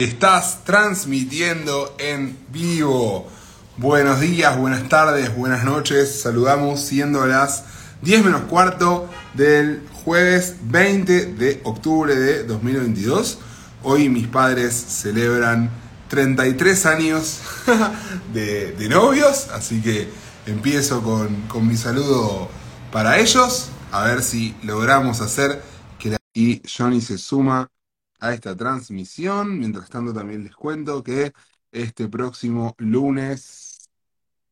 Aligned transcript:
Estás 0.00 0.64
transmitiendo 0.64 1.94
en 1.98 2.34
vivo. 2.50 3.28
Buenos 3.76 4.18
días, 4.18 4.56
buenas 4.56 4.88
tardes, 4.88 5.36
buenas 5.36 5.62
noches. 5.62 6.22
Saludamos 6.22 6.80
siendo 6.80 7.26
las 7.26 7.64
10 8.00 8.24
menos 8.24 8.40
cuarto 8.48 9.10
del 9.34 9.86
jueves 9.92 10.56
20 10.62 11.34
de 11.34 11.60
octubre 11.64 12.14
de 12.14 12.44
2022. 12.44 13.40
Hoy 13.82 14.08
mis 14.08 14.26
padres 14.26 14.72
celebran 14.72 15.68
33 16.08 16.86
años 16.86 17.40
de, 18.32 18.88
novios, 18.88 19.48
así 19.52 19.82
que 19.82 20.08
empiezo 20.46 21.02
con, 21.02 21.42
con 21.42 21.68
mi 21.68 21.76
saludo 21.76 22.48
para 22.90 23.18
ellos, 23.18 23.68
a 23.92 24.04
ver 24.04 24.22
si 24.22 24.56
logramos 24.62 25.20
hacer 25.20 25.62
que 25.98 26.08
la... 26.08 26.16
Y 26.32 26.62
Johnny 26.66 27.02
se 27.02 27.18
suma 27.18 27.68
a 28.20 28.32
esta 28.34 28.56
transmisión. 28.56 29.58
Mientras 29.58 29.90
tanto, 29.90 30.12
también 30.12 30.44
les 30.44 30.54
cuento 30.54 31.02
que 31.02 31.32
este 31.72 32.08
próximo 32.08 32.74
lunes 32.78 33.88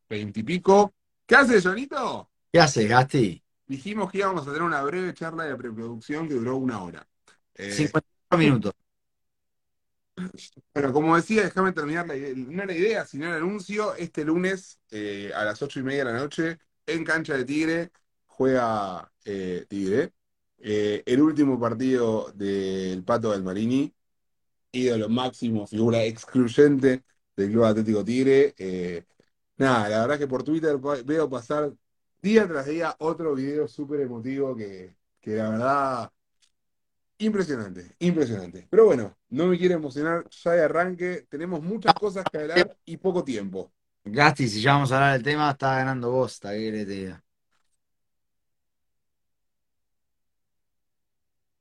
20 0.08 0.40
y 0.40 0.42
pico. 0.42 0.94
¿Qué 1.26 1.36
hace, 1.36 1.60
Jonito? 1.60 2.30
¿Qué 2.52 2.60
haces, 2.60 2.88
Gasti? 2.88 3.42
Dijimos 3.66 4.10
que 4.10 4.18
íbamos 4.18 4.42
a 4.42 4.46
tener 4.46 4.62
una 4.62 4.82
breve 4.82 5.12
charla 5.12 5.44
de 5.44 5.54
preproducción 5.56 6.26
que 6.26 6.34
duró 6.34 6.56
una 6.56 6.82
hora. 6.82 7.06
Eh, 7.54 7.72
54 7.72 8.38
minutos. 8.38 8.72
bueno, 10.74 10.92
como 10.92 11.16
decía, 11.16 11.42
déjame 11.42 11.72
terminar 11.72 12.06
la 12.06 12.16
idea, 12.16 12.34
no 12.34 12.64
la 12.64 12.72
idea, 12.72 13.04
sino 13.04 13.26
el 13.26 13.34
anuncio. 13.34 13.94
Este 13.96 14.24
lunes 14.24 14.80
eh, 14.90 15.30
a 15.34 15.44
las 15.44 15.60
ocho 15.60 15.80
y 15.80 15.82
media 15.82 16.04
de 16.04 16.12
la 16.12 16.18
noche, 16.18 16.58
en 16.86 17.04
cancha 17.04 17.36
de 17.36 17.44
Tigre, 17.44 17.92
juega 18.26 19.12
eh, 19.24 19.66
Tigre. 19.68 20.12
Eh, 20.60 21.02
el 21.06 21.22
último 21.22 21.58
partido 21.58 22.32
del 22.34 23.04
Pato 23.04 23.32
del 23.32 23.42
Marini, 23.42 23.92
ídolo 24.72 25.08
máximo, 25.08 25.66
figura 25.66 26.02
excluyente 26.04 27.04
del 27.36 27.50
Club 27.50 27.64
Atlético 27.64 28.04
Tigre. 28.04 28.54
Eh, 28.58 29.04
nada, 29.56 29.88
la 29.88 30.00
verdad 30.00 30.18
que 30.18 30.26
por 30.26 30.42
Twitter 30.42 30.78
veo 31.04 31.30
pasar 31.30 31.72
día 32.20 32.46
tras 32.48 32.66
día 32.66 32.94
otro 32.98 33.34
video 33.34 33.68
súper 33.68 34.00
emotivo 34.00 34.56
que, 34.56 34.96
que 35.20 35.36
la 35.36 35.50
verdad, 35.50 36.12
impresionante, 37.18 37.94
impresionante. 38.00 38.66
Pero 38.70 38.86
bueno, 38.86 39.16
no 39.30 39.46
me 39.46 39.58
quiero 39.58 39.74
emocionar 39.74 40.28
ya 40.30 40.52
de 40.52 40.62
arranque, 40.64 41.26
tenemos 41.28 41.62
muchas 41.62 41.94
cosas 41.94 42.24
que 42.30 42.38
hablar 42.38 42.76
y 42.84 42.96
poco 42.96 43.22
tiempo. 43.24 43.72
Gasti, 44.04 44.48
si 44.48 44.60
ya 44.60 44.72
vamos 44.72 44.90
a 44.90 44.96
hablar 44.96 45.12
del 45.14 45.22
tema, 45.22 45.50
está 45.50 45.76
ganando 45.76 46.10
vos, 46.10 46.32
está 46.32 46.52
que 46.52 46.58
querés 46.58 46.86
que 46.86 46.86
te 46.86 46.98
diga. 46.98 47.24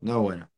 No, 0.01 0.21
bueno. 0.23 0.49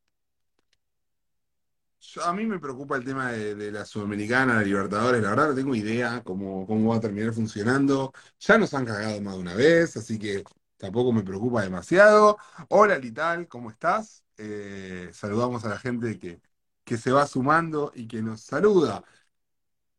Yo- 2.02 2.24
a 2.24 2.34
mí 2.34 2.46
me 2.46 2.60
preocupa 2.60 2.96
el 2.96 3.04
tema 3.04 3.32
de, 3.32 3.56
de 3.56 3.72
la 3.72 3.86
Sudamericana, 3.86 4.60
de 4.60 4.66
Libertadores, 4.66 5.22
la 5.22 5.30
verdad 5.32 5.50
no 5.50 5.56
tengo 5.56 5.76
idea 5.76 6.24
cómo, 6.24 6.66
cómo 6.66 6.90
va 6.92 6.98
a 6.98 7.00
terminar 7.02 7.34
funcionando. 7.34 8.14
Ya 8.40 8.58
nos 8.58 8.74
han 8.74 8.86
cagado 8.86 9.20
más 9.22 9.36
de 9.36 9.42
una 9.42 9.54
vez, 9.56 9.98
así 9.98 10.18
que 10.18 10.44
tampoco 10.78 11.12
me 11.12 11.24
preocupa 11.24 11.62
demasiado. 11.62 12.38
Hola 12.70 12.98
Lital, 12.98 13.48
¿cómo 13.48 13.70
estás? 13.70 14.24
Eh, 14.38 15.10
saludamos 15.14 15.66
a 15.66 15.70
la 15.70 15.78
gente 15.80 16.18
que, 16.20 16.42
que 16.86 16.98
se 16.98 17.12
va 17.12 17.28
sumando 17.28 17.92
y 17.94 18.08
que 18.08 18.22
nos 18.22 18.42
saluda. 18.42 19.04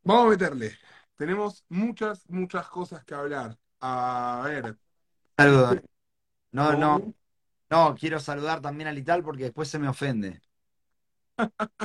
Vamos 0.05 0.27
a 0.27 0.31
meterle. 0.31 0.79
Tenemos 1.17 1.65
muchas, 1.69 2.29
muchas 2.31 2.69
cosas 2.69 3.05
que 3.05 3.15
hablar. 3.15 3.59
A 3.81 4.43
ver. 4.47 4.77
Saludos. 5.37 5.81
No, 6.53 6.77
no, 6.77 7.01
¿cómo? 7.01 7.15
No, 7.71 7.95
quiero 7.99 8.21
saludar 8.21 8.61
también 8.61 8.89
a 8.89 8.93
Lital 8.93 9.23
porque 9.23 9.45
después 9.45 9.69
se 9.69 9.79
me 9.79 9.89
ofende. 9.89 10.41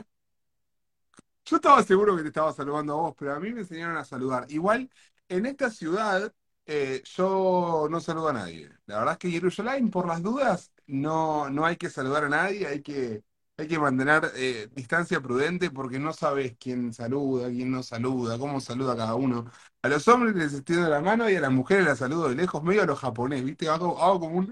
Yo 1.46 1.58
estaba 1.58 1.84
seguro 1.84 2.16
que 2.16 2.24
te 2.24 2.30
estaba 2.30 2.52
saludando 2.54 2.94
a 2.94 2.96
vos, 2.98 3.16
pero 3.18 3.34
a 3.36 3.40
mí 3.40 3.54
me 3.54 3.62
enseñaron 3.62 3.98
a 3.98 4.04
saludar. 4.04 4.46
Igual, 4.50 4.90
en 5.30 5.46
esta 5.46 5.70
ciudad, 5.70 6.34
eh, 6.66 7.02
yo 7.06 7.88
no 7.90 8.00
saludo 8.00 8.30
a 8.30 8.34
nadie. 8.34 8.70
La 8.88 8.98
verdad 9.00 9.14
es 9.14 9.18
que 9.20 9.30
Jerusalén, 9.32 9.92
por 9.92 10.08
las 10.08 10.24
dudas, 10.24 10.72
no, 10.88 11.50
no 11.50 11.66
hay 11.66 11.78
que 11.78 11.90
saludar 11.90 12.24
a 12.26 12.30
nadie, 12.30 12.66
hay 12.68 12.82
que, 12.82 13.24
hay 13.58 13.68
que 13.68 13.78
mantener 13.78 14.32
eh, 14.36 14.70
distancia 14.74 15.22
prudente 15.22 15.70
porque 15.70 16.00
no 16.00 16.14
sabes 16.14 16.56
quién 16.60 16.94
saluda, 16.94 17.50
quién 17.50 17.70
no 17.72 17.84
saluda, 17.84 18.40
cómo 18.40 18.60
saluda 18.60 18.96
cada 18.98 19.14
uno. 19.16 19.46
A 19.84 19.88
los 19.90 20.08
hombres 20.08 20.36
les 20.36 20.54
extiendo 20.56 20.90
la 20.90 21.00
mano 21.02 21.30
y 21.30 21.36
a 21.36 21.42
las 21.42 21.52
mujeres 21.52 21.86
las 21.86 22.00
saludo 22.00 22.30
de 22.30 22.36
lejos, 22.36 22.64
medio 22.64 22.82
a 22.84 22.86
los 22.88 23.00
japonés, 23.00 23.44
¿viste? 23.46 23.70
Hago, 23.70 24.02
hago 24.02 24.20
como 24.20 24.38
un... 24.40 24.52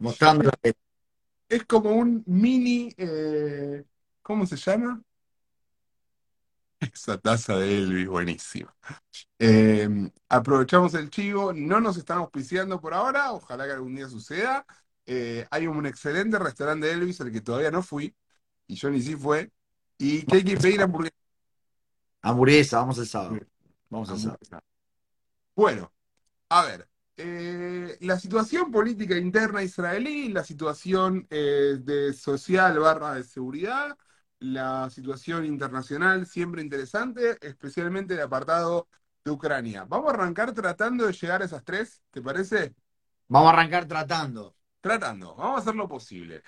Mostrando 0.00 0.44
la 0.44 0.52
teta. 0.52 0.78
Es 1.48 1.64
como 1.64 1.90
un 1.90 2.22
mini... 2.26 2.92
eh, 2.96 3.84
¿cómo 4.22 4.44
se 4.44 4.56
llama? 4.56 5.00
Esa 6.80 7.16
taza 7.16 7.56
de 7.56 7.78
Elvis, 7.78 8.08
buenísima. 8.08 8.74
Eh, 9.38 9.88
aprovechamos 10.28 10.94
el 10.94 11.08
chivo, 11.10 11.52
no 11.52 11.80
nos 11.80 11.96
están 11.96 12.18
auspiciando 12.18 12.80
por 12.80 12.92
ahora, 12.92 13.32
ojalá 13.32 13.66
que 13.66 13.72
algún 13.72 13.94
día 13.94 14.08
suceda. 14.08 14.66
Eh, 15.06 15.46
hay 15.50 15.68
un 15.68 15.86
excelente 15.86 16.38
restaurante 16.38 16.88
de 16.88 16.94
Elvis 16.94 17.20
al 17.20 17.30
que 17.30 17.40
todavía 17.40 17.70
no 17.70 17.82
fui, 17.82 18.14
y 18.66 18.76
Johnny 18.76 19.00
sí 19.00 19.14
fue, 19.14 19.52
y 19.96 20.26
que 20.26 20.36
hay 20.36 20.44
que 20.44 20.56
pedir 20.56 20.82
hamburguesa. 20.82 21.16
Hamburguesa, 22.22 22.78
vamos 22.78 22.98
el 22.98 23.06
sábado. 23.06 23.38
Vamos 23.88 24.10
el 24.10 24.18
sábado. 24.18 24.64
Bueno, 25.54 25.92
a 26.48 26.64
ver, 26.64 26.88
eh, 27.16 27.96
la 28.00 28.18
situación 28.18 28.70
política 28.70 29.16
interna 29.16 29.62
israelí, 29.62 30.28
la 30.28 30.44
situación 30.44 31.26
eh, 31.30 31.78
de 31.80 32.12
social 32.12 32.78
barra 32.78 33.14
de 33.14 33.24
seguridad, 33.24 33.96
la 34.38 34.90
situación 34.90 35.46
internacional 35.46 36.26
siempre 36.26 36.62
interesante, 36.62 37.38
especialmente 37.40 38.14
el 38.14 38.20
apartado 38.20 38.88
de 39.24 39.30
Ucrania. 39.30 39.84
Vamos 39.88 40.10
a 40.10 40.14
arrancar 40.14 40.52
tratando 40.52 41.06
de 41.06 41.12
llegar 41.12 41.42
a 41.42 41.46
esas 41.46 41.64
tres, 41.64 42.02
¿te 42.10 42.20
parece? 42.20 42.74
Vamos 43.28 43.48
a 43.50 43.52
arrancar 43.54 43.86
tratando. 43.86 44.54
Tratando, 44.80 45.34
vamos 45.34 45.58
a 45.58 45.62
hacer 45.62 45.74
lo 45.74 45.88
posible. 45.88 46.42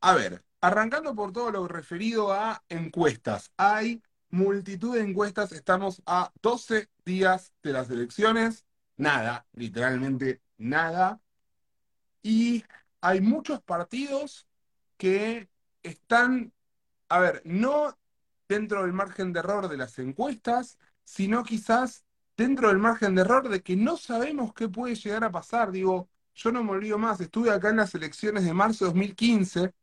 A 0.00 0.14
ver, 0.14 0.42
arrancando 0.60 1.14
por 1.14 1.32
todo 1.32 1.50
lo 1.50 1.68
referido 1.68 2.32
a 2.32 2.62
encuestas. 2.68 3.52
Hay 3.56 4.02
multitud 4.30 4.94
de 4.94 5.02
encuestas, 5.02 5.52
estamos 5.52 6.02
a 6.06 6.32
12 6.40 6.88
días 7.04 7.52
de 7.62 7.72
las 7.72 7.90
elecciones, 7.90 8.64
nada, 9.02 9.46
literalmente 9.52 10.40
nada. 10.58 11.20
Y 12.22 12.64
hay 13.00 13.20
muchos 13.20 13.60
partidos 13.62 14.46
que 14.96 15.48
están, 15.82 16.52
a 17.08 17.18
ver, 17.18 17.42
no 17.44 17.98
dentro 18.48 18.82
del 18.82 18.92
margen 18.92 19.32
de 19.32 19.40
error 19.40 19.68
de 19.68 19.76
las 19.76 19.98
encuestas, 19.98 20.78
sino 21.04 21.42
quizás 21.42 22.04
dentro 22.36 22.68
del 22.68 22.78
margen 22.78 23.14
de 23.14 23.22
error 23.22 23.48
de 23.48 23.62
que 23.62 23.76
no 23.76 23.96
sabemos 23.96 24.54
qué 24.54 24.68
puede 24.68 24.94
llegar 24.94 25.24
a 25.24 25.32
pasar. 25.32 25.72
Digo, 25.72 26.08
yo 26.34 26.52
no 26.52 26.62
me 26.64 26.72
olvido 26.72 26.98
más, 26.98 27.20
estuve 27.20 27.50
acá 27.50 27.70
en 27.70 27.76
las 27.76 27.94
elecciones 27.94 28.44
de 28.44 28.54
marzo 28.54 28.84
de 28.84 28.90
2015, 28.90 29.74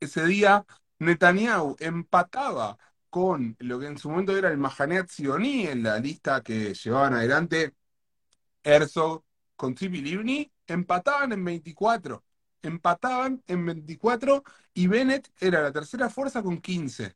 ese 0.00 0.26
día 0.26 0.66
Netanyahu 0.98 1.76
empataba 1.78 2.76
con 3.10 3.56
lo 3.60 3.78
que 3.78 3.86
en 3.86 3.98
su 3.98 4.10
momento 4.10 4.36
era 4.36 4.50
el 4.50 4.58
Mahanet 4.58 5.08
Sioní 5.08 5.66
en 5.66 5.82
la 5.84 5.98
lista 6.00 6.42
que 6.42 6.74
llevaban 6.74 7.14
adelante 7.14 7.74
Herzog 8.64 9.24
con 9.56 9.74
Livni, 9.74 10.50
empataban 10.66 11.32
en 11.32 11.44
24. 11.44 12.24
Empataban 12.62 13.42
en 13.46 13.66
24 13.66 14.42
y 14.72 14.86
Bennett 14.86 15.30
era 15.38 15.62
la 15.62 15.72
tercera 15.72 16.08
fuerza 16.10 16.42
con 16.42 16.60
15. 16.60 17.14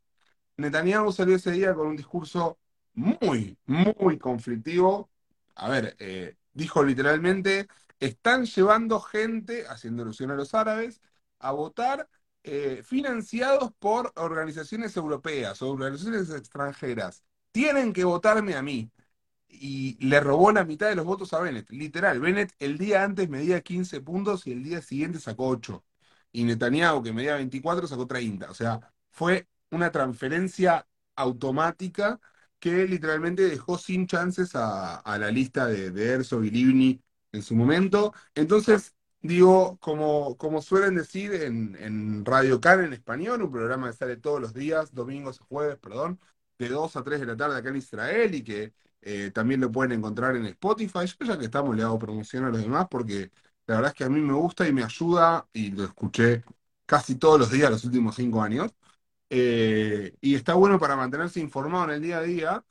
Netanyahu 0.58 1.12
salió 1.12 1.37
ese 1.37 1.53
día 1.53 1.75
con 1.75 1.88
un 1.88 1.97
discurso 1.97 2.58
muy, 2.94 3.56
muy 3.66 4.19
conflictivo. 4.19 5.10
A 5.54 5.69
ver, 5.69 5.97
eh, 5.98 6.37
dijo 6.53 6.82
literalmente, 6.84 7.69
están 8.00 8.44
llevando 8.44 9.00
gente, 9.00 9.66
haciendo 9.69 10.03
alusión 10.03 10.31
a 10.31 10.34
los 10.34 10.54
árabes, 10.54 11.00
a 11.38 11.53
votar 11.53 12.08
eh, 12.42 12.82
financiados 12.84 13.72
por 13.78 14.12
organizaciones 14.16 14.96
europeas 14.96 15.62
o 15.62 15.70
organizaciones 15.70 16.31
extranjeras. 16.31 17.22
Tienen 17.52 17.93
que 17.93 18.05
votarme 18.05 18.55
a 18.55 18.62
mí 18.62 18.90
y 19.48 19.96
le 20.06 20.20
robó 20.20 20.52
la 20.52 20.64
mitad 20.64 20.88
de 20.88 20.94
los 20.96 21.04
votos 21.06 21.32
a 21.32 21.40
Bennett. 21.40 21.70
Literal, 21.70 22.20
Bennett 22.20 22.52
el 22.58 22.78
día 22.78 23.02
antes 23.04 23.28
medía 23.28 23.60
15 23.62 24.00
puntos 24.00 24.46
y 24.46 24.52
el 24.52 24.62
día 24.62 24.82
siguiente 24.82 25.20
sacó 25.20 25.48
8. 25.48 25.84
Y 26.32 26.44
Netanyahu, 26.44 27.02
que 27.02 27.12
medía 27.12 27.34
24, 27.36 27.86
sacó 27.86 28.06
30. 28.06 28.50
O 28.50 28.54
sea, 28.54 28.92
fue 29.10 29.48
una 29.70 29.90
transferencia 29.90 30.86
automática 31.16 32.20
que 32.58 32.86
literalmente 32.86 33.42
dejó 33.48 33.78
sin 33.78 34.06
chances 34.06 34.54
a, 34.54 34.96
a 34.96 35.18
la 35.18 35.30
lista 35.30 35.66
de, 35.66 35.90
de 35.90 36.06
Herzog 36.12 36.44
y 36.44 36.50
Livni 36.50 37.02
en 37.32 37.42
su 37.42 37.54
momento. 37.54 38.12
Entonces, 38.34 38.94
digo, 39.22 39.78
como, 39.80 40.36
como 40.36 40.60
suelen 40.62 40.96
decir 40.96 41.32
en, 41.34 41.76
en 41.76 42.24
Radio 42.24 42.60
Can 42.60 42.84
en 42.84 42.92
español, 42.92 43.42
un 43.42 43.52
programa 43.52 43.90
que 43.90 43.96
sale 43.96 44.16
todos 44.16 44.40
los 44.40 44.54
días, 44.54 44.92
domingos 44.94 45.40
a 45.40 45.44
jueves, 45.44 45.78
perdón, 45.78 46.20
de 46.58 46.68
2 46.68 46.96
a 46.96 47.02
3 47.04 47.20
de 47.20 47.26
la 47.26 47.36
tarde 47.36 47.56
acá 47.58 47.68
en 47.70 47.76
Israel 47.76 48.34
y 48.34 48.42
que 48.42 48.72
eh, 49.02 49.30
también 49.32 49.60
lo 49.60 49.70
pueden 49.72 49.92
encontrar 49.92 50.36
en 50.36 50.46
Spotify. 50.46 51.00
Yo 51.06 51.26
ya 51.26 51.38
que 51.38 51.46
estamos 51.46 51.76
le 51.76 51.82
hago 51.82 51.98
promoción 51.98 52.44
a 52.44 52.50
los 52.50 52.60
demás 52.60 52.86
porque 52.90 53.30
la 53.66 53.76
verdad 53.76 53.90
es 53.92 53.94
que 53.98 54.04
a 54.04 54.08
mí 54.10 54.20
me 54.20 54.32
gusta 54.34 54.66
y 54.68 54.72
me 54.72 54.82
ayuda 54.84 55.48
y 55.52 55.70
lo 55.72 55.84
escuché 55.84 56.44
casi 56.86 57.16
todos 57.16 57.38
los 57.40 57.50
días 57.50 57.70
los 57.70 57.84
últimos 57.84 58.16
cinco 58.16 58.42
años. 58.42 58.72
Eh, 59.30 60.14
y 60.20 60.34
está 60.36 60.54
bueno 60.54 60.78
para 60.80 60.96
mantenerse 60.96 61.40
informado 61.40 61.84
en 61.86 61.90
el 61.92 62.02
día 62.02 62.18
a 62.18 62.22
día. 62.22 62.64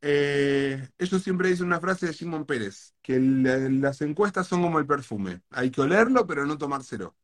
Eh, 0.00 0.88
ellos 0.98 1.22
siempre 1.22 1.48
dicen 1.48 1.66
una 1.66 1.80
frase 1.80 2.06
de 2.06 2.12
Simón 2.12 2.44
Pérez, 2.46 2.94
que 3.02 3.18
la- 3.20 3.56
las 3.58 4.00
encuestas 4.02 4.46
son 4.46 4.62
como 4.62 4.78
el 4.78 4.86
perfume. 4.86 5.42
Hay 5.50 5.70
que 5.70 5.80
olerlo, 5.80 6.26
pero 6.26 6.46
no 6.46 6.56
tomárselo. 6.58 7.16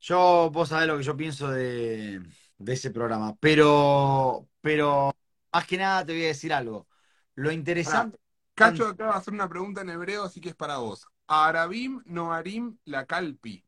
Yo, 0.00 0.50
vos 0.50 0.68
sabés 0.70 0.88
lo 0.88 0.96
que 0.98 1.04
yo 1.04 1.16
pienso 1.16 1.50
de, 1.50 2.20
de 2.64 2.72
ese 2.74 2.90
programa, 2.90 3.36
pero, 3.40 4.48
pero 4.60 5.14
más 5.52 5.66
que 5.66 5.76
nada 5.78 6.04
te 6.06 6.12
voy 6.12 6.24
a 6.24 6.28
decir 6.28 6.52
algo. 6.52 6.88
Lo 7.34 7.50
interesante, 7.52 8.18
Cacho 8.54 8.86
acaba 8.88 9.12
de 9.14 9.18
hacer 9.18 9.34
una 9.34 9.48
pregunta 9.48 9.80
en 9.82 9.90
hebreo, 9.90 10.24
así 10.24 10.40
que 10.40 10.50
es 10.50 10.54
para 10.54 10.78
vos. 10.78 11.06
Arabim, 11.26 12.02
Noarim, 12.06 12.78
la 12.84 13.06
Calpi. 13.06 13.64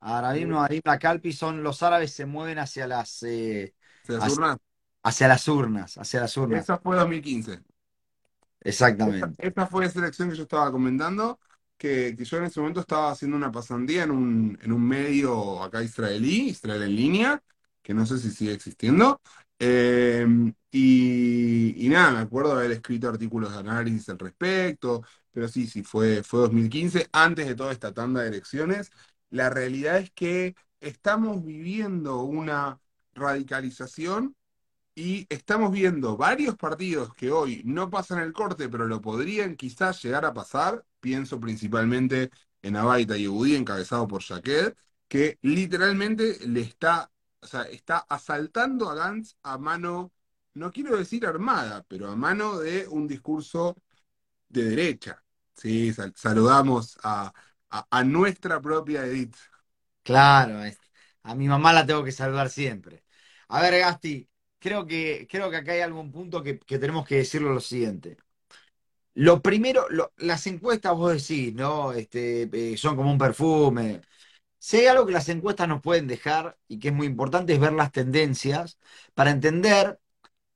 Arabim, 0.00 0.48
Noarim, 0.48 0.80
la 0.84 0.98
Calpi 0.98 1.32
son 1.32 1.62
los 1.62 1.82
árabes 1.82 2.12
se 2.12 2.26
mueven 2.26 2.58
hacia 2.58 2.86
las, 2.86 3.22
eh, 3.22 3.74
¿Se 4.02 4.12
las 4.12 4.26
hacia, 4.26 4.28
urnas? 4.28 4.58
hacia 5.02 5.28
las 5.28 5.48
urnas, 5.48 5.98
hacia 5.98 6.20
las 6.20 6.36
urnas. 6.36 6.64
Esa 6.64 6.78
fue 6.78 6.96
2015. 6.96 7.60
Esa, 8.60 8.96
Exactamente. 8.98 9.38
esta 9.38 9.66
fue 9.66 9.84
la 9.84 9.90
selección 9.90 10.30
que 10.30 10.36
yo 10.36 10.44
estaba 10.44 10.70
comentando, 10.72 11.40
que, 11.76 12.14
que 12.16 12.24
yo 12.24 12.38
en 12.38 12.44
ese 12.44 12.60
momento 12.60 12.80
estaba 12.80 13.10
haciendo 13.10 13.36
una 13.36 13.50
pasantía 13.52 14.04
en 14.04 14.10
un, 14.12 14.58
en 14.62 14.72
un 14.72 14.86
medio 14.86 15.62
acá 15.62 15.82
israelí, 15.82 16.50
Israel 16.50 16.82
en 16.84 16.96
línea, 16.96 17.42
que 17.82 17.94
no 17.94 18.06
sé 18.06 18.18
si 18.18 18.30
sigue 18.30 18.52
existiendo. 18.52 19.20
Eh, 19.58 20.26
y, 20.70 21.88
nada, 21.88 22.12
me 22.12 22.18
acuerdo 22.20 22.52
haber 22.52 22.72
escrito 22.72 23.08
artículos 23.08 23.52
de 23.52 23.58
análisis 23.58 24.08
al 24.08 24.18
respecto, 24.18 25.02
pero 25.30 25.48
sí, 25.48 25.66
sí, 25.66 25.82
fue, 25.82 26.22
fue 26.22 26.40
2015, 26.40 27.08
antes 27.12 27.46
de 27.46 27.54
toda 27.54 27.72
esta 27.72 27.92
tanda 27.92 28.22
de 28.22 28.28
elecciones. 28.28 28.90
La 29.30 29.50
realidad 29.50 29.98
es 29.98 30.10
que 30.12 30.54
estamos 30.80 31.44
viviendo 31.44 32.22
una 32.22 32.80
radicalización 33.14 34.34
y 34.94 35.26
estamos 35.30 35.72
viendo 35.72 36.16
varios 36.16 36.56
partidos 36.56 37.14
que 37.14 37.30
hoy 37.30 37.62
no 37.64 37.90
pasan 37.90 38.20
el 38.20 38.32
corte, 38.32 38.68
pero 38.68 38.86
lo 38.86 39.00
podrían 39.00 39.56
quizás 39.56 40.02
llegar 40.02 40.24
a 40.24 40.34
pasar. 40.34 40.84
Pienso 41.00 41.40
principalmente 41.40 42.30
en 42.62 42.76
Abaita 42.76 43.16
y 43.16 43.22
Yehudí, 43.22 43.56
encabezado 43.56 44.08
por 44.08 44.22
Jaqued, 44.22 44.74
que 45.08 45.38
literalmente 45.42 46.38
le 46.46 46.62
está, 46.62 47.11
o 47.42 47.46
sea, 47.46 47.62
está 47.64 47.98
asaltando 48.08 48.90
a 48.90 48.94
Gantz 48.94 49.36
a 49.42 49.58
mano, 49.58 50.12
no 50.54 50.72
quiero 50.72 50.96
decir 50.96 51.26
armada, 51.26 51.84
pero 51.88 52.10
a 52.10 52.16
mano 52.16 52.58
de 52.58 52.86
un 52.88 53.08
discurso 53.08 53.76
de 54.48 54.64
derecha. 54.64 55.24
Sí, 55.56 55.92
sal- 55.92 56.14
saludamos 56.16 56.98
a, 57.02 57.32
a, 57.70 58.04
nuestra 58.04 58.60
propia 58.60 59.06
Edith. 59.06 59.36
Claro, 60.02 60.60
a 61.22 61.34
mi 61.34 61.48
mamá 61.48 61.72
la 61.72 61.86
tengo 61.86 62.04
que 62.04 62.12
saludar 62.12 62.50
siempre. 62.50 63.04
A 63.48 63.62
ver, 63.62 63.78
Gasti, 63.80 64.28
creo 64.58 64.86
que, 64.86 65.26
creo 65.30 65.50
que 65.50 65.56
acá 65.58 65.72
hay 65.72 65.80
algún 65.80 66.10
punto 66.12 66.42
que, 66.42 66.58
que 66.58 66.78
tenemos 66.78 67.06
que 67.06 67.16
decirlo 67.16 67.52
lo 67.52 67.60
siguiente. 67.60 68.16
Lo 69.14 69.42
primero, 69.42 69.86
las 70.16 70.46
encuestas, 70.46 70.94
vos 70.96 71.12
decís, 71.12 71.54
¿no? 71.54 71.92
Este, 71.92 72.48
eh, 72.72 72.76
son 72.78 72.96
como 72.96 73.10
un 73.12 73.18
perfume. 73.18 74.00
Si 74.62 74.76
hay 74.76 74.86
algo 74.86 75.06
que 75.06 75.12
las 75.12 75.28
encuestas 75.28 75.66
nos 75.68 75.82
pueden 75.82 76.06
dejar 76.06 76.56
y 76.68 76.78
que 76.78 76.88
es 76.88 76.94
muy 76.94 77.06
importante 77.08 77.52
es 77.52 77.58
ver 77.60 77.72
las 77.72 77.90
tendencias 77.90 78.78
para 79.14 79.30
entender 79.32 80.00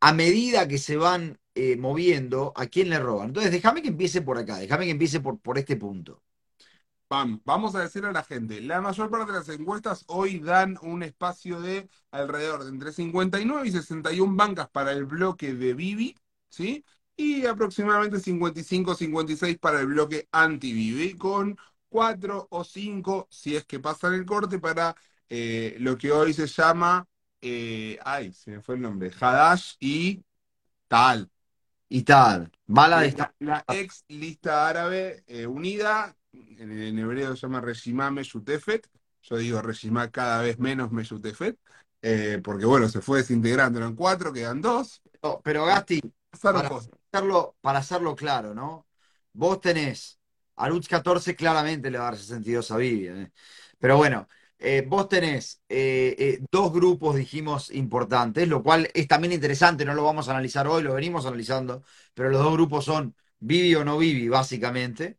a 0.00 0.12
medida 0.14 0.68
que 0.68 0.78
se 0.78 0.96
van 0.96 1.40
eh, 1.56 1.76
moviendo 1.76 2.52
a 2.56 2.66
quién 2.66 2.90
le 2.90 3.00
roban. 3.00 3.28
Entonces, 3.28 3.52
déjame 3.52 3.82
que 3.82 3.88
empiece 3.88 4.22
por 4.22 4.38
acá, 4.38 4.58
déjame 4.58 4.84
que 4.86 4.92
empiece 4.92 5.20
por, 5.20 5.40
por 5.40 5.58
este 5.58 5.76
punto. 5.76 6.22
Vamos 7.08 7.74
a 7.74 7.80
decirle 7.80 8.10
a 8.10 8.12
la 8.12 8.22
gente, 8.24 8.60
la 8.60 8.80
mayor 8.80 9.10
parte 9.10 9.32
de 9.32 9.38
las 9.38 9.48
encuestas 9.48 10.04
hoy 10.08 10.38
dan 10.40 10.78
un 10.82 11.02
espacio 11.02 11.60
de 11.60 11.88
alrededor 12.12 12.64
de 12.64 12.70
entre 12.70 12.92
59 12.92 13.68
y 13.68 13.72
61 13.72 14.36
bancas 14.36 14.68
para 14.70 14.92
el 14.92 15.04
bloque 15.04 15.54
de 15.54 15.74
Bibi, 15.74 16.16
¿sí? 16.48 16.84
Y 17.16 17.46
aproximadamente 17.46 18.20
55 18.20 18.94
56 18.94 19.58
para 19.58 19.80
el 19.80 19.86
bloque 19.86 20.28
anti-Bibi, 20.32 21.16
con 21.16 21.56
4 21.88 22.46
o 22.50 22.64
5, 22.64 23.28
si 23.30 23.56
es 23.56 23.64
que 23.64 23.80
pasan 23.80 24.14
el 24.14 24.24
corte, 24.26 24.58
para 24.58 24.94
eh, 25.28 25.76
lo 25.80 25.96
que 25.98 26.12
hoy 26.12 26.32
se 26.32 26.46
llama, 26.46 27.06
eh, 27.40 27.98
ay, 28.04 28.32
se 28.32 28.50
me 28.52 28.62
fue 28.62 28.76
el 28.76 28.82
nombre, 28.82 29.10
Hadash 29.18 29.74
y 29.80 30.22
Tal. 30.88 31.30
Y 31.88 32.02
tal, 32.02 32.50
bala 32.66 33.00
de 33.00 33.08
La, 33.08 33.08
esta. 33.08 33.34
la 33.40 33.64
ex 33.68 34.04
lista 34.08 34.68
árabe 34.68 35.22
eh, 35.26 35.46
unida, 35.46 36.16
en, 36.32 36.72
en 36.72 36.98
hebreo 36.98 37.36
se 37.36 37.42
llama 37.42 37.60
Reshimá 37.60 38.10
Meshutefet, 38.10 38.88
yo 39.22 39.36
digo 39.36 39.60
Reshimá 39.62 40.10
cada 40.10 40.42
vez 40.42 40.58
menos 40.58 40.90
Meshutefet, 40.92 41.58
porque 42.42 42.64
bueno, 42.64 42.88
se 42.88 43.00
fue 43.00 43.18
desintegrando, 43.18 43.78
eran 43.78 43.94
cuatro, 43.94 44.32
quedan 44.32 44.60
dos, 44.60 45.02
No, 45.22 45.40
Pero 45.42 45.64
Gasti, 45.66 46.00
para 46.40 46.68
cosas. 46.68 46.90
hacerlo, 47.12 47.56
para 47.60 47.78
hacerlo 47.80 48.14
claro, 48.16 48.54
¿no? 48.54 48.86
Vos 49.32 49.60
tenés, 49.60 50.18
a 50.56 50.68
Lutz 50.68 50.88
14 50.88 51.34
claramente 51.36 51.90
le 51.90 51.98
va 51.98 52.04
a 52.08 52.10
dar 52.10 52.18
62 52.18 52.70
a 52.70 52.76
Vivian, 52.76 53.18
¿eh? 53.22 53.32
Pero 53.78 53.96
bueno, 53.96 54.26
eh, 54.58 54.84
vos 54.86 55.08
tenés 55.08 55.62
eh, 55.68 56.40
dos 56.50 56.72
grupos, 56.72 57.16
dijimos, 57.16 57.70
importantes, 57.70 58.48
lo 58.48 58.62
cual 58.62 58.88
es 58.94 59.06
también 59.08 59.32
interesante, 59.32 59.84
no 59.84 59.94
lo 59.94 60.04
vamos 60.04 60.28
a 60.28 60.32
analizar 60.32 60.66
hoy, 60.66 60.82
lo 60.82 60.94
venimos 60.94 61.26
analizando, 61.26 61.82
pero 62.14 62.30
los 62.30 62.42
dos 62.42 62.52
grupos 62.54 62.84
son 62.84 63.14
Vivi 63.38 63.74
o 63.74 63.84
no 63.84 63.98
Vivi, 63.98 64.28
básicamente. 64.28 65.18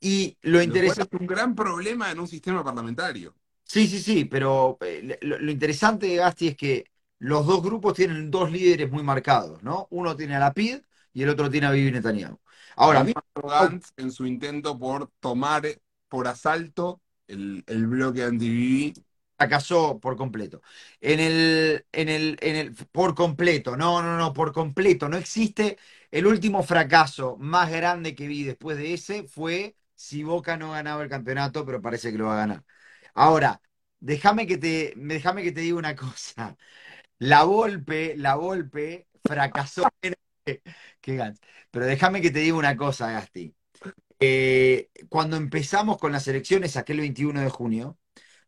Y 0.00 0.38
lo 0.42 0.62
interesante, 0.62 1.16
es 1.16 1.20
un 1.20 1.26
gran 1.26 1.54
problema 1.54 2.10
en 2.10 2.20
un 2.20 2.28
sistema 2.28 2.62
parlamentario. 2.64 3.34
sí, 3.64 3.86
sí, 3.88 4.00
sí, 4.00 4.24
pero 4.24 4.78
lo, 5.22 5.38
lo 5.38 5.50
interesante 5.50 6.06
de 6.06 6.16
Gasti 6.16 6.48
es 6.48 6.56
que 6.56 6.84
los 7.18 7.46
dos 7.46 7.62
grupos 7.62 7.94
tienen 7.94 8.30
dos 8.30 8.50
líderes 8.50 8.90
muy 8.90 9.02
marcados, 9.02 9.62
¿no? 9.62 9.86
Uno 9.90 10.16
tiene 10.16 10.36
a 10.36 10.40
Lapid 10.40 10.80
y 11.12 11.22
el 11.22 11.28
otro 11.30 11.50
tiene 11.50 11.66
a 11.66 11.70
Bibi 11.70 11.92
Netanyahu. 11.92 12.38
Ahora, 12.76 13.04
Gantz 13.42 13.92
en 13.96 14.10
su 14.10 14.26
intento 14.26 14.78
por 14.78 15.10
tomar 15.20 15.66
por 16.08 16.28
asalto 16.28 17.00
el, 17.26 17.64
el 17.66 17.86
bloque 17.86 18.22
anti 18.24 18.92
fracasó 19.36 19.98
por 20.00 20.16
completo. 20.16 20.62
En 21.00 21.20
el, 21.20 21.86
en 21.92 22.08
el, 22.08 22.36
en 22.40 22.56
el, 22.56 22.74
por 22.92 23.14
completo, 23.14 23.76
no, 23.76 24.02
no, 24.02 24.16
no, 24.16 24.32
por 24.32 24.52
completo. 24.52 25.08
No 25.08 25.16
existe. 25.16 25.78
El 26.10 26.26
último 26.26 26.62
fracaso 26.62 27.36
más 27.38 27.70
grande 27.70 28.14
que 28.14 28.28
vi 28.28 28.44
después 28.44 28.76
de 28.78 28.94
ese 28.94 29.24
fue 29.26 29.76
si 29.94 30.22
Boca 30.22 30.56
no 30.56 30.72
ganaba 30.72 31.02
el 31.02 31.08
campeonato, 31.08 31.64
pero 31.66 31.82
parece 31.82 32.12
que 32.12 32.18
lo 32.18 32.26
va 32.26 32.34
a 32.34 32.36
ganar. 32.38 32.64
Ahora, 33.14 33.60
déjame 34.00 34.46
que 34.46 34.58
te, 34.58 34.92
déjame 34.96 35.42
que 35.42 35.52
te 35.52 35.60
diga 35.62 35.76
una 35.76 35.96
cosa. 35.96 36.56
La 37.18 37.44
Volpe, 37.44 38.14
la 38.16 38.36
Volpe 38.36 39.08
fracasó 39.24 39.88
menos 40.02 40.18
que 41.00 41.16
Gantz. 41.16 41.40
Pero 41.70 41.86
déjame 41.86 42.20
que 42.20 42.30
te 42.30 42.40
diga 42.40 42.56
una 42.56 42.76
cosa, 42.76 43.10
Gasti. 43.12 43.54
Eh, 44.20 44.90
cuando 45.08 45.36
empezamos 45.36 45.98
con 45.98 46.12
las 46.12 46.28
elecciones 46.28 46.76
aquel 46.76 47.00
21 47.00 47.40
de 47.40 47.50
junio, 47.50 47.98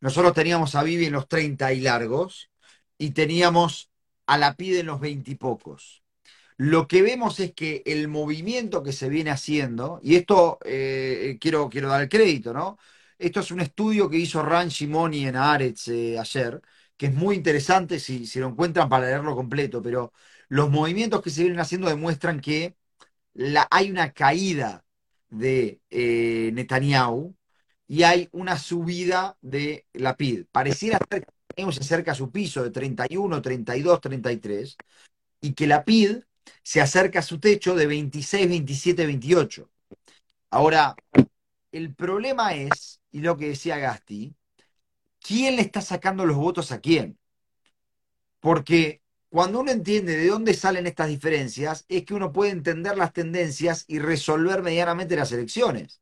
nosotros 0.00 0.34
teníamos 0.34 0.74
a 0.74 0.82
Vivi 0.82 1.06
en 1.06 1.12
los 1.12 1.28
30 1.28 1.72
y 1.72 1.80
largos 1.80 2.50
y 2.98 3.10
teníamos 3.12 3.90
a 4.26 4.38
la 4.38 4.56
PIDE 4.56 4.80
en 4.80 4.86
los 4.86 5.00
20 5.00 5.32
y 5.32 5.34
pocos. 5.36 6.02
Lo 6.58 6.88
que 6.88 7.02
vemos 7.02 7.40
es 7.40 7.54
que 7.54 7.82
el 7.86 8.08
movimiento 8.08 8.82
que 8.82 8.92
se 8.92 9.08
viene 9.10 9.30
haciendo, 9.30 10.00
y 10.02 10.16
esto 10.16 10.58
eh, 10.64 11.38
quiero, 11.40 11.68
quiero 11.70 11.88
dar 11.88 12.02
el 12.02 12.08
crédito, 12.08 12.52
¿no? 12.54 12.78
Esto 13.18 13.40
es 13.40 13.50
un 13.50 13.60
estudio 13.60 14.10
que 14.10 14.18
hizo 14.18 14.42
Ran 14.42 14.68
Shimoni 14.68 15.26
en 15.26 15.36
Aretz 15.36 15.88
eh, 15.88 16.18
ayer, 16.18 16.60
que 16.96 17.06
es 17.06 17.14
muy 17.14 17.36
interesante 17.36 18.00
si, 18.00 18.26
si 18.26 18.40
lo 18.40 18.48
encuentran 18.48 18.88
para 18.88 19.06
leerlo 19.06 19.34
completo, 19.36 19.82
pero 19.82 20.12
los 20.48 20.70
movimientos 20.70 21.22
que 21.22 21.30
se 21.30 21.42
vienen 21.42 21.60
haciendo 21.60 21.88
demuestran 21.88 22.40
que 22.40 22.76
hay 23.70 23.90
una 23.90 24.12
caída 24.12 24.84
de 25.28 25.80
eh, 25.90 26.50
Netanyahu 26.54 27.34
y 27.88 28.02
hay 28.02 28.28
una 28.32 28.58
subida 28.58 29.36
de 29.40 29.86
la 29.92 30.16
PID. 30.16 30.46
Pareciera 30.50 30.98
que 30.98 31.24
se 31.72 31.80
acerca 31.80 32.12
a 32.12 32.14
su 32.14 32.30
piso 32.30 32.62
de 32.62 32.70
31, 32.70 33.42
32, 33.42 34.00
33 34.00 34.76
y 35.40 35.52
que 35.54 35.66
la 35.66 35.84
PID 35.84 36.18
se 36.62 36.80
acerca 36.80 37.20
a 37.20 37.22
su 37.22 37.38
techo 37.38 37.74
de 37.74 37.86
26, 37.86 38.48
27, 38.48 39.06
28. 39.06 39.70
Ahora, 40.50 40.94
el 41.72 41.94
problema 41.94 42.54
es, 42.54 43.00
y 43.10 43.20
lo 43.20 43.36
que 43.36 43.48
decía 43.48 43.78
Gasti, 43.78 44.34
¿quién 45.20 45.56
le 45.56 45.62
está 45.62 45.80
sacando 45.80 46.24
los 46.26 46.36
votos 46.36 46.72
a 46.72 46.80
quién? 46.80 47.18
Porque 48.40 49.02
cuando 49.36 49.60
uno 49.60 49.70
entiende 49.70 50.16
de 50.16 50.28
dónde 50.28 50.54
salen 50.54 50.86
estas 50.86 51.08
diferencias, 51.08 51.84
es 51.88 52.04
que 52.04 52.14
uno 52.14 52.32
puede 52.32 52.52
entender 52.52 52.96
las 52.98 53.12
tendencias 53.12 53.84
y 53.88 53.98
resolver 54.00 54.62
medianamente 54.62 55.16
las 55.16 55.32
elecciones. 55.32 56.00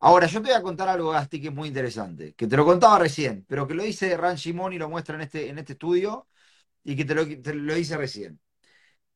Ahora, 0.00 0.26
yo 0.26 0.42
te 0.42 0.48
voy 0.50 0.56
a 0.58 0.62
contar 0.62 0.88
algo, 0.88 1.10
Gasti, 1.12 1.40
que 1.40 1.48
es 1.48 1.54
muy 1.54 1.68
interesante, 1.68 2.34
que 2.34 2.46
te 2.46 2.56
lo 2.56 2.64
contaba 2.66 2.98
recién, 2.98 3.44
pero 3.48 3.66
que 3.66 3.74
lo 3.74 3.82
dice 3.84 4.16
Ran 4.16 4.36
Shimon 4.36 4.72
y 4.74 4.78
lo 4.78 4.88
muestra 4.90 5.16
en 5.16 5.22
este, 5.22 5.48
en 5.50 5.58
este 5.58 5.74
estudio, 5.74 6.28
y 6.84 6.96
que 6.96 7.04
te 7.06 7.14
lo, 7.16 7.26
te 7.42 7.54
lo 7.54 7.74
dice 7.74 7.96
recién. 7.98 8.40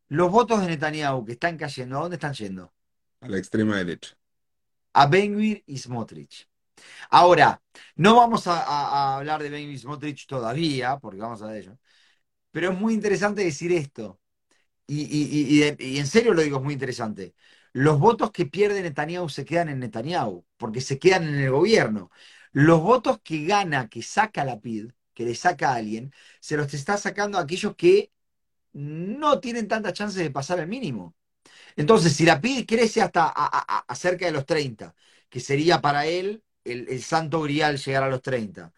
Los 0.09 0.31
votos 0.33 0.61
de 0.63 0.69
Netanyahu 0.69 1.25
que 1.27 1.33
están 1.35 1.59
cayendo, 1.59 1.99
¿a 1.99 2.03
dónde 2.03 2.17
están 2.17 2.35
yendo? 2.35 2.75
a 3.21 3.29
la 3.29 3.39
extrema 3.39 3.77
derecha. 3.77 4.17
A 4.95 5.07
Benguir 5.07 5.63
y 5.67 5.79
Smotrich. 5.79 6.49
Ahora, 7.11 7.63
no 7.97 8.17
vamos 8.17 8.47
a, 8.49 8.63
a- 8.63 9.15
a 9.15 9.19
hablar 9.19 9.43
de 9.43 9.51
Benjamin 9.51 9.79
Smotrich 9.79 10.27
todavía, 10.27 10.99
porque 10.99 11.21
vamos 11.21 11.43
a 11.43 11.49
ver 11.49 11.59
ello, 11.65 11.79
pero 12.51 12.73
es 12.73 12.79
muy 12.79 12.95
interesante 12.95 13.45
decir 13.45 13.73
esto. 13.73 14.21
Y, 14.87 15.63
en 15.63 16.07
serio 16.07 16.35
lo 16.35 16.43
digo, 16.43 16.59
es 16.59 16.65
muy 16.65 16.73
interesante. 16.75 17.35
Los 17.73 17.99
votos 18.01 18.31
que 18.33 18.47
pierde 18.47 18.83
Netanyahu 18.83 19.29
se 19.29 19.45
quedan 19.45 19.69
en 19.69 19.81
Netanyahu, 19.81 20.47
porque 20.57 20.81
se 20.81 20.99
quedan 20.99 21.29
en 21.29 21.37
el 21.37 21.51
gobierno. 21.51 22.11
Los 22.53 22.81
votos 22.83 23.21
que 23.23 23.45
gana, 23.45 23.89
que 23.89 24.03
saca 24.03 24.45
la 24.45 24.61
PID, 24.61 24.93
que 25.15 25.25
le 25.25 25.35
saca 25.35 25.73
a 25.73 25.77
alguien, 25.77 26.13
se 26.41 26.57
los 26.57 26.73
está 26.75 26.97
sacando 26.97 27.39
a 27.39 27.43
aquellos 27.43 27.77
que 27.77 28.13
no 28.73 29.41
tienen 29.41 29.69
tantas 29.69 29.93
chances 29.95 30.23
de 30.23 30.31
pasar 30.31 30.61
el 30.61 30.69
mínimo. 30.69 31.15
Entonces, 31.77 32.15
si 32.15 32.25
la 32.25 32.41
PID 32.41 32.67
crece 32.67 33.03
hasta 33.03 33.29
a 33.35 33.95
cerca 33.97 34.27
de 34.27 34.33
los 34.33 34.47
30, 34.47 34.95
que 35.29 35.41
sería 35.41 35.81
para 35.81 36.07
él 36.07 36.43
el, 36.65 36.89
el 36.89 37.03
santo 37.03 37.43
grial 37.43 37.79
llegar 37.79 38.05
a 38.05 38.09
los 38.11 38.23
30, 38.23 38.73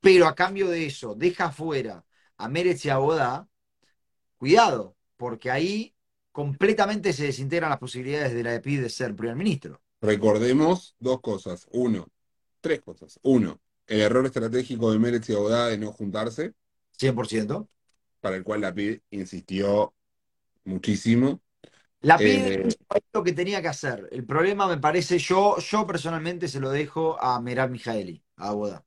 pero 0.00 0.26
a 0.28 0.34
cambio 0.34 0.68
de 0.68 0.86
eso 0.86 1.14
deja 1.14 1.50
fuera 1.50 2.04
a 2.38 2.48
Meretz 2.48 2.84
y 2.86 2.90
a 2.90 2.98
Bodá, 2.98 3.48
cuidado, 4.38 4.96
porque 5.16 5.50
ahí 5.50 5.94
completamente 6.32 7.12
se 7.12 7.26
desintegran 7.26 7.70
las 7.70 7.78
posibilidades 7.80 8.34
de 8.34 8.42
la 8.44 8.60
PID 8.62 8.82
de 8.82 8.90
ser 8.90 9.16
primer 9.16 9.36
ministro. 9.36 9.82
Recordemos 10.00 10.94
dos 11.00 11.20
cosas. 11.20 11.66
Uno, 11.72 12.06
tres 12.60 12.80
cosas. 12.82 13.18
Uno, 13.22 13.60
el 13.86 14.00
error 14.02 14.26
estratégico 14.26 14.92
de 14.92 14.98
Meretz 14.98 15.28
y 15.30 15.34
Abodá 15.34 15.68
de 15.68 15.78
no 15.78 15.92
juntarse, 15.92 16.54
100%. 16.98 17.68
para 18.20 18.36
el 18.36 18.44
cual 18.44 18.60
la 18.62 18.74
PID 18.74 19.00
insistió 19.10 19.94
muchísimo. 20.64 21.42
La 22.02 22.22
PID 22.22 22.46
Eh, 22.46 22.68
hizo 22.68 22.76
lo 23.12 23.24
que 23.24 23.32
tenía 23.32 23.62
que 23.62 23.68
hacer. 23.68 24.08
El 24.12 24.26
problema 24.26 24.66
me 24.68 24.78
parece, 24.78 25.18
yo, 25.18 25.58
yo 25.58 25.86
personalmente 25.86 26.48
se 26.48 26.60
lo 26.60 26.70
dejo 26.70 27.20
a 27.20 27.40
Merab 27.40 27.70
Mijaeli, 27.70 28.22
a 28.36 28.52
Bodá. 28.52 28.84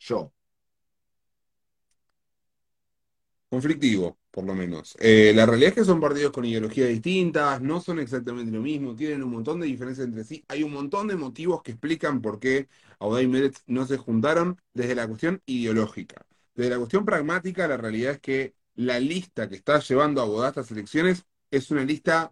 Yo. 0.00 0.32
Conflictivo, 3.56 4.18
por 4.30 4.44
lo 4.44 4.54
menos. 4.54 4.96
Eh, 5.00 5.32
la 5.34 5.46
realidad 5.46 5.70
es 5.70 5.74
que 5.76 5.84
son 5.84 5.98
partidos 5.98 6.30
con 6.30 6.44
ideologías 6.44 6.88
distintas, 6.88 7.62
no 7.62 7.80
son 7.80 7.98
exactamente 8.00 8.52
lo 8.52 8.60
mismo, 8.60 8.94
tienen 8.94 9.22
un 9.22 9.30
montón 9.30 9.60
de 9.60 9.66
diferencias 9.66 10.06
entre 10.06 10.24
sí. 10.24 10.44
Hay 10.48 10.62
un 10.62 10.72
montón 10.72 11.08
de 11.08 11.16
motivos 11.16 11.62
que 11.62 11.72
explican 11.72 12.20
por 12.20 12.38
qué 12.38 12.68
Abodá 12.98 13.22
y 13.22 13.28
Meretz 13.28 13.62
no 13.66 13.86
se 13.86 13.96
juntaron 13.96 14.60
desde 14.74 14.94
la 14.94 15.08
cuestión 15.08 15.42
ideológica. 15.46 16.26
Desde 16.54 16.70
la 16.70 16.78
cuestión 16.78 17.04
pragmática, 17.06 17.66
la 17.66 17.78
realidad 17.78 18.12
es 18.12 18.20
que 18.20 18.54
la 18.74 19.00
lista 19.00 19.48
que 19.48 19.56
está 19.56 19.80
llevando 19.80 20.42
a 20.42 20.48
estas 20.48 20.70
elecciones 20.70 21.24
es 21.50 21.70
una 21.70 21.84
lista, 21.84 22.30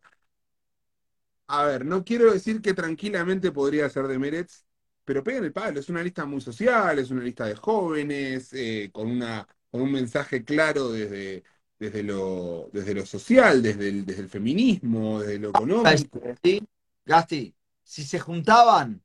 a 1.46 1.64
ver, 1.64 1.84
no 1.86 2.04
quiero 2.04 2.32
decir 2.32 2.60
que 2.62 2.74
tranquilamente 2.74 3.50
podría 3.52 3.88
ser 3.88 4.06
de 4.08 4.18
Meretz, 4.18 4.64
pero 5.04 5.22
pegan 5.24 5.44
el 5.44 5.52
palo, 5.52 5.80
es 5.80 5.88
una 5.88 6.02
lista 6.02 6.24
muy 6.26 6.40
social, 6.40 6.98
es 6.98 7.10
una 7.10 7.22
lista 7.22 7.46
de 7.46 7.54
jóvenes, 7.56 8.52
eh, 8.52 8.90
con 8.92 9.10
una, 9.10 9.46
con 9.74 9.82
un 9.82 9.90
mensaje 9.90 10.44
claro 10.44 10.92
desde, 10.92 11.42
desde 11.80 12.04
lo, 12.04 12.70
desde 12.72 12.94
lo 12.94 13.04
social, 13.04 13.60
desde 13.60 13.88
el, 13.88 14.06
desde 14.06 14.22
el 14.22 14.28
feminismo, 14.28 15.18
desde 15.18 15.40
lo 15.40 15.48
económico. 15.48 16.20
¿Sí? 16.44 16.62
Gasti, 17.04 17.52
si 17.82 18.04
se 18.04 18.20
juntaban, 18.20 19.02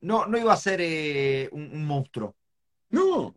no, 0.00 0.26
no 0.26 0.38
iba 0.38 0.52
a 0.52 0.56
ser 0.56 0.80
eh, 0.80 1.48
un, 1.52 1.70
un 1.70 1.84
monstruo. 1.84 2.34
No, 2.90 3.36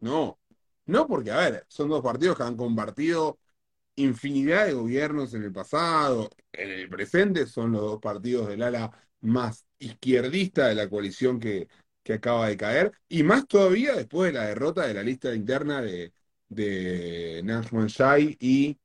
no, 0.00 0.40
no, 0.86 1.06
porque, 1.06 1.30
a 1.30 1.36
ver, 1.36 1.64
son 1.68 1.88
dos 1.88 2.02
partidos 2.02 2.36
que 2.36 2.42
han 2.42 2.56
compartido 2.56 3.38
infinidad 3.94 4.66
de 4.66 4.72
gobiernos 4.72 5.34
en 5.34 5.44
el 5.44 5.52
pasado, 5.52 6.30
en 6.50 6.68
el 6.68 6.88
presente 6.88 7.46
son 7.46 7.70
los 7.70 7.82
dos 7.82 8.00
partidos 8.00 8.48
del 8.48 8.60
ala 8.60 8.90
más 9.20 9.64
izquierdista 9.78 10.66
de 10.66 10.74
la 10.74 10.90
coalición 10.90 11.38
que, 11.38 11.68
que 12.04 12.14
acaba 12.14 12.48
de 12.48 12.56
caer, 12.56 12.92
y 13.08 13.22
más 13.24 13.48
todavía 13.48 13.94
después 13.96 14.32
de 14.32 14.38
la 14.38 14.46
derrota 14.46 14.86
de 14.86 14.94
la 14.94 15.02
lista 15.02 15.34
interna 15.34 15.82
de, 15.82 16.12
de 16.48 17.42
Shai 17.88 18.36
y 18.40 18.78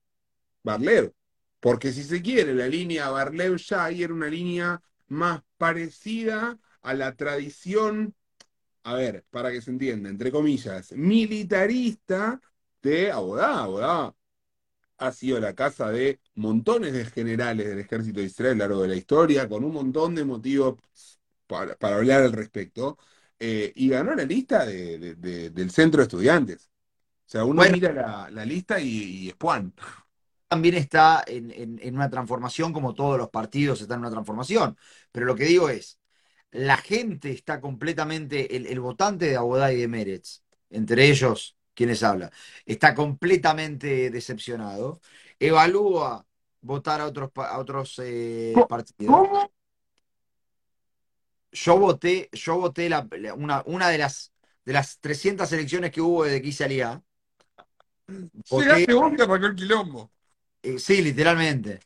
Barlev. 0.63 1.13
Porque 1.59 1.91
si 1.91 2.03
se 2.03 2.21
quiere, 2.21 2.55
la 2.55 2.67
línea 2.67 3.11
Barlev-Shai 3.11 4.01
era 4.01 4.13
una 4.13 4.27
línea 4.29 4.81
más 5.07 5.41
parecida 5.57 6.57
a 6.81 6.93
la 6.93 7.15
tradición, 7.15 8.15
a 8.83 8.95
ver, 8.95 9.25
para 9.29 9.51
que 9.51 9.61
se 9.61 9.71
entienda, 9.71 10.09
entre 10.09 10.31
comillas, 10.31 10.93
militarista 10.93 12.41
de 12.81 13.11
Abodá. 13.11 13.63
Abodá 13.63 14.15
ha 14.97 15.11
sido 15.11 15.39
la 15.39 15.53
casa 15.55 15.91
de 15.91 16.19
montones 16.35 16.93
de 16.93 17.05
generales 17.05 17.67
del 17.67 17.79
ejército 17.79 18.19
de 18.21 18.27
Israel 18.27 18.53
a 18.61 18.67
lo 18.67 18.69
largo 18.69 18.81
de 18.83 18.87
la 18.89 18.95
historia, 18.95 19.49
con 19.49 19.63
un 19.65 19.73
montón 19.73 20.15
de 20.15 20.25
motivos 20.25 20.75
para, 21.49 21.75
para 21.77 21.97
hablar 21.97 22.23
al 22.23 22.33
respecto, 22.33 22.99
eh, 23.39 23.73
y 23.75 23.89
ganó 23.89 24.15
la 24.15 24.25
lista 24.25 24.65
de, 24.67 24.99
de- 24.99 25.15
de- 25.17 25.51
del 25.51 25.71
centro 25.71 25.99
de 26.01 26.05
estudiantes. 26.05 26.71
O 27.27 27.29
sea, 27.31 27.45
uno 27.45 27.65
Bueno. 27.65 27.67
mira 27.67 27.93
la, 27.93 28.29
la 28.31 28.45
lista 28.45 28.79
y, 28.81 28.87
y 29.25 29.29
es 29.29 29.35
Juan. 29.41 29.73
También 30.47 30.75
está 30.75 31.23
en, 31.27 31.51
en- 31.51 31.79
en 31.81 31.95
una 31.95 32.09
transformación, 32.09 32.73
como 32.73 32.93
todos 32.95 33.17
los 33.17 33.29
partidos 33.29 33.81
están 33.81 33.97
en 33.97 34.01
una 34.01 34.11
transformación. 34.11 34.77
Pero 35.11 35.25
lo 35.27 35.35
que 35.35 35.45
digo 35.45 35.69
es, 35.69 35.99
la 36.51 36.77
gente 36.77 37.31
está 37.31 37.61
completamente, 37.61 38.55
el, 38.55 38.65
el 38.67 38.79
votante 38.79 39.27
de 39.27 39.37
Abodá 39.37 39.71
y 39.73 39.77
de 39.81 39.87
Meretz, 39.87 40.43
entre 40.69 41.07
ellos 41.09 41.55
quienes 41.75 42.03
habla, 42.03 42.31
está 42.65 42.95
completamente 42.95 44.09
decepcionado. 44.11 45.01
Evalúa 45.39 46.25
votar 46.61 47.01
a 47.01 47.07
otros, 47.07 47.31
pa- 47.31 47.49
a 47.49 47.59
otros 47.59 47.99
eh, 48.03 48.63
¿Cómo? 48.63 48.67
partidos. 48.67 49.29
¿Cómo? 49.29 49.51
Yo 51.51 51.77
voté, 51.79 52.29
yo 52.33 52.57
voté 52.57 52.89
la- 52.89 53.07
la- 53.11 53.33
una, 53.33 53.63
una 53.65 53.89
de 53.89 53.97
las, 53.97 54.33
de 54.65 54.73
las 54.73 54.99
300 54.99 55.51
elecciones 55.51 55.91
que 55.91 56.01
hubo 56.01 56.23
desde 56.23 56.41
que 56.41 56.49
hice 56.49 56.63
Aliá. 56.65 57.01
Voté, 58.49 58.85
que 58.85 59.23
arrancó 59.23 59.47
el 59.47 59.55
quilombo. 59.55 60.11
eh, 60.61 60.79
sí, 60.79 61.01
literalmente. 61.01 61.79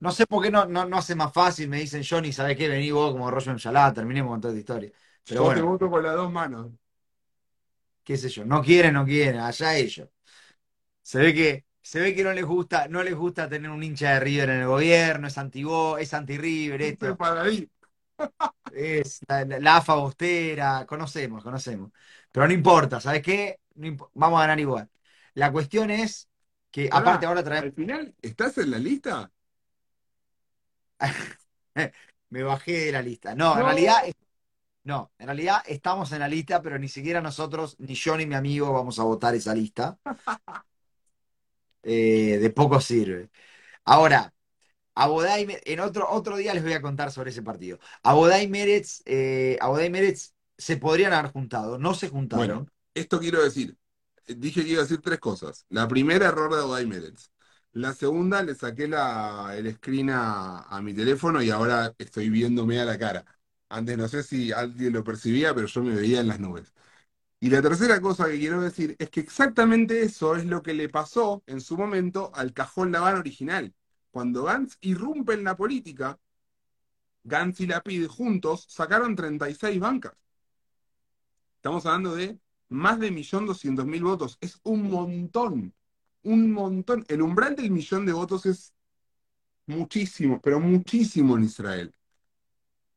No 0.00 0.12
sé 0.12 0.26
por 0.26 0.42
qué 0.42 0.50
no, 0.50 0.64
no, 0.66 0.86
no 0.86 0.96
hace 0.98 1.14
más 1.14 1.32
fácil, 1.32 1.68
me 1.68 1.78
dicen 1.80 2.02
Johnny, 2.08 2.32
¿sabes 2.32 2.56
qué? 2.56 2.68
Vení 2.68 2.90
vos 2.90 3.12
como 3.12 3.28
en 3.38 3.56
Yalá, 3.58 3.92
terminemos 3.92 4.30
con 4.32 4.40
toda 4.40 4.54
esta 4.54 4.60
historia. 4.60 4.92
Pero 5.26 5.42
Yo 5.42 5.50
te 5.52 5.62
bueno, 5.62 5.62
voto 5.62 5.88
con 5.90 6.02
las 6.02 6.14
dos 6.14 6.30
manos. 6.30 6.70
qué 8.04 8.16
sé 8.16 8.28
yo, 8.28 8.44
no 8.44 8.62
quieren, 8.62 8.94
no 8.94 9.04
quieren, 9.04 9.40
allá 9.40 9.76
ellos. 9.76 10.08
Se 11.02 11.18
ve 11.20 11.34
que, 11.34 11.66
se 11.82 12.00
ve 12.00 12.14
que 12.14 12.24
no 12.24 12.32
les 12.32 12.44
gusta, 12.44 12.88
no 12.88 13.02
les 13.02 13.14
gusta 13.16 13.48
tener 13.48 13.70
un 13.70 13.82
hincha 13.82 14.14
de 14.14 14.20
River 14.20 14.50
en 14.50 14.60
el 14.62 14.68
gobierno, 14.68 15.28
es 15.28 15.38
anti 15.38 15.64
es 16.00 16.14
anti 16.14 16.38
River, 16.38 16.82
esto. 16.82 17.20
Es 18.70 19.20
la, 19.28 19.44
la, 19.44 19.58
la 19.60 19.76
AFA 19.78 19.94
bostera, 19.96 20.86
conocemos, 20.86 21.42
conocemos. 21.42 21.90
Pero 22.30 22.46
no 22.46 22.52
importa, 22.54 23.00
¿sabes 23.00 23.22
qué? 23.22 23.60
No 23.74 23.86
imp- 23.88 24.10
vamos 24.14 24.38
a 24.38 24.42
ganar 24.42 24.60
igual. 24.60 24.88
La 25.34 25.50
cuestión 25.52 25.90
es 25.90 26.28
que, 26.70 26.88
Pará, 26.88 26.92
aparte, 26.92 27.26
ahora 27.26 27.42
traemos. 27.44 27.66
al 27.66 27.72
final, 27.72 28.14
¿estás 28.22 28.58
en 28.58 28.70
la 28.72 28.78
lista? 28.78 29.32
Me 32.30 32.42
bajé 32.42 32.72
de 32.86 32.92
la 32.92 33.02
lista. 33.02 33.34
No, 33.34 33.52
en 33.58 33.58
No. 33.60 33.64
realidad, 33.64 34.06
es- 34.06 34.14
no, 34.84 35.12
en 35.18 35.26
realidad 35.26 35.62
estamos 35.66 36.12
en 36.12 36.20
la 36.20 36.28
lista, 36.28 36.62
pero 36.62 36.78
ni 36.78 36.88
siquiera 36.88 37.20
nosotros, 37.22 37.76
ni 37.80 37.94
yo 37.94 38.16
ni 38.16 38.26
mi 38.26 38.36
amigo, 38.36 38.72
vamos 38.72 38.98
a 39.00 39.04
votar 39.04 39.34
esa 39.34 39.54
lista. 39.54 39.98
Eh, 41.82 42.38
de 42.40 42.50
poco 42.50 42.80
sirve. 42.80 43.30
Ahora, 43.84 44.34
Me- 45.46 45.60
en 45.64 45.80
otro, 45.80 46.08
otro 46.10 46.36
día 46.36 46.54
les 46.54 46.62
voy 46.62 46.72
a 46.72 46.82
contar 46.82 47.10
sobre 47.12 47.30
ese 47.30 47.42
partido. 47.42 47.78
Abodá 48.02 48.42
y 48.42 48.48
Meretz, 48.48 49.02
eh, 49.06 49.56
Abodá 49.60 49.84
y 49.86 49.90
Meretz 49.90 50.34
se 50.58 50.76
podrían 50.76 51.12
haber 51.12 51.32
juntado, 51.32 51.78
no 51.78 51.94
se 51.94 52.08
juntaron. 52.08 52.50
Bueno, 52.52 52.66
esto 52.94 53.18
quiero 53.20 53.42
decir. 53.42 53.76
Dije 54.26 54.62
que 54.62 54.70
iba 54.70 54.80
a 54.80 54.82
decir 54.84 55.00
tres 55.02 55.18
cosas. 55.18 55.66
La 55.70 55.88
primera, 55.88 56.28
error 56.28 56.54
de 56.54 56.60
Oday 56.62 56.86
Meretz. 56.86 57.30
La 57.72 57.92
segunda, 57.94 58.42
le 58.42 58.54
saqué 58.54 58.86
la, 58.88 59.54
el 59.56 59.72
screen 59.74 60.10
a, 60.10 60.60
a 60.62 60.82
mi 60.82 60.94
teléfono 60.94 61.42
y 61.42 61.50
ahora 61.50 61.94
estoy 61.98 62.30
viéndome 62.30 62.80
a 62.80 62.84
la 62.84 62.98
cara. 62.98 63.24
Antes 63.68 63.96
no 63.98 64.08
sé 64.08 64.22
si 64.22 64.52
alguien 64.52 64.92
lo 64.92 65.04
percibía, 65.04 65.54
pero 65.54 65.66
yo 65.66 65.82
me 65.82 65.94
veía 65.94 66.20
en 66.20 66.28
las 66.28 66.40
nubes. 66.40 66.72
Y 67.40 67.50
la 67.50 67.62
tercera 67.62 68.00
cosa 68.00 68.28
que 68.28 68.38
quiero 68.38 68.60
decir 68.60 68.96
es 68.98 69.10
que 69.10 69.20
exactamente 69.20 70.02
eso 70.02 70.36
es 70.36 70.44
lo 70.46 70.62
que 70.62 70.74
le 70.74 70.88
pasó 70.88 71.42
en 71.46 71.60
su 71.60 71.76
momento 71.78 72.30
al 72.34 72.52
cajón 72.52 72.92
Laván 72.92 73.16
original. 73.18 73.74
Cuando 74.10 74.44
Gantz 74.44 74.76
irrumpe 74.80 75.34
en 75.34 75.44
la 75.44 75.56
política, 75.56 76.18
Gantz 77.24 77.60
y 77.60 77.66
Lapid 77.66 78.06
juntos 78.06 78.66
sacaron 78.68 79.14
36 79.14 79.78
bancas. 79.78 80.14
Estamos 81.56 81.84
hablando 81.86 82.14
de 82.14 82.38
más 82.70 82.98
de 82.98 83.10
1.200.000 83.10 84.02
votos. 84.02 84.38
Es 84.40 84.58
un 84.62 84.90
montón, 84.90 85.74
un 86.22 86.52
montón. 86.52 87.04
El 87.08 87.22
umbral 87.22 87.54
del 87.54 87.70
millón 87.70 88.06
de 88.06 88.12
votos 88.12 88.46
es 88.46 88.72
muchísimo, 89.66 90.40
pero 90.40 90.58
muchísimo 90.58 91.36
en 91.36 91.44
Israel. 91.44 91.94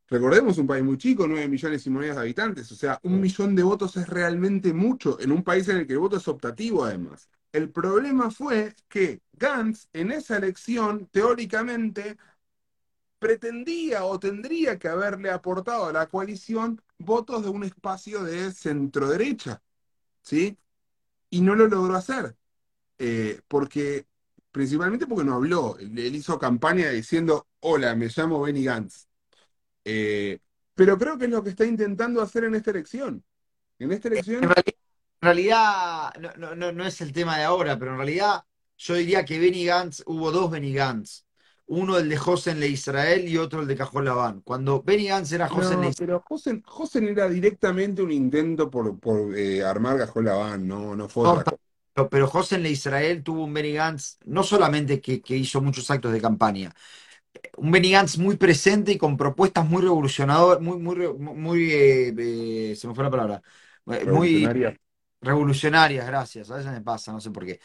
Recordemos 0.07 0.57
un 0.57 0.67
país 0.67 0.83
muy 0.83 0.97
chico, 0.97 1.27
9 1.27 1.47
millones 1.47 1.85
y 1.85 1.89
monedas 1.89 2.17
de 2.17 2.21
habitantes. 2.21 2.71
O 2.71 2.75
sea, 2.75 2.99
un 3.03 3.19
millón 3.19 3.55
de 3.55 3.63
votos 3.63 3.97
es 3.97 4.07
realmente 4.07 4.73
mucho 4.73 5.19
en 5.19 5.31
un 5.31 5.43
país 5.43 5.67
en 5.69 5.77
el 5.77 5.87
que 5.87 5.93
el 5.93 5.99
voto 5.99 6.17
es 6.17 6.27
optativo, 6.27 6.83
además. 6.83 7.29
El 7.53 7.69
problema 7.69 8.31
fue 8.31 8.75
que 8.89 9.21
Gantz 9.33 9.87
en 9.93 10.11
esa 10.11 10.37
elección, 10.37 11.07
teóricamente, 11.11 12.17
pretendía 13.19 14.03
o 14.03 14.19
tendría 14.19 14.77
que 14.77 14.89
haberle 14.89 15.29
aportado 15.29 15.85
a 15.85 15.93
la 15.93 16.07
coalición 16.07 16.81
votos 16.97 17.43
de 17.43 17.49
un 17.49 17.63
espacio 17.63 18.23
de 18.23 18.51
centro 18.51 19.07
derecha, 19.07 19.61
¿sí? 20.21 20.57
Y 21.29 21.41
no 21.41 21.55
lo 21.55 21.67
logró 21.67 21.95
hacer, 21.95 22.35
eh, 22.97 23.39
porque, 23.47 24.07
principalmente 24.51 25.07
porque 25.07 25.23
no 25.23 25.35
habló, 25.35 25.77
él 25.79 26.15
hizo 26.15 26.39
campaña 26.39 26.89
diciendo, 26.89 27.47
hola, 27.59 27.95
me 27.95 28.07
llamo 28.07 28.41
Benny 28.41 28.63
Gantz. 28.63 29.07
Eh, 29.85 30.39
pero 30.75 30.97
creo 30.97 31.17
que 31.17 31.25
es 31.25 31.31
lo 31.31 31.43
que 31.43 31.51
está 31.51 31.65
intentando 31.65 32.21
hacer 32.21 32.45
en 32.45 32.55
esta 32.55 32.71
elección. 32.71 33.23
En 33.77 33.91
esta 33.91 34.07
elección... 34.07 34.43
En 34.43 34.49
realidad, 34.49 34.65
en 34.67 34.82
realidad 35.23 36.13
no, 36.19 36.31
no, 36.37 36.55
no, 36.55 36.71
no 36.71 36.85
es 36.85 37.01
el 37.01 37.13
tema 37.13 37.37
de 37.37 37.43
ahora, 37.45 37.77
pero 37.79 37.91
en 37.91 37.97
realidad 37.97 38.43
yo 38.77 38.95
diría 38.95 39.25
que 39.25 39.39
Benny 39.39 39.65
Gantz, 39.65 40.03
hubo 40.05 40.31
dos 40.31 40.51
Benny 40.51 40.73
Gantz. 40.73 41.25
Uno 41.65 41.97
el 41.97 42.09
de 42.09 42.17
Josen 42.17 42.59
Le 42.59 42.67
Israel 42.67 43.27
y 43.27 43.37
otro 43.37 43.61
el 43.61 43.67
de 43.67 43.75
Cajón 43.77 44.05
Labán. 44.05 44.41
Cuando 44.41 44.81
Benny 44.83 45.07
Gantz 45.07 45.31
era 45.31 45.47
Josen 45.49 45.81
Le 45.81 45.87
No, 45.87 45.89
Israel, 45.89 46.09
pero 46.09 46.19
Josen, 46.27 46.61
Josen 46.65 47.07
era 47.07 47.29
directamente 47.29 48.01
un 48.01 48.11
intento 48.11 48.69
por, 48.69 48.99
por 48.99 49.37
eh, 49.37 49.63
armar 49.63 49.97
Cajón 49.97 50.25
Labán, 50.25 50.67
no, 50.67 50.95
no 50.95 51.07
fue 51.09 51.25
otra 51.25 51.45
cosa. 51.45 51.61
pero, 52.09 52.27
Josen 52.27 52.63
Le 52.63 52.69
Israel 52.71 53.23
tuvo 53.23 53.43
un 53.43 53.53
Benny 53.53 53.73
Gantz, 53.73 54.17
no 54.25 54.43
solamente 54.43 54.99
que, 55.01 55.21
que 55.21 55.35
hizo 55.37 55.61
muchos 55.61 55.89
actos 55.91 56.11
de 56.11 56.21
campaña, 56.21 56.73
un 57.57 57.71
Benny 57.71 57.91
Gantz 57.91 58.17
muy 58.19 58.37
presente 58.37 58.93
y 58.93 58.97
con 58.99 59.17
propuestas 59.17 59.67
muy 59.67 59.81
revolucionadoras, 59.83 60.61
muy, 60.61 60.77
muy, 60.79 60.95
muy 61.17 61.71
eh, 61.73 62.13
eh, 62.71 62.75
se 62.75 62.87
me 62.87 62.95
fue 62.95 63.03
la 63.05 63.11
palabra, 63.11 63.43
Eh, 63.91 64.05
muy. 64.05 64.57
Revolucionarias, 65.23 66.05
gracias, 66.07 66.51
a 66.51 66.57
veces 66.57 66.71
me 66.71 66.81
pasa, 66.81 67.11
no 67.11 67.21
sé 67.21 67.31
por 67.31 67.45
qué. 67.45 67.59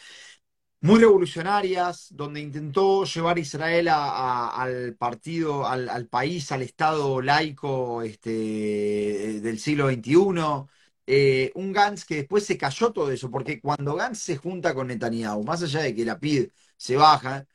muy 0.81 1.01
revolucionarias, 1.01 2.09
donde 2.11 2.41
intentó 2.41 3.05
llevar 3.05 3.37
a 3.37 3.41
Israel 3.41 3.89
a- 3.89 4.51
al 4.51 4.95
partido, 4.97 5.67
al, 5.67 6.07
país, 6.09 6.53
al 6.53 6.63
Estado 6.63 7.21
laico 7.23 8.03
este, 8.03 9.41
del 9.41 9.59
siglo 9.59 9.87
XXI. 9.87 10.69
Eh, 11.07 11.53
un 11.55 11.73
Gantz 11.73 12.05
que 12.05 12.17
después 12.17 12.45
se 12.47 12.59
cayó 12.59 12.93
todo 12.93 13.11
eso, 13.11 13.31
porque 13.31 13.61
cuando 13.61 13.95
Gantz 13.97 14.19
se 14.21 14.37
junta 14.37 14.75
con 14.75 14.89
Netanyahu, 14.89 15.43
más 15.45 15.63
allá 15.63 15.81
de 15.83 15.95
que 15.95 16.05
la 16.05 16.19
PID 16.21 16.51
se 16.77 16.97
baja, 16.97 17.47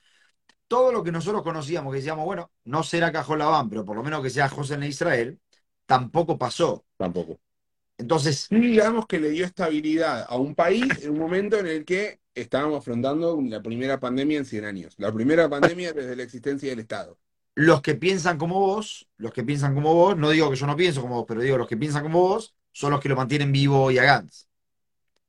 todo 0.68 0.92
lo 0.92 1.04
que 1.04 1.12
nosotros 1.12 1.44
conocíamos, 1.44 1.92
que 1.94 1.98
decíamos, 1.98 2.26
bueno, 2.26 2.52
no 2.66 2.84
será 2.84 3.12
Cajol 3.12 3.40
Labán, 3.40 3.70
pero 3.70 3.86
por 3.86 3.96
lo 3.96 4.04
menos 4.04 4.24
que 4.24 4.30
sea 4.30 4.50
José 4.50 4.76
en 4.76 4.84
Israel, 4.84 5.40
tampoco 5.86 6.38
pasó. 6.38 6.86
Tampoco. 6.98 7.40
Entonces, 8.04 8.48
digamos 8.50 9.08
que 9.08 9.18
le 9.18 9.30
dio 9.30 9.46
estabilidad 9.46 10.26
a 10.28 10.36
un 10.36 10.56
país 10.56 10.84
en 11.04 11.12
un 11.12 11.20
momento 11.20 11.58
en 11.58 11.68
el 11.68 11.86
que 11.86 12.20
estábamos 12.36 12.80
afrontando 12.80 13.40
la 13.42 13.64
primera 13.64 13.98
pandemia 13.98 14.40
en 14.40 14.46
100 14.46 14.66
años. 14.66 14.94
La 14.98 15.10
primera 15.14 15.48
pandemia 15.48 15.94
desde 15.94 16.18
la 16.18 16.24
existencia 16.24 16.70
del 16.70 16.80
Estado. 16.80 17.18
los 17.56 17.82
que 17.82 17.96
piensan 17.96 18.38
como 18.38 18.60
vos, 18.60 19.08
los 19.16 19.32
que 19.32 19.46
piensan 19.46 19.74
como 19.74 19.94
vos, 19.94 20.18
no 20.18 20.32
digo 20.32 20.50
que 20.50 20.58
yo 20.58 20.68
no 20.68 20.76
pienso 20.76 21.02
como 21.02 21.16
vos, 21.16 21.26
pero 21.26 21.40
digo 21.40 21.58
los 21.58 21.68
que 21.68 21.78
piensan 21.78 22.04
como 22.04 22.20
vos, 22.20 22.54
son 22.74 22.92
los 22.92 23.00
que 23.00 23.08
lo 23.08 23.16
mantienen 23.16 23.54
vivo 23.54 23.90
y 23.90 24.00
a 24.00 24.04
Gantz. 24.04 24.50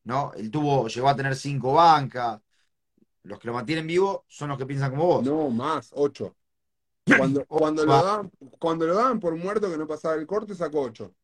¿No? 0.03 0.33
Él 0.37 0.51
tuvo, 0.51 0.89
llegó 0.89 1.09
a 1.09 1.15
tener 1.15 1.37
cinco 1.37 1.75
bancas. 1.75 2.41
Los 3.23 3.39
que 3.39 3.47
lo 3.47 3.55
mantienen 3.55 3.87
vivo 3.87 4.25
son 4.27 4.49
los 4.49 4.59
que 4.59 4.67
piensan 4.67 4.91
como 4.91 5.07
vos. 5.07 5.25
No, 5.25 5.49
más, 5.49 5.91
ocho. 5.95 6.35
Cuando, 7.19 7.45
cuando, 7.47 7.87
lo 7.87 7.93
daban, 7.93 8.33
cuando 8.59 8.87
lo 8.89 8.95
daban 8.97 9.21
por 9.21 9.37
muerto 9.37 9.71
que 9.71 9.79
no 9.79 9.87
pasaba 9.87 10.17
el 10.17 10.27
corte, 10.27 10.57
sacó 10.57 10.81
ocho. 10.81 11.15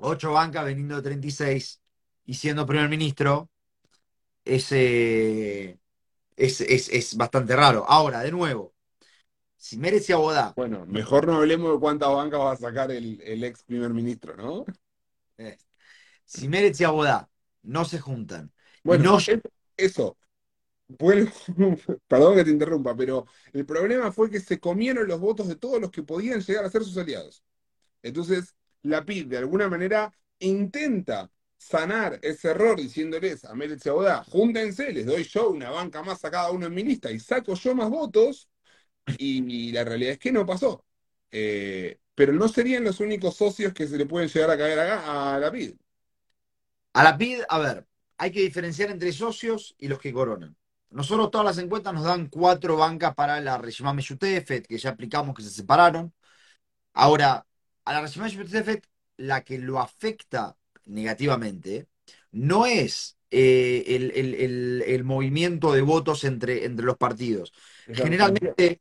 Ocho 0.00 0.32
bancas 0.32 0.64
veniendo 0.64 0.96
de 0.96 1.02
36 1.02 1.80
y 2.24 2.34
siendo 2.34 2.66
primer 2.66 2.88
ministro, 2.88 3.50
es, 4.44 4.68
eh, 4.72 5.78
es, 6.36 6.60
es, 6.62 6.88
es 6.90 7.16
bastante 7.16 7.56
raro. 7.56 7.84
Ahora, 7.88 8.20
de 8.22 8.32
nuevo, 8.32 8.74
si 9.56 9.78
merece 9.78 10.12
Abodá, 10.14 10.56
Bueno, 10.56 10.86
mejor 10.86 11.26
no 11.26 11.36
hablemos 11.36 11.72
de 11.72 11.80
cuántas 11.80 12.08
bancas 12.14 12.38
va 12.40 12.52
a 12.52 12.56
sacar 12.56 12.90
el, 12.92 13.20
el 13.22 13.42
ex 13.44 13.64
primer 13.64 13.90
ministro, 13.92 14.36
¿no? 14.36 14.64
eh, 15.38 15.56
si 16.26 16.48
Meretz 16.48 16.80
y 16.80 16.84
Abodá 16.84 17.30
no 17.62 17.84
se 17.84 18.00
juntan, 18.00 18.52
Bueno, 18.82 19.04
no 19.04 19.20
es- 19.20 19.30
eso. 19.76 20.16
Bueno, 20.88 21.30
perdón 22.08 22.36
que 22.36 22.44
te 22.44 22.50
interrumpa, 22.50 22.96
pero 22.96 23.26
el 23.52 23.66
problema 23.66 24.12
fue 24.12 24.30
que 24.30 24.40
se 24.40 24.60
comieron 24.60 25.08
los 25.08 25.20
votos 25.20 25.48
de 25.48 25.56
todos 25.56 25.80
los 25.80 25.90
que 25.90 26.02
podían 26.02 26.40
llegar 26.40 26.64
a 26.64 26.70
ser 26.70 26.84
sus 26.84 26.98
aliados. 26.98 27.44
Entonces, 28.02 28.56
la 28.82 29.04
PID 29.04 29.26
de 29.26 29.38
alguna 29.38 29.68
manera 29.68 30.12
intenta 30.38 31.30
sanar 31.56 32.18
ese 32.22 32.50
error 32.50 32.76
diciéndoles 32.80 33.44
a 33.44 33.54
Meretz 33.54 33.84
y 33.86 33.88
a 33.90 33.92
Bodá, 33.92 34.24
júntense, 34.24 34.92
les 34.92 35.06
doy 35.06 35.24
yo 35.24 35.50
una 35.50 35.70
banca 35.70 36.02
más 36.02 36.24
a 36.24 36.30
cada 36.30 36.50
uno 36.50 36.66
en 36.66 36.74
mi 36.74 36.82
lista 36.82 37.10
y 37.10 37.20
saco 37.20 37.54
yo 37.54 37.74
más 37.74 37.90
votos, 37.90 38.48
y, 39.18 39.72
la 39.72 39.84
realidad 39.84 40.12
es 40.12 40.18
que 40.18 40.32
no 40.32 40.46
pasó. 40.46 40.84
Eh, 41.30 41.98
pero 42.14 42.32
no 42.32 42.48
serían 42.48 42.84
los 42.84 43.00
únicos 43.00 43.36
socios 43.36 43.72
que 43.72 43.86
se 43.86 43.96
le 43.98 44.06
pueden 44.06 44.28
llegar 44.28 44.50
a 44.50 44.58
caer 44.58 44.78
a, 44.80 45.36
a 45.36 45.38
la 45.38 45.50
PID. 45.50 45.74
A 46.92 47.04
la 47.04 47.16
PID, 47.16 47.42
a 47.48 47.58
ver, 47.58 47.86
hay 48.18 48.30
que 48.30 48.40
diferenciar 48.40 48.90
entre 48.90 49.12
socios 49.12 49.74
y 49.78 49.88
los 49.88 49.98
que 49.98 50.12
coronan. 50.12 50.56
Nosotros 50.90 51.30
todas 51.30 51.46
las 51.46 51.58
encuestas 51.58 51.94
nos 51.94 52.04
dan 52.04 52.28
cuatro 52.28 52.76
bancas 52.76 53.14
para 53.14 53.40
la 53.40 53.58
Reshima 53.58 53.94
Meshutefet, 53.94 54.66
que 54.66 54.78
ya 54.78 54.90
aplicamos 54.90 55.34
que 55.34 55.42
se 55.42 55.50
separaron. 55.50 56.12
Ahora, 56.94 57.46
a 57.84 57.92
la 57.94 58.00
Reshima 58.02 58.24
Meshutefet, 58.26 58.86
la 59.18 59.42
que 59.44 59.58
lo 59.58 59.80
afecta 59.80 60.56
negativamente 60.86 61.88
no 62.32 62.66
es 62.66 63.18
eh, 63.30 63.84
el, 63.88 64.10
el- 64.12 64.34
el- 64.34 64.82
el 64.86 65.04
movimiento 65.04 65.72
de 65.72 65.82
votos 65.82 66.24
entre, 66.24 66.64
entre 66.64 66.84
los 66.86 66.96
partidos. 66.96 67.52
Generalmente, 67.92 68.80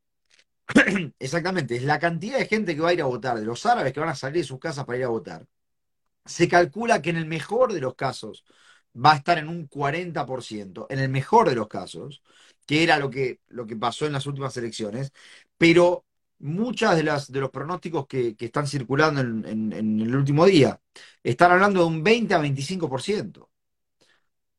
exactamente, 1.20 1.76
es 1.76 1.84
la 1.84 2.00
cantidad 2.00 2.38
de 2.38 2.46
gente 2.48 2.76
que 2.76 2.82
va 2.82 2.90
a 2.90 2.94
ir 2.94 3.02
a 3.02 3.06
votar, 3.06 3.40
de 3.40 3.46
los 3.46 3.66
árabes 3.66 3.94
que 3.94 4.00
van 4.00 4.10
a 4.10 4.16
salir 4.16 4.42
de 4.44 4.48
sus 4.48 4.60
casas 4.60 4.86
para 4.86 4.98
ir 5.00 5.06
a 5.06 5.10
votar. 5.10 5.48
Se 6.26 6.48
calcula 6.48 7.02
que 7.02 7.10
en 7.12 7.18
el 7.18 7.26
mejor 7.26 7.74
de 7.74 7.82
los 7.82 7.96
casos 7.96 8.46
va 8.96 9.14
a 9.14 9.16
estar 9.18 9.38
en 9.38 9.48
un 9.50 9.68
40%, 9.68 10.88
en 10.90 11.00
el 11.00 11.10
mejor 11.10 11.50
de 11.50 11.56
los 11.56 11.68
casos, 11.68 12.22
que 12.66 12.84
era 12.84 12.98
lo 13.00 13.10
que, 13.10 13.40
lo 13.48 13.66
que 13.66 13.76
pasó 13.76 14.06
en 14.06 14.14
las 14.14 14.26
últimas 14.28 14.56
elecciones, 14.58 15.12
pero 15.58 16.06
muchas 16.40 16.96
de 16.98 17.04
las 17.04 17.32
de 17.32 17.40
los 17.42 17.50
pronósticos 17.52 18.08
que, 18.08 18.36
están 18.40 18.68
circulando 18.68 19.22
en, 19.22 19.74
el 19.74 20.16
último 20.16 20.46
día 20.46 20.80
están 21.24 21.52
hablando 21.52 21.82
de 21.82 21.86
un 21.88 22.04
20 22.04 22.34
a 22.34 22.40
25%. 22.40 23.50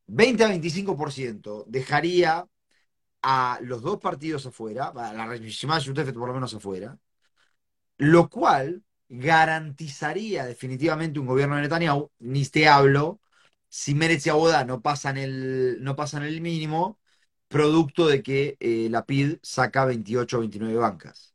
20 0.07 0.45
a 0.45 0.49
25% 0.49 1.65
dejaría 1.69 2.47
a 3.23 3.59
los 3.63 3.83
dos 3.83 3.99
partidos 4.01 4.47
afuera, 4.47 4.89
a 4.89 5.13
la 5.15 5.27
Reshima 5.27 5.79
Yutefet 5.79 6.15
por 6.15 6.29
lo 6.29 6.35
menos 6.35 6.55
afuera, 6.55 6.99
lo 7.99 8.29
cual 8.29 8.83
garantizaría 9.09 10.47
definitivamente 10.47 11.19
un 11.21 11.27
gobierno 11.27 11.57
de 11.57 11.63
Netanyahu, 11.63 12.11
ni 12.21 12.45
te 12.47 12.69
hablo, 12.69 13.21
si 13.69 13.95
Meretz 13.95 14.27
y 14.27 14.31
Abodá 14.31 14.65
no 14.65 14.83
pasan 14.83 15.19
el, 15.19 15.83
no 15.83 15.97
pasan 15.97 16.25
el 16.25 16.41
mínimo, 16.41 16.99
producto 17.49 18.07
de 18.09 18.23
que 18.23 18.57
eh, 18.61 18.89
la 18.91 19.07
PID 19.07 19.39
saca 19.43 19.85
28 19.85 20.39
o 20.39 20.41
29 20.41 20.77
bancas. 20.77 21.30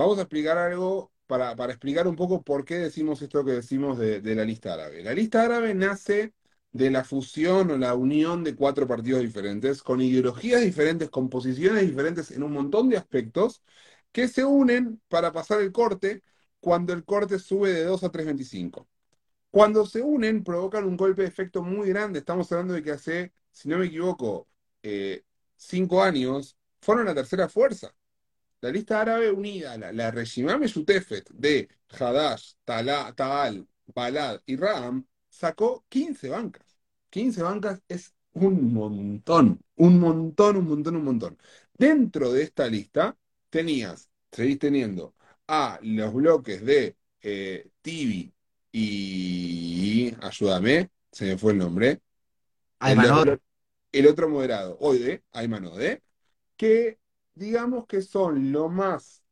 Vamos 0.00 0.16
a 0.18 0.22
explicar 0.22 0.56
algo 0.56 1.12
para, 1.26 1.54
para 1.56 1.74
explicar 1.74 2.08
un 2.08 2.16
poco 2.16 2.42
por 2.42 2.64
qué 2.64 2.76
decimos 2.76 3.20
esto 3.20 3.44
que 3.44 3.50
decimos 3.52 3.98
de, 3.98 4.22
de 4.22 4.34
la 4.34 4.46
lista 4.46 4.72
árabe. 4.72 5.02
La 5.04 5.12
lista 5.12 5.42
árabe 5.44 5.74
nace 5.74 6.32
de 6.72 6.90
la 6.90 7.04
fusión 7.04 7.70
o 7.70 7.76
la 7.76 7.94
unión 7.94 8.42
de 8.42 8.56
cuatro 8.56 8.86
partidos 8.86 9.20
diferentes, 9.20 9.82
con 9.82 10.00
ideologías 10.00 10.62
diferentes, 10.62 11.10
con 11.10 11.28
posiciones 11.28 11.82
diferentes 11.82 12.30
en 12.30 12.42
un 12.42 12.52
montón 12.52 12.88
de 12.88 12.96
aspectos, 12.96 13.62
que 14.10 14.26
se 14.28 14.42
unen 14.42 15.02
para 15.08 15.32
pasar 15.32 15.60
el 15.60 15.70
corte 15.70 16.22
cuando 16.60 16.94
el 16.94 17.04
corte 17.04 17.38
sube 17.38 17.70
de 17.70 17.84
2 17.84 18.02
a 18.02 18.10
3.25. 18.10 18.88
Cuando 19.50 19.84
se 19.84 20.00
unen, 20.00 20.44
provocan 20.44 20.84
un 20.84 20.96
golpe 20.96 21.22
de 21.22 21.28
efecto 21.28 21.62
muy 21.62 21.90
grande. 21.90 22.20
Estamos 22.20 22.50
hablando 22.52 22.72
de 22.72 22.82
que 22.82 22.92
hace, 22.92 23.34
si 23.52 23.68
no 23.68 23.76
me 23.76 23.86
equivoco, 23.86 24.48
eh, 24.82 25.24
cinco 25.56 26.02
años, 26.02 26.56
fueron 26.80 27.04
la 27.04 27.14
tercera 27.14 27.50
fuerza. 27.50 27.94
La 28.60 28.70
lista 28.70 29.00
árabe 29.00 29.30
unida, 29.30 29.76
la, 29.78 29.92
la 29.92 30.10
Reshimá 30.10 30.58
Meshutefet 30.58 31.28
de 31.32 31.68
Hadash, 31.98 32.52
Tala- 32.64 33.12
Taal, 33.14 33.66
Balad 33.94 34.40
y 34.46 34.56
Ram, 34.56 35.04
sacó 35.28 35.84
15 35.88 36.28
bancas. 36.28 36.66
15 37.10 37.42
bancas 37.42 37.80
es 37.88 38.14
un 38.32 38.72
montón, 38.74 39.60
un 39.76 39.98
montón, 39.98 40.56
un 40.58 40.66
montón, 40.68 40.96
un 40.96 41.04
montón. 41.04 41.38
Dentro 41.74 42.32
de 42.32 42.42
esta 42.42 42.68
lista 42.68 43.16
tenías, 43.50 44.08
seguís 44.30 44.58
teniendo 44.58 45.14
a 45.48 45.78
los 45.82 46.12
bloques 46.14 46.64
de 46.64 46.96
eh, 47.22 47.70
Tibi 47.82 48.32
y, 48.72 50.14
ayúdame, 50.20 50.90
se 51.10 51.24
me 51.26 51.38
fue 51.38 51.52
el 51.52 51.58
nombre, 51.58 52.00
el, 52.84 53.04
Aymanod, 53.04 53.28
otro- 53.28 53.40
el 53.92 54.06
otro 54.08 54.28
moderado, 54.30 54.78
Oide, 54.80 55.24
Aymanode, 55.32 56.02
que 56.58 56.99
digamos 57.34 57.86
que 57.86 58.02
son 58.02 58.52
lo 58.52 58.68
más, 58.68 59.22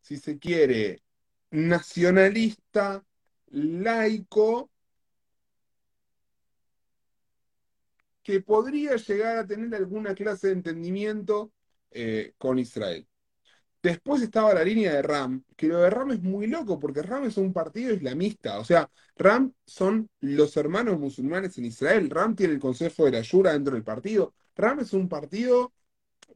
si 0.00 0.16
se 0.16 0.38
quiere, 0.38 1.02
nacionalista, 1.50 3.04
laico, 3.48 4.70
que 8.22 8.40
podría 8.40 8.96
llegar 8.96 9.38
a 9.38 9.46
tener 9.46 9.72
alguna 9.74 10.14
clase 10.14 10.48
de 10.48 10.54
entendimiento 10.54 11.52
eh, 11.92 12.34
con 12.38 12.58
Israel. 12.58 13.06
Después 13.80 14.20
estaba 14.20 14.52
la 14.52 14.64
línea 14.64 14.94
de 14.94 15.02
RAM, 15.02 15.44
que 15.56 15.68
lo 15.68 15.78
de 15.78 15.90
RAM 15.90 16.10
es 16.10 16.20
muy 16.20 16.48
loco, 16.48 16.76
porque 16.80 17.02
RAM 17.02 17.26
es 17.26 17.36
un 17.36 17.52
partido 17.52 17.94
islamista. 17.94 18.58
O 18.58 18.64
sea, 18.64 18.90
RAM 19.16 19.52
son 19.64 20.10
los 20.20 20.56
hermanos 20.56 20.98
musulmanes 20.98 21.56
en 21.58 21.66
Israel. 21.66 22.10
RAM 22.10 22.34
tiene 22.34 22.54
el 22.54 22.58
Consejo 22.58 23.04
de 23.04 23.12
la 23.12 23.20
Yura 23.20 23.52
dentro 23.52 23.74
del 23.74 23.84
partido. 23.84 24.34
RAM 24.56 24.80
es 24.80 24.92
un 24.92 25.08
partido 25.08 25.72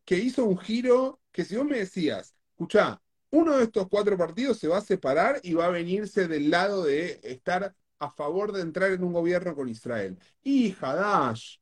que 0.04 0.16
hizo 0.16 0.44
un 0.44 0.58
giro 0.58 1.20
que 1.32 1.44
si 1.44 1.56
vos 1.56 1.66
me 1.66 1.78
decías, 1.78 2.34
escuchá, 2.52 3.00
uno 3.30 3.56
de 3.56 3.64
estos 3.64 3.88
cuatro 3.88 4.16
partidos 4.18 4.58
se 4.58 4.68
va 4.68 4.78
a 4.78 4.82
separar 4.82 5.40
y 5.42 5.54
va 5.54 5.66
a 5.66 5.70
venirse 5.70 6.26
del 6.28 6.50
lado 6.50 6.84
de 6.84 7.20
estar 7.22 7.74
a 7.98 8.10
favor 8.10 8.52
de 8.52 8.62
entrar 8.62 8.90
en 8.92 9.04
un 9.04 9.12
gobierno 9.12 9.54
con 9.54 9.68
Israel. 9.68 10.18
Y 10.42 10.74
Hadash, 10.80 11.58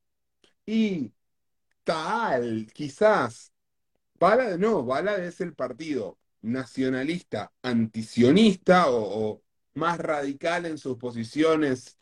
y 0.67 1.13
Taal, 1.85 2.69
quizás. 2.73 3.53
Balad 4.19 4.59
no, 4.59 4.85
Balad 4.85 5.25
es 5.25 5.41
el 5.41 5.55
partido 5.55 6.19
nacionalista 6.43 7.53
antisionista 7.63 8.91
o, 8.91 9.33
o 9.33 9.43
más 9.75 9.99
radical 9.99 10.67
en 10.67 10.79
sus 10.79 10.97
posiciones 10.97 11.99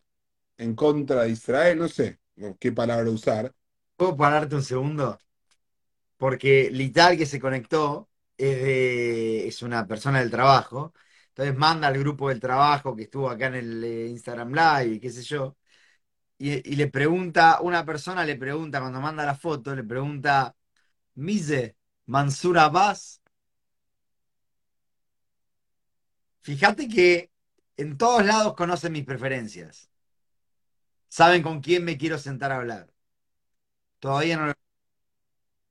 en 0.59 0.75
contra 0.75 1.23
de 1.25 1.31
Israel, 1.31 1.79
no 1.79 1.89
sé 1.89 2.19
qué 2.59 2.73
palabra 2.73 3.11
usar. 3.11 3.55
¿Puedo 3.97 4.17
pararte 4.17 4.55
un 4.57 4.62
segundo? 4.62 5.19
Porque 6.16 6.70
Lital 6.70 7.16
que 7.16 7.26
se 7.26 7.40
conectó 7.40 8.09
es, 8.37 8.57
de- 8.62 9.48
es 9.48 9.62
una 9.62 9.87
persona 9.87 10.20
del 10.20 10.31
trabajo, 10.31 10.94
entonces 11.29 11.57
manda 11.57 11.88
al 11.88 11.98
grupo 11.98 12.29
del 12.29 12.40
trabajo 12.40 12.96
que 12.96 13.02
estuvo 13.05 13.29
acá 13.31 13.46
en 13.48 13.55
el 13.57 13.85
eh, 13.85 14.07
Instagram 14.09 14.52
Live 14.55 14.94
y 14.96 15.00
qué 15.00 15.11
sé 15.11 15.22
yo, 15.22 15.57
y, 16.38 16.76
le 16.76 16.88
pregunta, 16.88 17.61
una 17.62 17.85
persona 17.87 18.24
le 18.24 18.37
pregunta 18.37 18.81
cuando 18.81 19.00
manda 19.00 19.24
la 19.26 19.35
foto, 19.37 19.74
le 19.74 19.85
pregunta, 19.85 20.55
Mise, 21.16 21.76
Mansur 22.07 22.59
Abbas, 22.59 23.22
fíjate 26.40 26.88
que 26.88 27.31
en 27.76 27.96
todos 27.98 28.24
lados 28.24 28.55
conocen 28.55 28.92
mis 28.92 29.05
preferencias, 29.05 29.90
saben 31.09 31.42
con 31.42 31.61
quién 31.61 31.85
me 31.85 31.98
quiero 31.98 32.16
sentar 32.18 32.52
a 32.52 32.57
hablar. 32.59 32.92
Todavía 34.00 34.37
no 34.37 34.46
lo... 34.46 34.65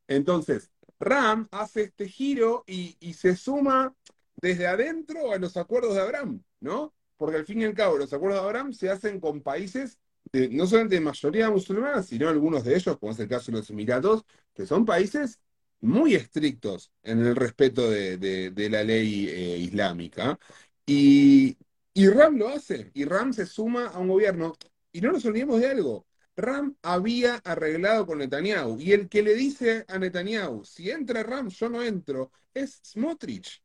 Entonces, 0.07 0.71
Ram 0.99 1.47
hace 1.51 1.83
este 1.83 2.07
giro 2.07 2.63
y, 2.67 2.95
se 3.13 3.35
suma 3.35 3.93
desde 4.37 4.67
adentro 4.67 5.31
a 5.31 5.37
los 5.37 5.57
acuerdos 5.57 5.95
de 5.95 6.01
Abraham, 6.01 6.43
¿no? 6.59 6.93
Porque 7.17 7.37
al 7.37 7.45
fin 7.45 7.61
y 7.61 7.65
al 7.65 7.73
cabo, 7.73 7.97
los 7.97 8.13
acuerdos 8.13 8.41
de 8.41 8.47
Abraham 8.47 8.73
se 8.73 8.89
hacen 8.89 9.19
con 9.19 9.41
países 9.41 9.97
de, 10.31 10.49
no 10.49 10.67
solamente 10.67 10.95
de 10.95 11.01
mayoría 11.01 11.49
musulmana, 11.49 12.03
sino 12.03 12.29
algunos 12.29 12.63
de 12.63 12.75
ellos, 12.75 12.97
como 12.97 13.11
es 13.11 13.19
el 13.19 13.27
caso 13.27 13.51
de 13.51 13.59
los 13.59 13.69
Emiratos, 13.69 14.25
que 14.53 14.65
son 14.65 14.85
países 14.85 15.39
muy 15.81 16.15
estrictos 16.15 16.91
en 17.03 17.19
el 17.25 17.35
respeto 17.35 17.89
de 17.89 18.67
la 18.69 18.83
ley 18.83 19.27
eh, 19.29 19.57
islámica. 19.59 20.39
Y, 20.85 21.57
y 21.93 22.09
Ram 22.09 22.37
lo 22.37 22.49
hace, 22.49 22.91
y 22.93 23.05
Ram 23.05 23.33
se 23.33 23.45
suma 23.45 23.87
a 23.87 23.99
un 23.99 24.09
gobierno. 24.09 24.53
Y 24.91 25.01
no 25.01 25.11
nos 25.11 25.25
olvidemos 25.25 25.59
de 25.59 25.67
algo. 25.67 26.05
Ram 26.37 26.75
había 26.81 27.35
arreglado 27.37 28.05
con 28.05 28.19
Netanyahu. 28.19 28.79
Y 28.79 28.93
el 28.93 29.09
que 29.09 29.21
le 29.23 29.35
dice 29.35 29.85
a 29.87 29.97
Netanyahu, 29.97 30.63
si 30.65 30.91
entra 30.91 31.23
Ram, 31.23 31.49
yo 31.49 31.69
no 31.69 31.81
entro, 31.81 32.31
es 32.53 32.81
Smotrich. 32.83 33.63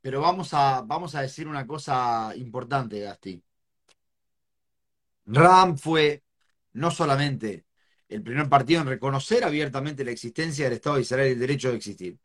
Pero 0.00 0.20
vamos 0.20 0.52
a, 0.54 0.82
vamos 0.82 1.14
a 1.14 1.22
decir 1.22 1.48
una 1.48 1.66
cosa 1.66 2.32
importante, 2.36 3.00
Gasti. 3.00 3.42
Ram 5.26 5.76
fue 5.76 6.22
no 6.74 6.90
solamente 6.90 7.66
el 8.08 8.22
primer 8.22 8.48
partido 8.48 8.82
en 8.82 8.86
reconocer 8.88 9.44
abiertamente 9.44 10.04
la 10.04 10.12
existencia 10.12 10.66
del 10.66 10.74
Estado 10.74 10.96
de 10.96 11.02
Israel 11.02 11.28
y 11.28 11.32
el 11.32 11.40
derecho 11.40 11.70
de 11.70 11.76
existir, 11.76 12.18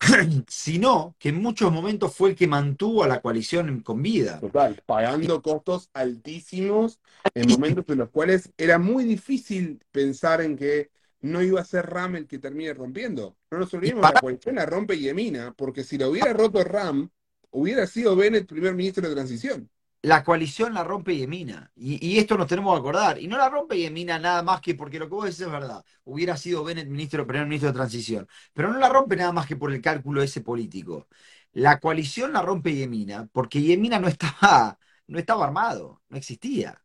sino 0.48 1.16
que 1.18 1.30
en 1.30 1.42
muchos 1.42 1.72
momentos 1.72 2.14
fue 2.14 2.30
el 2.30 2.36
que 2.36 2.46
mantuvo 2.46 3.04
a 3.04 3.08
la 3.08 3.20
coalición 3.20 3.80
con 3.80 4.02
vida. 4.02 4.40
Total, 4.40 4.80
pagando 4.86 5.42
costos 5.42 5.90
altísimos 5.92 7.00
en 7.34 7.48
momentos 7.48 7.84
en 7.88 7.98
los 7.98 8.10
cuales 8.10 8.52
era 8.56 8.78
muy 8.78 9.04
difícil 9.04 9.82
pensar 9.90 10.40
en 10.40 10.56
que 10.56 10.90
no 11.20 11.42
iba 11.42 11.60
a 11.60 11.64
ser 11.64 11.86
Ram 11.86 12.16
el 12.16 12.26
que 12.26 12.38
termine 12.38 12.74
rompiendo. 12.74 13.36
No 13.50 13.58
nos 13.58 13.74
olvidemos, 13.74 14.02
la 14.02 14.20
coalición 14.20 14.54
la 14.54 14.66
rompe 14.66 14.98
Yemina, 14.98 15.52
porque 15.56 15.82
si 15.82 15.98
lo 15.98 16.10
hubiera 16.10 16.32
roto 16.32 16.62
Ram, 16.62 17.10
hubiera 17.50 17.86
sido 17.86 18.14
Bennett 18.14 18.46
primer 18.46 18.74
ministro 18.74 19.08
de 19.08 19.14
transición. 19.14 19.68
La 20.02 20.22
coalición 20.24 20.74
la 20.74 20.84
rompe 20.84 21.16
Yemina. 21.16 21.72
Y, 21.74 22.04
y 22.06 22.18
esto 22.18 22.36
nos 22.38 22.46
tenemos 22.46 22.74
que 22.74 22.80
acordar. 22.80 23.18
Y 23.20 23.26
no 23.26 23.36
la 23.36 23.48
rompe 23.48 23.76
Yemina 23.78 24.18
nada 24.18 24.42
más 24.42 24.60
que 24.60 24.74
porque 24.74 24.98
lo 24.98 25.08
que 25.08 25.14
vos 25.14 25.24
decís 25.24 25.40
es 25.40 25.50
verdad. 25.50 25.84
Hubiera 26.04 26.36
sido 26.36 26.64
Bennett 26.64 26.88
ministro, 26.88 27.26
primer 27.26 27.46
ministro 27.46 27.70
de 27.70 27.74
transición. 27.74 28.28
Pero 28.52 28.72
no 28.72 28.78
la 28.78 28.88
rompe 28.88 29.16
nada 29.16 29.32
más 29.32 29.46
que 29.46 29.56
por 29.56 29.72
el 29.72 29.80
cálculo 29.82 30.22
ese 30.22 30.40
político. 30.40 31.08
La 31.52 31.80
coalición 31.80 32.32
la 32.32 32.42
rompe 32.42 32.74
Yemina 32.74 33.28
porque 33.32 33.60
Yemina 33.60 33.98
no 33.98 34.08
estaba, 34.08 34.78
no 35.08 35.18
estaba 35.18 35.44
armado, 35.46 36.02
no 36.08 36.16
existía. 36.16 36.82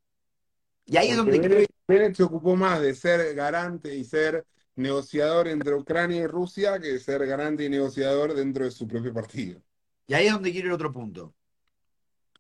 Y 0.86 0.98
ahí 0.98 1.10
es 1.10 1.18
donde 1.18 1.40
Bennett, 1.40 1.70
Bennett 1.88 2.16
se 2.16 2.24
ocupó 2.24 2.56
más 2.56 2.82
de 2.82 2.94
ser 2.96 3.36
garante 3.36 3.96
y 3.96 4.04
ser 4.04 4.46
negociador 4.76 5.48
entre 5.48 5.76
Ucrania 5.76 6.22
y 6.22 6.28
Rusia 6.28 6.80
que 6.80 6.88
de 6.90 7.00
ser 7.00 7.26
garante 7.26 7.64
y 7.66 7.70
negociador 7.70 8.34
dentro 8.34 8.66
de 8.66 8.72
su 8.72 8.88
propio 8.88 9.14
partido. 9.14 9.62
Y 10.08 10.14
ahí 10.14 10.28
es 10.28 10.34
donde 10.34 10.52
quiero 10.52 10.68
el 10.68 10.74
otro 10.74 10.92
punto. 10.92 11.36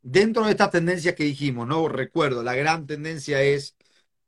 Dentro 0.03 0.45
de 0.45 0.51
estas 0.51 0.71
tendencias 0.71 1.15
que 1.15 1.23
dijimos, 1.23 1.67
¿no? 1.67 1.87
Recuerdo, 1.87 2.43
la 2.43 2.55
gran 2.55 2.85
tendencia 2.87 3.41
es 3.41 3.77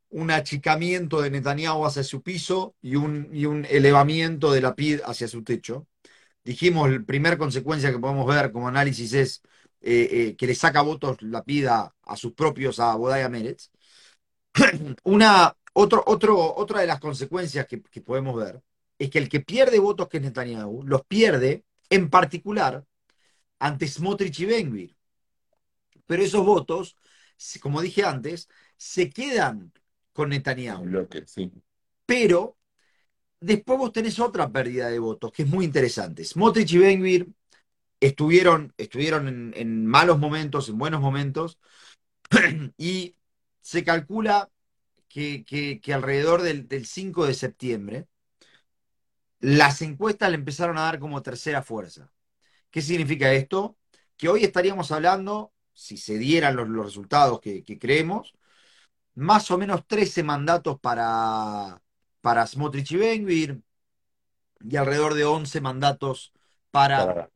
un 0.09 0.31
achicamiento 0.31 1.21
de 1.21 1.29
Netanyahu 1.31 1.85
hacia 1.85 2.03
su 2.03 2.21
piso 2.23 2.75
y 2.81 2.95
un, 2.95 3.65
elevamiento 3.69 4.51
de 4.53 4.61
la 4.61 4.75
PID 4.75 5.01
hacia 5.05 5.27
su 5.27 5.43
techo. 5.43 5.88
Dijimos, 6.43 6.89
la 6.91 7.03
primera 7.03 7.38
consecuencia 7.38 7.91
que 7.91 7.99
podemos 7.99 8.27
ver 8.27 8.51
como 8.51 8.67
análisis 8.69 9.13
es 9.13 9.41
eh, 9.81 10.09
eh, 10.11 10.35
que 10.38 10.47
le 10.47 10.55
saca 10.55 10.81
votos 10.81 11.21
la 11.21 11.43
PID 11.43 11.67
a, 11.67 11.93
sus 12.15 12.33
propios, 12.33 12.79
a 12.79 12.95
Bodaya 12.95 13.29
Meretz. 13.29 13.71
Una, 15.03 15.55
otro, 15.73 16.03
otro, 16.07 16.55
otra 16.55 16.81
de 16.81 16.88
las 16.88 16.99
consecuencias 16.99 17.67
que, 17.67 17.81
que 17.81 18.01
podemos 18.01 18.35
ver 18.38 18.61
es 18.99 19.09
que 19.09 19.19
el 19.19 19.29
que 19.29 19.41
pierde 19.41 19.79
votos, 19.79 20.07
que 20.09 20.17
es 20.17 20.23
Netanyahu, 20.23 20.83
los 20.85 21.05
pierde 21.05 21.65
en 21.89 22.09
particular 22.09 22.85
ante 23.59 23.88
Smotrich 23.88 24.39
y 24.41 24.45
Benvir. 24.45 24.95
Pero 26.06 26.24
esos 26.24 26.46
votos, 26.46 26.98
como 27.62 27.82
dije 27.82 28.04
antes, 28.04 28.50
se 28.78 29.10
quedan 29.10 29.74
con 30.13 30.30
Netanyahu. 30.30 30.84
Bloque, 30.86 31.24
sí. 31.28 31.52
Pero 32.06 32.58
después 33.39 33.80
vos 33.80 33.91
tenés 33.94 34.20
otra 34.20 34.52
pérdida 34.52 34.89
de 34.89 35.00
votos, 35.00 35.32
que 35.32 35.44
es 35.44 35.50
muy 35.50 35.65
interesante. 35.65 36.24
Smotrich 36.26 36.74
y 36.74 36.78
Benvir 36.80 37.30
estuvieron, 38.00 38.74
estuvieron 38.78 39.28
en, 39.28 39.54
en 39.58 39.86
malos 39.86 40.20
momentos, 40.20 40.70
en 40.70 40.78
buenos 40.78 41.02
momentos, 41.02 41.60
y 42.78 43.15
se 43.62 43.84
calcula 43.84 44.50
que, 45.10 45.46
que- 45.46 45.82
que 45.82 45.94
alrededor 45.94 46.41
del, 46.44 46.68
del 46.68 46.86
5 46.88 47.26
de 47.28 47.34
septiembre, 47.36 48.08
las 49.39 49.82
encuestas 49.82 50.30
le 50.30 50.36
empezaron 50.36 50.78
a 50.78 50.82
dar 50.84 51.00
como 51.00 51.22
tercera 51.22 51.62
fuerza. 51.63 52.12
¿Qué 52.72 52.82
significa 52.84 53.34
esto? 53.34 53.78
Que 54.18 54.30
hoy 54.30 54.46
estaríamos 54.46 54.91
hablando, 54.94 55.54
si 55.75 55.97
se 55.97 56.17
dieran 56.19 56.57
los, 56.57 56.69
los 56.69 56.85
resultados 56.85 57.41
que, 57.41 57.63
que 57.63 57.79
creemos, 57.79 58.35
más 59.15 59.51
o 59.51 59.57
menos 59.57 59.88
13 59.88 60.23
mandatos 60.23 60.79
para, 60.79 61.81
para 62.21 62.47
Smotrich 62.47 62.91
y 62.93 62.97
Benvir 62.97 63.61
y 64.61 64.75
alrededor 64.75 65.13
de 65.13 65.25
11 65.25 65.61
mandatos 65.61 66.33
para... 66.71 67.29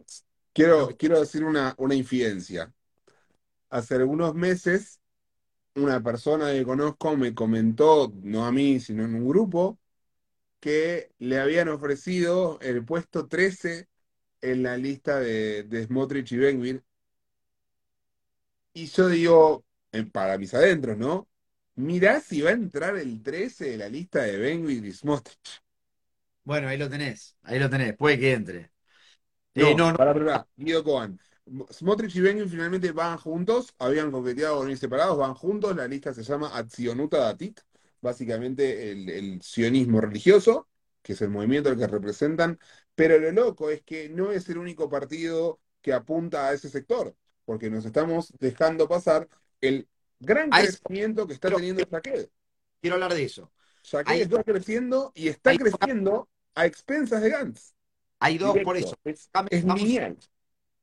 Quiero, 0.54 0.98
quiero 0.98 1.20
decir 1.20 1.44
una, 1.44 1.76
una 1.78 1.96
infidencia. 1.96 2.74
Hace 3.70 3.96
algunos 3.96 4.36
meses, 4.36 5.00
una 5.76 6.02
persona 6.04 6.52
que 6.54 6.66
conozco 6.66 7.18
me 7.18 7.36
comentó, 7.36 8.14
no 8.24 8.46
a 8.46 8.52
mí, 8.52 8.80
sino 8.80 9.06
en 9.06 9.16
un 9.16 9.28
grupo, 9.28 9.80
que 10.60 11.12
le 11.20 11.40
habían 11.40 11.70
ofrecido 11.70 12.60
el 12.62 12.86
puesto 12.86 13.28
13 13.28 13.90
en 14.42 14.64
la 14.64 14.78
lista 14.78 15.20
de, 15.20 15.64
de 15.64 15.86
Smotrich 15.86 16.32
y 16.34 16.38
Benvir. 16.38 16.84
Y 18.80 18.86
yo 18.86 19.10
digo, 19.10 19.66
para 20.14 20.38
mis 20.38 20.54
adentros, 20.54 20.98
¿no? 20.98 21.28
Mirá 21.76 22.22
si 22.22 22.42
va 22.42 22.52
a 22.52 22.54
entrar 22.54 22.96
el 22.96 23.22
13 23.22 23.72
de 23.72 23.78
la 23.78 23.90
lista 23.90 24.22
de 24.22 24.38
Benvir 24.38 24.86
y 24.86 24.94
Smotrich. 24.94 25.62
Bueno, 26.46 26.70
ahí 26.70 26.78
lo 26.78 26.90
tenés, 26.90 27.36
ahí 27.44 27.60
lo 27.60 27.70
tenés, 27.70 27.96
puede 27.98 28.18
que 28.18 28.32
entre. 28.32 28.72
No, 29.56 29.72
Eh, 29.72 29.76
no, 29.76 29.92
no, 29.92 29.98
para, 29.98 30.14
para, 30.14 30.48
Guido 30.56 30.82
Cohen. 30.86 31.20
Smotrich 31.74 32.16
y 32.16 32.22
Benvir 32.22 32.48
finalmente 32.48 32.94
van 32.94 33.18
juntos, 33.18 33.76
habían 33.80 34.12
coqueteado 34.12 34.60
con 34.60 34.72
ir 34.72 34.78
separados, 34.78 35.18
van 35.18 35.34
juntos, 35.34 35.76
la 35.76 35.86
lista 35.86 36.14
se 36.14 36.24
llama 36.24 36.58
Atzionuta 36.58 37.18
Datit, 37.18 37.60
básicamente 38.00 38.92
el, 38.92 39.10
el 39.10 39.42
sionismo 39.42 40.00
religioso, 40.00 40.70
que 41.02 41.14
es 41.14 41.22
el 41.22 41.32
movimiento 41.32 41.70
al 41.70 41.78
que 41.78 41.88
representan, 41.88 42.58
pero 42.96 43.20
lo 43.20 43.30
loco 43.34 43.70
es 43.70 43.82
que 43.82 44.08
no 44.08 44.32
es 44.32 44.48
el 44.48 44.58
único 44.58 44.88
partido 44.90 45.60
que 45.82 45.92
apunta 45.92 46.48
a 46.48 46.54
ese 46.54 46.70
sector, 46.70 47.14
porque 47.50 47.72
nos 47.72 47.84
estamos 47.84 48.32
dejando 48.40 48.88
pasar 48.88 49.28
el 49.60 49.88
gran 50.20 50.52
crecimiento 50.52 51.26
que 51.26 51.34
está 51.34 51.48
pero- 51.48 51.58
teniendo 51.58 51.84
Shaked. 51.92 52.30
quiero 52.80 52.94
hablar 52.94 53.12
de 53.16 53.24
eso. 53.24 53.52
Ahí- 54.06 54.22
está 54.22 54.44
creciendo 54.44 55.12
y 55.16 55.30
está 55.30 55.58
creciendo 55.58 56.30
a 56.54 56.68
expensas 56.68 57.24
de 57.24 57.30
Gantz. 57.32 57.74
Hay 58.20 58.38
dos, 58.38 58.56
por 58.64 58.78
eso. 58.78 58.96
Es, 59.04 59.32
es 59.50 59.64
lineal. 59.66 60.16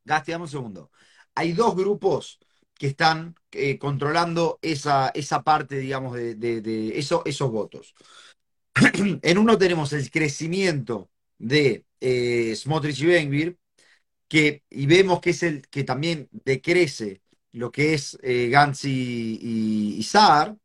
Gasti, 0.04 0.32
dame 0.32 0.42
un 0.42 0.50
segundo. 0.50 0.90
Hay 1.36 1.52
dos 1.52 1.76
grupos 1.76 2.40
que 2.74 2.88
están 2.88 3.36
eh, 3.52 3.78
controlando 3.78 4.58
esa, 4.60 5.10
esa 5.10 5.44
parte, 5.44 5.78
digamos, 5.78 6.16
de, 6.16 6.34
de- 6.34 6.60
de 6.62 6.98
eso- 6.98 7.22
esos 7.26 7.48
votos. 7.48 7.94
En 9.22 9.38
uno 9.38 9.56
tenemos 9.56 9.92
el 9.92 10.10
crecimiento 10.10 11.10
de 11.38 11.84
eh, 12.00 12.56
Smotrich 12.56 12.98
y 13.02 13.06
Benvir, 13.06 13.56
que, 14.28 14.64
y 14.70 14.86
vemos 14.86 15.20
que 15.20 15.30
es 15.30 15.42
el 15.42 15.68
que 15.68 15.84
también 15.84 16.28
decrece 16.32 17.22
lo 17.52 17.70
que 17.72 17.94
es 17.94 18.18
eh, 18.22 18.48
Gantz 18.50 18.84
y, 18.84 19.96
y, 19.98 20.02
Saar, 20.02 20.56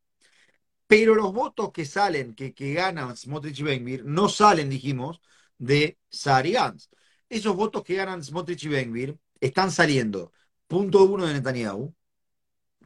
pero 0.87 1.15
los 1.15 1.33
votos 1.33 1.71
que 1.71 1.85
salen, 1.85 2.35
que, 2.35 2.53
que 2.53 2.73
ganan 2.73 3.15
Smotrich 3.15 3.59
y 3.59 3.63
Benvir, 3.63 4.03
no 4.05 4.27
salen, 4.29 4.69
dijimos, 4.69 5.21
de 5.57 5.97
Saar 6.09 6.47
y 6.47 6.53
Gantz. 6.53 6.89
Esos 7.29 7.55
votos 7.55 7.83
que 7.83 7.95
ganan 7.95 8.23
Smotrich 8.23 8.65
y 8.65 8.69
Benvir 8.69 9.17
están 9.39 9.71
saliendo, 9.71 10.33
punto 10.67 11.03
uno 11.05 11.25
de 11.27 11.33
Netanyahu, 11.35 11.95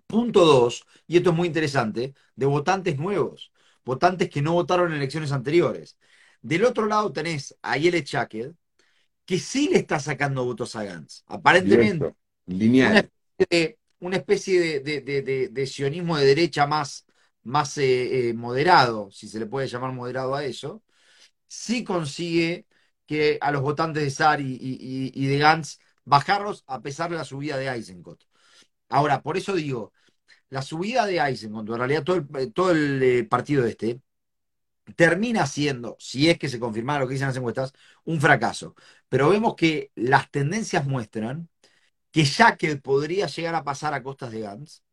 punto 0.08 0.46
dos, 0.46 0.86
y 1.08 1.18
esto 1.18 1.32
es 1.32 1.36
muy 1.36 1.48
interesante, 1.48 2.14
de 2.36 2.46
votantes 2.46 2.98
nuevos, 2.98 3.52
votantes 3.84 4.30
que 4.30 4.42
no 4.42 4.54
votaron 4.54 4.92
en 4.92 4.98
elecciones 4.98 5.32
anteriores. 5.32 5.98
Del 6.42 6.66
otro 6.66 6.86
lado 6.86 7.12
tenés 7.12 7.58
a 7.62 7.78
Yele 7.78 8.04
Chakel, 8.04 8.56
que 9.26 9.40
sí 9.40 9.70
le 9.72 9.80
está 9.80 10.00
sacando 10.00 10.46
votos 10.46 10.76
a 10.76 10.84
Gantz. 10.84 11.24
Aparentemente. 11.28 12.14
Lineal. 12.48 13.10
una 14.00 14.18
especie 14.18 14.60
de, 14.60 14.80
de- 15.02 15.02
de- 15.22 15.50
de- 15.50 15.68
sionismo 15.68 16.18
de 16.18 16.26
derecha 16.26 16.68
más, 16.68 17.06
más 17.44 17.78
eh, 17.78 18.30
eh, 18.30 18.34
moderado, 18.34 19.10
si 19.12 19.28
se 19.28 19.40
le 19.40 19.46
puede 19.46 19.68
llamar 19.68 19.92
moderado 19.94 20.36
a 20.36 20.44
eso, 20.46 20.84
sí 21.48 21.84
consigue 21.84 22.68
que 23.06 23.38
a 23.42 23.52
los 23.52 23.62
votantes 23.62 24.04
de 24.04 24.10
Saar 24.12 24.42
y, 24.42 24.54
y- 24.56 24.78
y- 24.82 25.12
y 25.16 25.28
de 25.28 25.38
Gantz 25.40 25.80
bajarlos 26.06 26.64
a 26.68 26.82
pesar 26.82 27.10
de 27.12 27.18
la 27.18 27.26
subida 27.26 27.58
de 27.58 27.68
Eisenkot. 27.70 28.28
Ahora, 28.90 29.22
por 29.22 29.38
eso 29.38 29.56
digo, 29.56 29.94
la 30.50 30.62
subida 30.62 31.06
de 31.06 31.20
Eisenkot, 31.20 31.70
en 31.70 31.78
realidad 31.78 32.04
todo 32.04 32.18
el, 32.18 32.54
todo 32.54 32.72
el 32.72 33.04
eh, 33.04 33.24
partido 33.26 33.66
este, 33.66 34.02
termina 34.96 35.48
siendo, 35.48 35.96
si 36.00 36.30
es 36.30 36.38
que 36.38 36.50
se 36.50 36.60
confirmara 36.60 37.00
lo 37.02 37.08
que 37.08 37.14
dicen 37.14 37.28
las 37.28 37.38
encuestas, 37.38 37.74
un 38.06 38.22
fracaso. 38.22 38.76
Pero 39.10 39.30
vemos 39.30 39.56
que 39.56 39.92
las 39.96 40.30
tendencias 40.32 40.86
muestran 40.86 41.50
que 42.12 42.26
Jacket 42.26 42.82
podría 42.82 43.28
llegar 43.28 43.56
a 43.56 43.64
pasar 43.64 43.94
a 43.94 44.04
costas 44.04 44.32
de 44.32 44.42
Gantz 44.42 44.84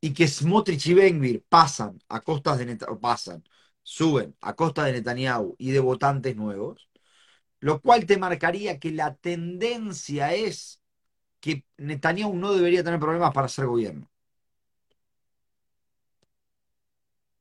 y 0.00 0.12
que 0.14 0.28
Smotrich 0.28 0.86
y 0.88 0.94
Benvir 0.94 1.44
pasan 1.48 1.98
a 2.08 2.20
costas 2.20 2.58
de 2.58 2.66
Net- 2.66 2.84
o 2.88 2.98
pasan, 3.00 3.44
suben 3.82 4.36
a 4.40 4.54
costa 4.54 4.84
de 4.84 4.92
Netanyahu 4.92 5.56
y 5.58 5.70
de 5.72 5.80
votantes 5.80 6.36
nuevos, 6.36 6.88
lo 7.60 7.80
cual 7.80 8.06
te 8.06 8.18
marcaría 8.18 8.78
que 8.78 8.92
la 8.92 9.14
tendencia 9.16 10.34
es 10.34 10.80
que 11.40 11.64
Netanyahu 11.78 12.34
no 12.36 12.54
debería 12.54 12.84
tener 12.84 13.00
problemas 13.00 13.32
para 13.34 13.46
hacer 13.46 13.66
gobierno. 13.66 14.08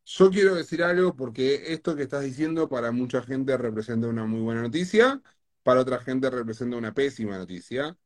Yo 0.06 0.30
quiero 0.30 0.56
decir 0.56 0.84
algo 0.84 1.16
porque 1.16 1.72
esto 1.74 1.96
que 1.96 2.04
estás 2.04 2.24
diciendo 2.24 2.68
para 2.70 2.92
mucha 2.92 3.22
gente 3.24 3.56
representa 3.58 4.08
una 4.08 4.26
muy 4.26 4.42
buena 4.42 4.62
noticia, 4.62 5.22
para 5.64 5.80
otra 5.82 6.00
gente 6.00 6.30
representa 6.30 6.76
una 6.78 6.94
pésima 6.94 7.38
noticia. 7.38 7.98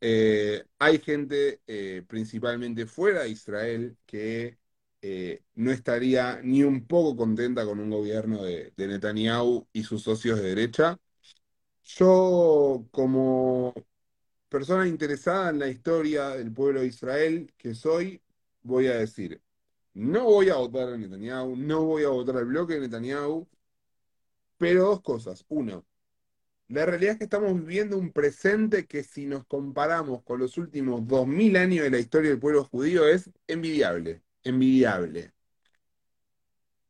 Eh, 0.00 0.64
hay 0.78 0.98
gente, 0.98 1.62
eh, 1.66 2.04
principalmente 2.08 2.86
fuera 2.86 3.22
de 3.22 3.30
Israel, 3.30 3.96
que 4.06 4.58
eh, 5.02 5.42
no 5.54 5.70
estaría 5.70 6.40
ni 6.42 6.62
un 6.64 6.86
poco 6.86 7.16
contenta 7.16 7.64
con 7.64 7.78
un 7.80 7.90
gobierno 7.90 8.42
de, 8.42 8.72
de 8.76 8.88
Netanyahu 8.88 9.68
y 9.72 9.84
sus 9.84 10.02
socios 10.02 10.40
de 10.40 10.48
derecha. 10.48 10.98
Yo, 11.84 12.86
como 12.90 13.74
persona 14.50 14.88
interesada 14.88 15.50
en 15.50 15.60
la 15.60 15.68
historia 15.68 16.30
del 16.30 16.52
pueblo 16.52 16.80
de 16.82 16.88
Israel 16.88 17.52
que 17.58 17.74
soy, 17.74 18.22
voy 18.62 18.88
a 18.88 18.96
decir, 18.96 19.42
no 19.94 20.24
voy 20.24 20.50
a 20.50 20.56
votar 20.56 20.88
a 20.90 20.96
Netanyahu, 20.98 21.56
no 21.56 21.84
voy 21.84 22.04
a 22.04 22.08
votar 22.08 22.36
al 22.36 22.46
bloque 22.46 22.74
de 22.74 22.80
Netanyahu, 22.80 23.48
pero 24.58 24.84
dos 24.84 25.02
cosas. 25.02 25.44
Uno, 25.48 25.84
la 26.68 26.86
realidad 26.86 27.12
es 27.12 27.18
que 27.18 27.24
estamos 27.24 27.54
viviendo 27.54 27.98
un 27.98 28.12
presente 28.12 28.86
que 28.86 29.04
si 29.04 29.26
nos 29.26 29.44
comparamos 29.46 30.22
con 30.24 30.40
los 30.40 30.58
últimos 30.58 31.06
2000 31.06 31.56
años 31.56 31.84
de 31.84 31.90
la 31.90 31.98
historia 31.98 32.30
del 32.30 32.40
pueblo 32.40 32.64
judío 32.64 33.06
es 33.06 33.30
envidiable, 33.46 34.22
envidiable. 34.42 35.32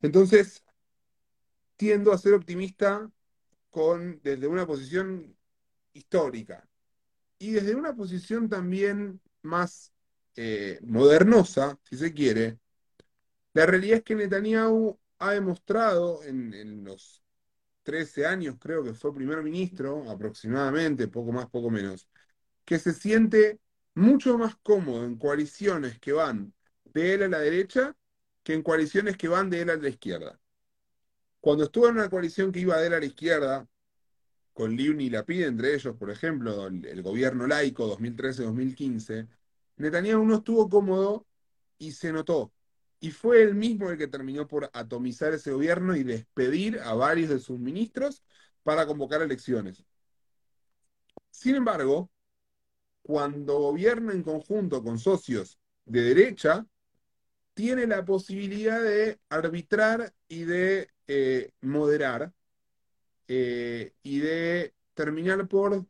Entonces, 0.03 0.65
tiendo 1.77 2.13
a 2.13 2.19
ser 2.19 2.35
optimista 2.35 3.11
con, 3.71 4.21
desde 4.23 4.47
una 4.47 4.67
posición 4.67 5.37
histórica 5.93 6.69
y 7.39 7.53
desde 7.53 7.75
una 7.75 7.95
posición 7.95 8.49
también 8.49 9.21
más 9.43 9.93
eh, 10.37 10.79
modernosa, 10.83 11.79
si 11.85 11.97
se 11.97 12.13
quiere. 12.13 12.59
La 13.55 13.67
realidad 13.67 13.99
es 13.99 14.05
que 14.05 14.17
Netanyahu 14.17 14.99
ha 15.19 15.33
demostrado 15.33 16.23
en, 16.25 16.85
los 16.85 17.23
13 17.85 18.27
años, 18.27 18.57
creo 18.61 18.85
que 18.85 18.95
fue 18.95 19.15
primer 19.15 19.43
ministro, 19.43 20.11
aproximadamente, 20.11 21.09
poco 21.09 21.33
más, 21.33 21.49
poco 21.49 21.71
menos, 21.71 22.09
que 22.65 22.79
se 22.79 22.93
siente 22.95 23.61
mucho 23.95 24.39
más 24.39 24.57
cómodo 24.57 25.05
en 25.05 25.17
coaliciones 25.19 25.99
que 26.01 26.13
van 26.13 26.55
de 26.85 27.15
él 27.15 27.23
a 27.25 27.29
la 27.29 27.41
derecha 27.41 27.97
que 28.43 28.55
en 28.55 28.63
coaliciones 28.63 29.17
que 29.17 29.29
van 29.29 29.51
de 29.51 29.63
él 29.63 29.71
a 29.71 29.77
la 29.77 29.89
izquierda. 29.89 30.41
Cuando 31.41 31.65
estuvo 31.65 31.89
en 31.89 31.95
una 31.97 32.11
coalición 32.11 32.53
que 32.53 32.61
iba 32.61 32.79
de 32.79 32.87
él 32.89 32.95
a 32.95 33.01
la 33.01 33.07
izquierda, 33.07 33.69
con 34.53 34.77
Livni 34.77 35.07
y 35.07 35.11
Lapid, 35.11 35.45
entre 35.47 35.75
ellos, 35.75 35.97
por 35.97 36.11
ejemplo, 36.11 36.67
el, 36.69 36.85
el 36.87 37.03
gobierno 37.03 37.47
laico 37.47 37.87
2013-2015, 37.99 39.29
Netanyahu 39.77 40.25
no 40.25 40.37
estuvo 40.37 40.69
cómodo 40.69 41.27
y 41.79 41.93
se 41.93 42.13
notó. 42.13 42.54
Y 43.05 43.11
fue 43.11 43.43
él 43.43 43.55
mismo 43.55 43.91
el 43.91 43.99
que 43.99 44.09
terminó 44.09 44.49
por 44.49 44.71
atomizar 44.73 45.35
ese 45.35 45.53
gobierno 45.53 45.95
y 45.95 46.05
despedir 46.05 46.81
a 46.81 46.95
varios 46.95 47.29
de 47.29 47.39
sus 47.39 47.59
ministros 47.59 48.25
para 48.63 48.87
convocar 48.87 49.21
elecciones. 49.21 49.85
Sin 51.29 51.55
embargo, 51.55 52.11
cuando 53.03 53.59
gobierna 53.59 54.15
en 54.15 54.23
conjunto 54.23 54.83
con 54.83 54.99
socios 54.99 55.59
de 55.85 56.01
derecha, 56.01 56.67
tiene 57.53 57.87
la 57.87 58.07
posibilidad 58.07 58.83
de 58.83 59.21
arbitrar 59.29 60.15
y 60.27 60.45
de 60.45 60.89
eh, 61.07 61.51
moderar 61.61 62.33
eh, 63.29 63.93
y 64.03 64.21
de 64.21 64.73
terminar 64.95 65.47
por 65.47 65.85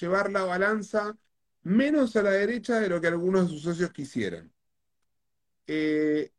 llevar 0.00 0.32
la 0.32 0.42
balanza 0.42 1.16
menos 1.62 2.16
a 2.16 2.24
la 2.24 2.32
derecha 2.32 2.80
de 2.80 2.88
lo 2.88 3.00
que 3.00 3.06
algunos 3.06 3.44
de 3.44 3.50
sus 3.50 3.62
socios 3.62 3.92
quisieran. 3.92 4.52
Eh, 5.68 6.32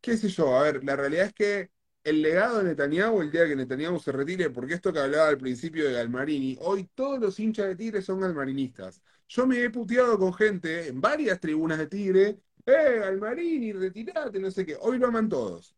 qué 0.00 0.16
sé 0.16 0.28
yo, 0.28 0.56
a 0.56 0.62
ver, 0.64 0.84
la 0.84 0.96
realidad 0.96 1.26
es 1.26 1.34
que 1.34 1.70
el 2.04 2.22
legado 2.22 2.58
de 2.58 2.64
Netanyahu, 2.64 3.20
el 3.22 3.30
día 3.30 3.46
que 3.46 3.56
Netanyahu 3.56 3.98
se 4.00 4.12
retire, 4.12 4.50
porque 4.50 4.74
esto 4.74 4.92
que 4.92 5.00
hablaba 5.00 5.28
al 5.28 5.38
principio 5.38 5.86
de 5.86 5.94
Galmarini, 5.94 6.56
hoy 6.60 6.88
todos 6.94 7.18
los 7.20 7.38
hinchas 7.38 7.66
de 7.68 7.76
Tigre 7.76 8.02
son 8.02 8.20
galmarinistas. 8.20 9.02
Yo 9.28 9.46
me 9.46 9.62
he 9.62 9.70
puteado 9.70 10.18
con 10.18 10.32
gente 10.32 10.88
en 10.88 11.00
varias 11.00 11.40
tribunas 11.40 11.78
de 11.78 11.86
Tigre, 11.88 12.38
eh, 12.66 12.98
Galmarini, 13.00 13.72
retirate, 13.72 14.38
no 14.38 14.50
sé 14.50 14.64
qué. 14.64 14.76
Hoy 14.80 14.98
lo 14.98 15.08
aman 15.08 15.28
todos. 15.28 15.74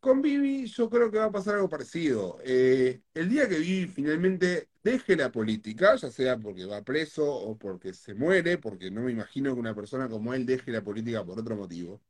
Con 0.00 0.22
Vivi 0.22 0.66
yo 0.66 0.88
creo 0.88 1.10
que 1.10 1.18
va 1.18 1.24
a 1.26 1.32
pasar 1.32 1.56
algo 1.56 1.68
parecido. 1.68 2.38
Eh, 2.44 3.02
el 3.14 3.28
día 3.28 3.48
que 3.48 3.58
Vivi 3.58 3.86
finalmente 3.88 4.68
deje 4.82 5.16
la 5.16 5.32
política, 5.32 5.96
ya 5.96 6.10
sea 6.10 6.38
porque 6.38 6.64
va 6.66 6.82
preso 6.82 7.24
o 7.26 7.58
porque 7.58 7.92
se 7.92 8.14
muere, 8.14 8.58
porque 8.58 8.90
no 8.90 9.02
me 9.02 9.12
imagino 9.12 9.52
que 9.54 9.60
una 9.60 9.74
persona 9.74 10.08
como 10.08 10.32
él 10.34 10.46
deje 10.46 10.70
la 10.70 10.82
política 10.82 11.24
por 11.24 11.38
otro 11.40 11.56
motivo, 11.56 12.00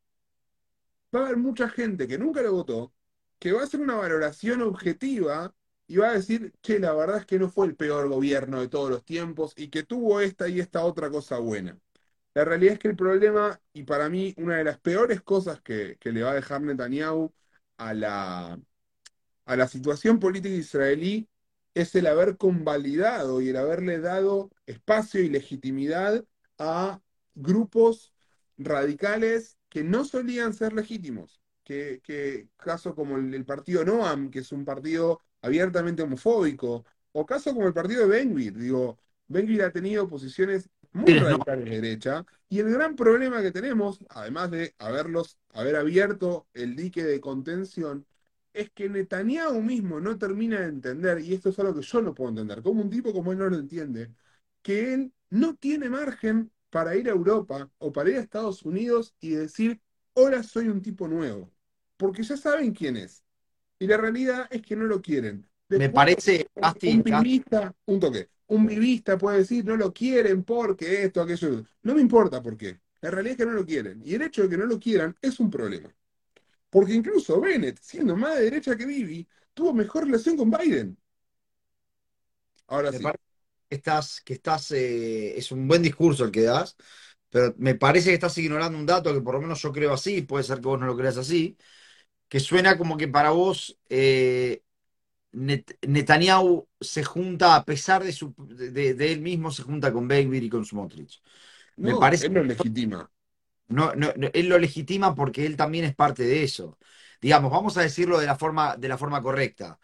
va 1.14 1.20
a 1.20 1.24
haber 1.26 1.36
mucha 1.38 1.68
gente 1.68 2.08
que 2.08 2.18
nunca 2.18 2.42
lo 2.42 2.52
votó, 2.52 2.92
que 3.38 3.52
va 3.52 3.60
a 3.62 3.64
hacer 3.64 3.80
una 3.80 3.96
valoración 3.96 4.62
objetiva 4.62 5.54
y 5.86 5.96
va 5.96 6.10
a 6.10 6.14
decir, 6.14 6.52
che, 6.62 6.78
la 6.78 6.92
verdad 6.94 7.18
es 7.18 7.26
que 7.26 7.38
no 7.38 7.48
fue 7.50 7.66
el 7.66 7.76
peor 7.76 8.08
gobierno 8.08 8.60
de 8.60 8.68
todos 8.68 8.90
los 8.90 9.04
tiempos 9.04 9.54
y 9.56 9.68
que 9.68 9.82
tuvo 9.84 10.20
esta 10.20 10.48
y 10.48 10.60
esta 10.60 10.84
otra 10.84 11.10
cosa 11.10 11.38
buena. 11.38 11.78
La 12.34 12.44
realidad 12.44 12.74
es 12.74 12.78
que 12.80 12.88
el 12.88 12.96
problema, 12.96 13.60
y 13.72 13.84
para 13.84 14.08
mí 14.08 14.34
una 14.38 14.56
de 14.58 14.64
las 14.64 14.78
peores 14.80 15.22
cosas 15.22 15.60
que, 15.62 15.96
que 16.00 16.12
le 16.12 16.22
va 16.22 16.32
a 16.32 16.34
dejar 16.34 16.62
Netanyahu 16.62 17.32
a 17.78 17.94
la, 17.94 18.60
a 19.46 19.56
la 19.56 19.68
situación 19.68 20.18
política 20.20 20.54
israelí 20.54 21.28
es 21.74 21.94
el 21.94 22.06
haber 22.06 22.36
convalidado 22.36 23.40
y 23.40 23.50
el 23.50 23.56
haberle 23.56 24.00
dado 24.00 24.50
espacio 24.66 25.22
y 25.22 25.28
legitimidad 25.30 26.24
a 26.58 27.00
grupos 27.34 28.12
radicales 28.58 29.57
que 29.68 29.85
no 29.85 30.04
solían 30.04 30.52
ser 30.54 30.72
legítimos. 30.72 31.40
Que, 31.64 32.00
que 32.02 32.48
caso 32.57 32.94
como 32.94 33.16
el, 33.18 33.35
el 33.35 33.44
partido 33.44 33.85
Noam, 33.85 34.31
que 34.31 34.38
es 34.40 34.52
un 34.52 34.64
partido 34.64 35.20
abiertamente 35.42 36.02
homofóbico, 36.02 36.85
o 37.12 37.26
caso 37.26 37.52
como 37.54 37.66
el 37.66 37.74
partido 37.74 38.02
de 38.02 38.09
Benguir, 38.09 38.57
digo, 38.57 38.98
Benguir 39.26 39.62
ha 39.62 39.72
tenido 39.72 40.09
posiciones 40.09 40.70
muy 40.92 41.14
Sí, 41.14 41.20
no. 41.24 41.37
radicales 41.37 41.64
de 41.66 41.70
derecha, 41.81 42.24
y 42.48 42.61
el 42.61 42.70
gran 42.70 42.96
problema 42.96 43.42
que 43.42 43.52
tenemos, 43.52 43.98
además 44.09 44.50
de 44.50 44.74
haberlos, 44.78 45.38
haber 45.52 45.76
abierto 45.76 46.48
el 46.54 46.74
dique 46.74 47.04
de 47.04 47.20
contención, 47.20 48.07
es 48.52 48.70
que 48.70 48.88
Netanyahu 48.88 49.61
mismo 49.62 50.00
no 50.00 50.18
termina 50.18 50.61
de 50.61 50.66
entender, 50.68 51.20
y 51.20 51.35
esto 51.35 51.50
es 51.50 51.59
algo 51.59 51.74
que 51.74 51.83
yo 51.83 52.02
no 52.02 52.14
puedo 52.14 52.31
entender, 52.31 52.62
como 52.62 52.83
un 52.83 52.90
tipo 52.90 53.12
como 53.12 53.33
él 53.33 53.38
no 53.38 53.48
lo 53.50 53.57
entiende, 53.59 54.11
que 54.62 54.94
él 54.94 55.12
no 55.31 55.54
tiene 55.57 55.88
margen 55.90 56.50
para 56.70 56.96
ir 56.96 57.09
a 57.09 57.12
Europa 57.12 57.70
o 57.78 57.92
para 57.92 58.11
ir 58.11 58.16
a 58.16 58.20
Estados 58.20 58.62
Unidos 58.62 59.14
y 59.20 59.31
decir, 59.31 59.81
ahora 60.14 60.42
soy 60.42 60.68
un 60.68 60.83
tipo 60.83 61.09
nuevo, 61.09 61.50
porque 61.96 62.22
ya 62.22 62.37
saben 62.37 62.72
quién 62.72 62.96
es. 62.96 63.22
Y 63.78 63.87
la 63.87 63.96
realidad 63.96 64.48
es 64.50 64.62
que 64.62 64.76
no 64.76 64.85
lo 64.85 65.00
quieren. 65.00 65.48
Me 65.68 65.90
parece, 65.90 66.48
un 66.83 67.02
vivista, 67.02 67.74
un 67.87 68.00
toque, 68.00 68.28
un 68.48 68.66
vivista 68.66 69.18
puede 69.18 69.38
decir, 69.38 69.64
no 69.64 69.76
lo 69.76 69.92
quieren 69.92 70.42
porque 70.42 71.04
esto, 71.04 71.20
aquello. 71.20 71.64
No 71.83 71.94
me 71.94 72.00
importa 72.00 72.42
por 72.42 72.57
qué. 72.57 72.81
La 73.00 73.11
realidad 73.11 73.33
es 73.33 73.38
que 73.38 73.46
no 73.46 73.52
lo 73.52 73.66
quieren. 73.66 74.02
Y 74.04 74.14
el 74.14 74.22
hecho 74.22 74.42
de 74.42 74.48
que 74.48 74.57
no 74.57 74.66
lo 74.66 74.81
quieran 74.81 75.14
es 75.20 75.38
un 75.38 75.50
problema. 75.50 75.94
Porque 76.70 76.94
incluso 76.94 77.40
Bennett, 77.40 77.78
siendo 77.81 78.16
más 78.16 78.37
de 78.37 78.44
derecha 78.44 78.76
que 78.76 78.87
Bibi, 78.87 79.26
tuvo 79.54 79.72
mejor 79.72 80.04
relación 80.04 80.37
con 80.37 80.50
Biden. 80.50 80.96
Ahora 82.66 82.92
sí. 82.92 83.02
parece 83.02 83.27
estás, 83.70 84.20
que 84.22 84.35
estás, 84.35 84.70
eh, 84.72 85.37
es 85.38 85.52
un 85.52 85.68
buen 85.68 85.83
discurso 85.83 86.24
el 86.24 86.31
que 86.33 86.42
das, 86.42 86.76
pero 87.31 87.54
me 87.59 87.74
parece 87.74 88.11
que 88.11 88.14
estás 88.14 88.38
ignorando 88.38 88.78
un 88.78 88.87
dato 88.87 89.12
que 89.14 89.20
por 89.20 89.35
lo 89.35 89.40
menos 89.42 89.62
yo 89.62 89.72
creo 89.72 89.92
así, 89.94 90.22
puede 90.22 90.44
ser 90.44 90.59
que 90.61 90.68
vos 90.68 90.81
no 90.81 90.87
lo 90.87 90.96
creas 90.96 91.16
así, 91.18 91.57
que 92.28 92.40
suena 92.40 92.78
como 92.78 92.96
que 92.98 93.09
para 93.09 93.31
vos 93.31 93.78
eh, 93.90 94.62
Net- 95.33 95.78
Netanyahu 95.87 96.68
se 96.81 97.04
junta, 97.04 97.57
a 97.57 97.64
pesar 97.64 98.04
de, 98.04 98.12
su, 98.12 98.35
de, 98.38 98.94
de 98.94 99.12
él 99.12 99.20
mismo, 99.20 99.50
se 99.52 99.62
junta 99.64 99.92
con 99.92 100.09
Ben-Gvir 100.09 100.44
y 100.44 100.50
con 100.50 100.64
Smotrich. 100.64 101.22
Me 101.83 101.94
No, 101.94 101.96
parece 101.96 102.26
él 102.26 102.35
lo 102.35 102.44
legitima. 102.44 103.11
No, 103.68 103.94
no, 103.94 104.12
no, 104.16 104.28
él 104.33 104.48
lo 104.48 104.59
legitima 104.59 105.14
porque 105.14 105.44
él 105.44 105.57
también 105.57 105.85
es 105.85 105.94
parte 105.94 106.22
de 106.24 106.42
eso. 106.42 106.78
Digamos, 107.20 107.50
vamos 107.50 107.76
a 107.76 107.83
decirlo 107.83 108.18
de 108.18 108.26
la 108.26 108.37
forma, 108.37 108.76
de 108.76 108.88
la 108.88 108.96
forma 108.98 109.20
correcta. 109.22 109.78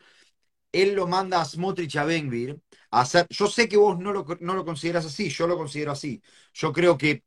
Él 0.73 0.95
lo 0.95 1.07
manda 1.09 1.41
a 1.43 1.47
Smotrich 1.47 1.97
a 1.97 2.05
Benvir 2.05 2.61
hacer. 3.01 3.27
Yo 3.31 3.47
sé 3.49 3.69
que 3.69 3.77
vos 3.77 3.99
no 3.99 4.13
lo, 4.13 4.27
no 4.41 4.55
lo 4.55 4.65
consideras 4.65 5.07
así, 5.07 5.29
yo 5.31 5.47
lo 5.47 5.57
considero 5.57 5.93
así. 5.93 6.23
Yo 6.53 6.73
creo 6.73 6.97
que 6.99 7.25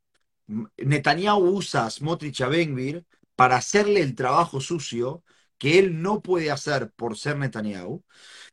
Netanyahu 0.77 1.57
usa 1.57 1.85
a 1.85 1.89
Smotrich 1.89 2.41
a 2.41 2.47
Benvir 2.47 3.05
para 3.35 3.57
hacerle 3.57 4.01
el 4.01 4.15
trabajo 4.15 4.61
sucio 4.61 5.23
que 5.57 5.79
él 5.79 6.01
no 6.01 6.21
puede 6.21 6.51
hacer 6.51 6.91
por 6.95 7.17
ser 7.17 7.37
Netanyahu, 7.37 8.03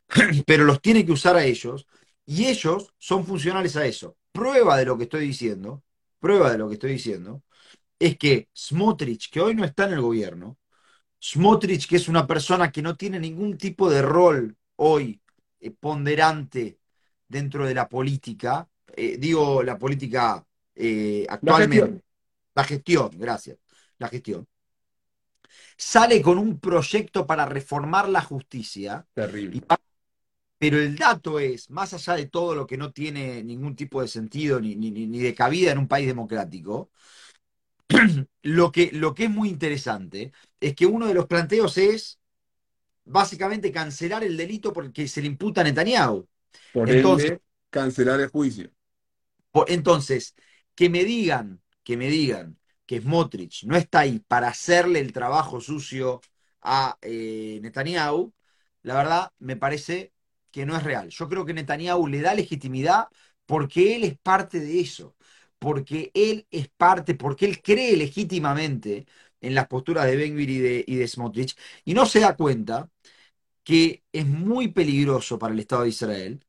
pero 0.46 0.64
los 0.64 0.80
tiene 0.80 1.04
que 1.06 1.12
usar 1.12 1.36
a 1.36 1.44
ellos 1.44 1.86
y 2.26 2.46
ellos 2.46 2.94
son 2.98 3.26
funcionales 3.26 3.76
a 3.76 3.86
eso. 3.86 4.16
Prueba 4.32 4.76
de 4.76 4.86
lo 4.86 4.96
que 4.98 5.04
estoy 5.04 5.26
diciendo, 5.26 5.82
prueba 6.20 6.50
de 6.50 6.58
lo 6.58 6.68
que 6.68 6.74
estoy 6.74 6.92
diciendo 6.92 7.42
es 7.98 8.18
que 8.18 8.48
Smotrich, 8.56 9.30
que 9.30 9.40
hoy 9.40 9.54
no 9.54 9.64
está 9.64 9.86
en 9.86 9.94
el 9.94 10.00
gobierno, 10.02 10.58
Smotrich, 11.22 11.88
que 11.88 11.96
es 11.96 12.08
una 12.08 12.26
persona 12.26 12.70
que 12.72 12.82
no 12.82 12.96
tiene 12.96 13.18
ningún 13.20 13.56
tipo 13.58 13.90
de 13.90 14.02
rol 14.02 14.56
hoy 14.76 15.20
eh, 15.60 15.70
ponderante 15.70 16.78
dentro 17.28 17.66
de 17.66 17.74
la 17.74 17.88
política, 17.88 18.68
eh, 18.96 19.16
digo 19.18 19.62
la 19.62 19.78
política 19.78 20.44
eh, 20.74 21.26
La 21.42 21.54
actualmente, 21.54 21.54
gestión. 21.54 22.02
la 22.54 22.64
gestión, 22.64 23.10
gracias, 23.18 23.58
la 23.98 24.08
gestión, 24.08 24.48
sale 25.76 26.20
con 26.22 26.38
un 26.38 26.58
proyecto 26.60 27.26
para 27.26 27.46
reformar 27.46 28.08
la 28.08 28.22
justicia, 28.22 29.06
Terrible. 29.14 29.64
pero 30.58 30.78
el 30.78 30.96
dato 30.96 31.38
es, 31.40 31.68
más 31.70 31.92
allá 31.94 32.14
de 32.14 32.26
todo 32.26 32.54
lo 32.54 32.66
que 32.66 32.76
no 32.78 32.92
tiene 32.92 33.42
ningún 33.44 33.76
tipo 33.76 34.00
de 34.00 34.08
sentido 34.08 34.60
ni, 34.60 34.74
ni- 34.76 34.90
ni- 34.90 35.06
ni 35.06 35.18
de 35.20 35.34
cabida 35.34 35.72
en 35.72 35.78
un 35.78 35.88
país 35.88 36.06
democrático, 36.06 36.90
lo 38.42 38.72
que, 38.72 38.90
lo 38.92 39.14
que 39.14 39.24
es 39.24 39.30
muy 39.30 39.48
interesante 39.48 40.32
es 40.60 40.74
que 40.74 40.86
uno 40.86 41.06
de 41.06 41.14
los 41.14 41.26
planteos 41.26 41.78
es 41.78 42.18
básicamente 43.04 43.72
cancelar 43.72 44.24
el 44.24 44.36
delito 44.36 44.72
porque 44.72 45.08
se 45.08 45.22
le 45.22 45.28
imputa 45.28 45.62
a 45.62 45.64
Netanyahu. 45.64 46.28
Por 46.72 46.90
Entonces, 46.90 46.92
ende, 46.92 47.40
cancelar 47.70 48.20
el 48.20 48.28
juicio. 48.30 48.70
entonces, 49.68 50.34
que 50.74 50.88
me 50.90 51.04
digan, 51.04 51.62
que 51.82 51.96
me 51.96 52.08
digan 52.08 52.58
que 52.86 53.00
Smotrich 53.00 53.64
no 53.64 53.76
está 53.76 54.00
ahí 54.00 54.18
para 54.20 54.48
hacerle 54.48 55.00
el 55.00 55.12
trabajo 55.12 55.60
sucio 55.60 56.20
a 56.62 56.98
eh, 57.02 57.58
Netanyahu, 57.62 58.32
la 58.82 58.94
verdad 58.96 59.32
me 59.38 59.56
parece 59.56 60.12
que 60.50 60.66
no 60.66 60.76
es 60.76 60.82
real. 60.82 61.08
Yo 61.10 61.28
creo 61.28 61.44
que 61.44 61.54
Netanyahu 61.54 62.06
le 62.08 62.20
da 62.20 62.34
legitimidad 62.34 63.08
porque 63.46 63.96
él 63.96 64.04
es 64.04 64.18
parte 64.18 64.60
de 64.60 64.80
eso, 64.80 65.16
porque 65.58 66.10
él 66.14 66.46
es 66.50 66.68
parte, 66.68 67.14
porque 67.14 67.46
él 67.46 67.62
cree 67.62 67.96
legítimamente 67.96 69.06
en 69.40 69.54
las 69.54 69.66
posturas 69.68 70.06
de 70.06 70.16
Ben-Gvir 70.16 70.50
y 70.50 70.58
de, 70.58 70.84
y 70.86 70.96
de 70.96 71.08
Smotrich 71.08 71.56
y 71.84 71.94
no 71.94 72.06
se 72.06 72.20
da 72.20 72.36
cuenta 72.36 72.90
que 73.64 74.04
es 74.12 74.26
muy 74.26 74.68
peligroso 74.68 75.38
para 75.38 75.54
el 75.54 75.60
Estado 75.60 75.82
de 75.82 75.88
Israel, 75.90 76.43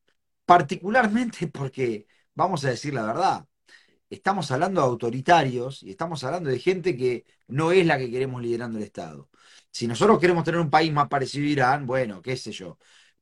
particularmente 0.46 1.48
porque, 1.48 2.08
vamos 2.34 2.66
a 2.66 2.70
decir 2.70 2.94
la 2.94 3.04
verdad, 3.04 3.48
estamos 4.10 4.52
hablando 4.52 4.82
de 4.82 4.88
autoritarios 4.88 5.84
y 5.84 5.92
estamos 5.92 6.24
hablando 6.24 6.50
de 6.50 6.60
gente 6.60 6.98
que 6.98 7.26
no 7.48 7.72
es 7.72 7.86
la 7.86 7.98
que 7.98 8.12
queremos 8.12 8.42
liderando 8.42 8.78
el 8.80 8.86
Estado. 8.86 9.30
Si 9.72 9.88
nosotros 9.88 10.20
queremos 10.20 10.44
tener 10.44 10.60
un 10.62 10.70
país 10.70 10.92
más 10.94 11.08
parecido 11.10 11.46
a 11.48 11.50
Irán, 11.50 11.86
bueno, 11.88 12.22
qué 12.22 12.38
sé 12.38 12.52
yo. 12.52 12.78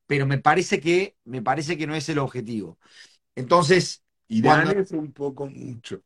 Pero 0.08 0.26
me 0.28 0.40
parece 0.40 0.80
que, 0.82 1.18
me 1.26 1.42
parece 1.42 1.78
que 1.78 1.88
no 1.88 1.96
es 1.96 2.08
el 2.10 2.20
objetivo. 2.20 2.80
Entonces, 3.36 4.04
Irán 4.30 4.66
cuando. 4.66 4.72
es 4.72 4.92
un 4.92 5.14
poco 5.14 5.48
mucho. 5.48 6.02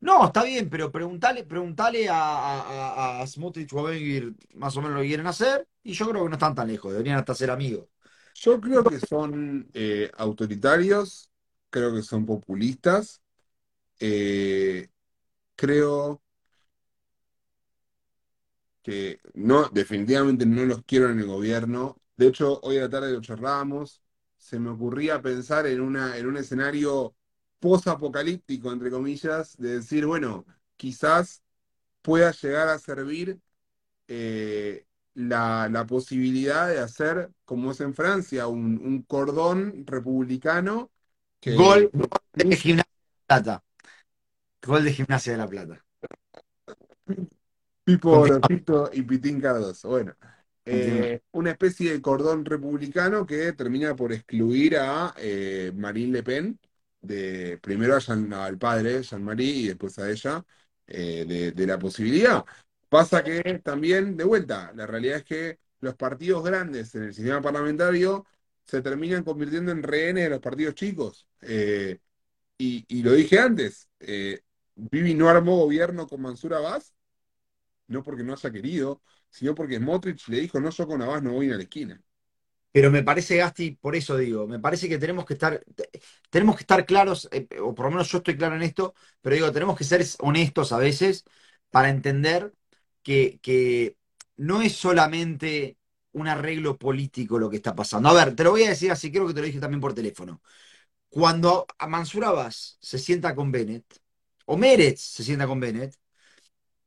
No, 0.00 0.26
está 0.26 0.44
bien, 0.44 0.68
pero 0.68 0.92
preguntale, 0.92 1.44
preguntale 1.44 2.08
a, 2.10 2.14
a, 2.16 3.18
a, 3.18 3.22
a 3.22 3.26
Smotrich 3.26 3.72
o 3.72 3.80
a 3.80 3.90
Ben-Gvir 3.90 4.34
más 4.54 4.76
o 4.76 4.82
menos 4.82 4.96
lo 4.96 5.00
que 5.02 5.08
quieren 5.08 5.26
hacer, 5.26 5.66
y 5.82 5.94
yo 5.94 6.08
creo 6.08 6.24
que 6.24 6.28
no 6.28 6.34
están 6.34 6.54
tan 6.54 6.68
lejos, 6.68 6.92
deberían 6.92 7.18
hasta 7.18 7.34
ser 7.34 7.50
amigos. 7.50 7.86
Yo 8.34 8.60
creo 8.60 8.84
que 8.84 8.98
son 9.00 9.70
eh, 9.74 10.10
autoritarios, 10.16 11.30
creo 11.70 11.94
que 11.94 12.02
son 12.02 12.26
populistas, 12.26 13.22
eh, 14.00 14.88
creo 15.56 16.22
que 18.82 19.20
no, 19.34 19.68
definitivamente 19.70 20.46
no 20.46 20.64
los 20.66 20.82
quiero 20.84 21.10
en 21.10 21.18
el 21.20 21.26
gobierno. 21.26 21.96
De 22.16 22.28
hecho, 22.28 22.60
hoy 22.62 22.78
a 22.78 22.82
la 22.82 22.90
tarde 22.90 23.12
lo 23.12 23.20
charlábamos, 23.20 24.02
se 24.36 24.58
me 24.58 24.70
ocurría 24.70 25.22
pensar 25.22 25.66
en 25.66 25.80
una, 25.80 26.16
en 26.18 26.26
un 26.26 26.36
escenario 26.36 27.14
post-apocalíptico, 27.60 28.70
entre 28.72 28.90
comillas, 28.90 29.56
de 29.56 29.76
decir, 29.76 30.04
bueno, 30.06 30.44
quizás 30.76 31.42
pueda 32.02 32.32
llegar 32.32 32.68
a 32.68 32.78
servir 32.78 33.40
eh, 34.08 34.86
la, 35.14 35.68
la 35.70 35.86
posibilidad 35.86 36.68
de 36.68 36.78
hacer, 36.80 37.30
como 37.44 37.72
es 37.72 37.80
en 37.80 37.94
Francia, 37.94 38.46
un, 38.48 38.78
un 38.84 39.02
cordón 39.02 39.86
republicano 39.86 40.90
que 41.40 41.54
Gol, 41.56 41.90
gol 41.92 42.08
de 42.34 42.56
Gimnasia 42.56 42.72
de 42.72 42.76
la 43.28 43.42
Plata. 43.42 43.64
Gol 44.62 44.84
de 44.84 44.92
Gimnasia 44.92 45.32
de 45.32 45.38
la 45.38 45.48
Plata. 45.48 45.84
Pipo 47.84 48.10
Orozito 48.10 48.90
y 48.92 49.02
Pitín 49.02 49.40
Cardoso. 49.40 49.88
Bueno, 49.90 50.14
eh, 50.64 51.20
una 51.32 51.50
especie 51.50 51.92
de 51.92 52.00
cordón 52.00 52.44
republicano 52.44 53.26
que 53.26 53.52
termina 53.52 53.94
por 53.94 54.12
excluir 54.12 54.76
a 54.78 55.14
eh, 55.18 55.70
Marine 55.74 56.12
Le 56.12 56.22
Pen, 56.22 56.58
de, 57.02 57.58
primero 57.58 57.94
a 57.96 57.98
Jean- 58.00 58.32
al 58.32 58.56
padre, 58.56 59.02
Jean-Marie, 59.02 59.50
y 59.50 59.68
después 59.68 59.98
a 59.98 60.10
ella, 60.10 60.44
eh, 60.86 61.24
de, 61.28 61.52
de 61.52 61.66
la 61.66 61.78
posibilidad. 61.78 62.42
Pasa 62.94 63.24
que 63.24 63.58
también, 63.58 64.16
de 64.16 64.22
vuelta, 64.22 64.70
la 64.76 64.86
realidad 64.86 65.16
es 65.16 65.24
que 65.24 65.58
los 65.80 65.96
partidos 65.96 66.44
grandes 66.44 66.94
en 66.94 67.02
el 67.02 67.12
sistema 67.12 67.42
parlamentario 67.42 68.24
se 68.64 68.82
terminan 68.82 69.24
convirtiendo 69.24 69.72
en 69.72 69.82
rehenes 69.82 70.22
de 70.22 70.30
los 70.30 70.38
partidos 70.38 70.76
chicos. 70.76 71.26
Eh, 71.40 71.98
y, 72.56 72.84
y 72.86 73.02
lo 73.02 73.10
dije 73.10 73.40
antes, 73.40 73.88
eh, 73.98 74.42
Bibi 74.76 75.14
no 75.14 75.28
armó 75.28 75.56
gobierno 75.56 76.06
con 76.06 76.22
Mansur 76.22 76.54
Abbas 76.54 76.94
no 77.88 78.04
porque 78.04 78.22
no 78.22 78.32
haya 78.32 78.52
querido, 78.52 79.02
sino 79.28 79.56
porque 79.56 79.78
Smotrich 79.78 80.28
le 80.28 80.42
dijo, 80.42 80.60
no, 80.60 80.70
yo 80.70 80.86
con 80.86 81.02
Abbas 81.02 81.20
no 81.20 81.32
voy 81.32 81.50
a 81.50 81.56
la 81.56 81.64
esquina. 81.64 82.00
Pero 82.70 82.92
me 82.92 83.02
parece, 83.02 83.38
Gasti, 83.38 83.72
por 83.72 83.96
eso 83.96 84.16
digo, 84.16 84.46
me 84.46 84.60
parece 84.60 84.88
que 84.88 84.98
tenemos 84.98 85.24
que 85.26 85.34
estar, 85.34 85.64
tenemos 86.30 86.54
que 86.54 86.62
estar 86.62 86.86
claros, 86.86 87.28
eh, 87.32 87.48
o 87.60 87.74
por 87.74 87.86
lo 87.86 87.90
menos 87.90 88.08
yo 88.12 88.18
estoy 88.18 88.36
claro 88.36 88.54
en 88.54 88.62
esto, 88.62 88.94
pero 89.20 89.34
digo, 89.34 89.50
tenemos 89.50 89.76
que 89.76 89.82
ser 89.82 90.04
honestos 90.20 90.70
a 90.70 90.78
veces 90.78 91.24
para 91.70 91.90
entender 91.90 92.52
que, 93.04 93.96
no 94.36 94.62
es 94.62 94.74
solamente 94.76 95.78
un 96.12 96.28
arreglo 96.28 96.78
político 96.78 97.38
lo 97.38 97.50
que 97.50 97.56
está 97.56 97.74
pasando. 97.74 98.08
A 98.08 98.14
ver, 98.14 98.34
te 98.34 98.44
lo 98.44 98.50
voy 98.52 98.64
a 98.64 98.70
decir 98.70 98.90
así, 98.90 99.12
creo 99.12 99.26
que 99.26 99.34
te 99.34 99.40
lo 99.40 99.46
dije 99.46 99.60
también 99.60 99.80
por 99.80 99.94
teléfono. 99.94 100.42
Cuando 101.08 101.66
a 101.78 101.86
Mansur 101.88 102.24
Abbas 102.24 102.78
se 102.80 102.98
sienta 102.98 103.34
con 103.34 103.52
Bennett, 103.52 103.84
o 104.46 104.56
Meretz 104.56 105.00
se 105.00 105.24
sienta 105.24 105.46
con 105.46 105.60
Bennett, 105.60 105.96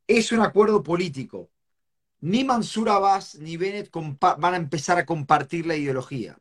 es 0.07 0.31
un 0.31 0.41
acuerdo 0.41 0.83
político. 0.83 1.51
Ni 2.21 2.43
Mansur 2.43 2.89
Abbas 2.89 3.35
ni 3.35 3.57
Bennett 3.57 3.91
van 4.19 4.53
a 4.53 4.57
empezar 4.57 4.97
a 4.97 5.05
compartir 5.05 5.65
la 5.67 5.75
ideología. 5.75 6.37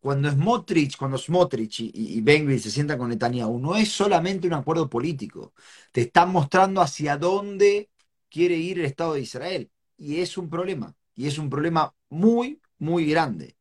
Cuando 0.00 0.30
Smotrich, 0.30 0.96
cuando 0.96 1.18
Smotrich 1.18 1.80
y, 1.80 2.22
y, 2.24 2.58
se 2.60 2.70
sientan 2.70 2.98
con 2.98 3.08
Netanyahu, 3.08 3.58
no 3.58 3.76
es 3.76 3.90
solamente 3.90 4.46
un 4.46 4.54
acuerdo 4.54 4.88
político. 4.88 5.52
Te 5.92 6.02
están 6.02 6.30
mostrando 6.30 6.80
hacia 6.80 7.16
dónde 7.16 7.90
quiere 8.30 8.56
ir 8.56 8.78
el 8.78 8.86
Estado 8.86 9.14
de 9.14 9.20
Israel. 9.20 9.70
Y 9.96 10.20
es 10.20 10.36
un 10.38 10.50
problema. 10.50 10.94
y 11.14 11.26
es 11.28 11.38
un 11.38 11.50
problema 11.50 11.94
muy, 12.10 12.60
muy 12.78 13.06
grande. 13.06 13.56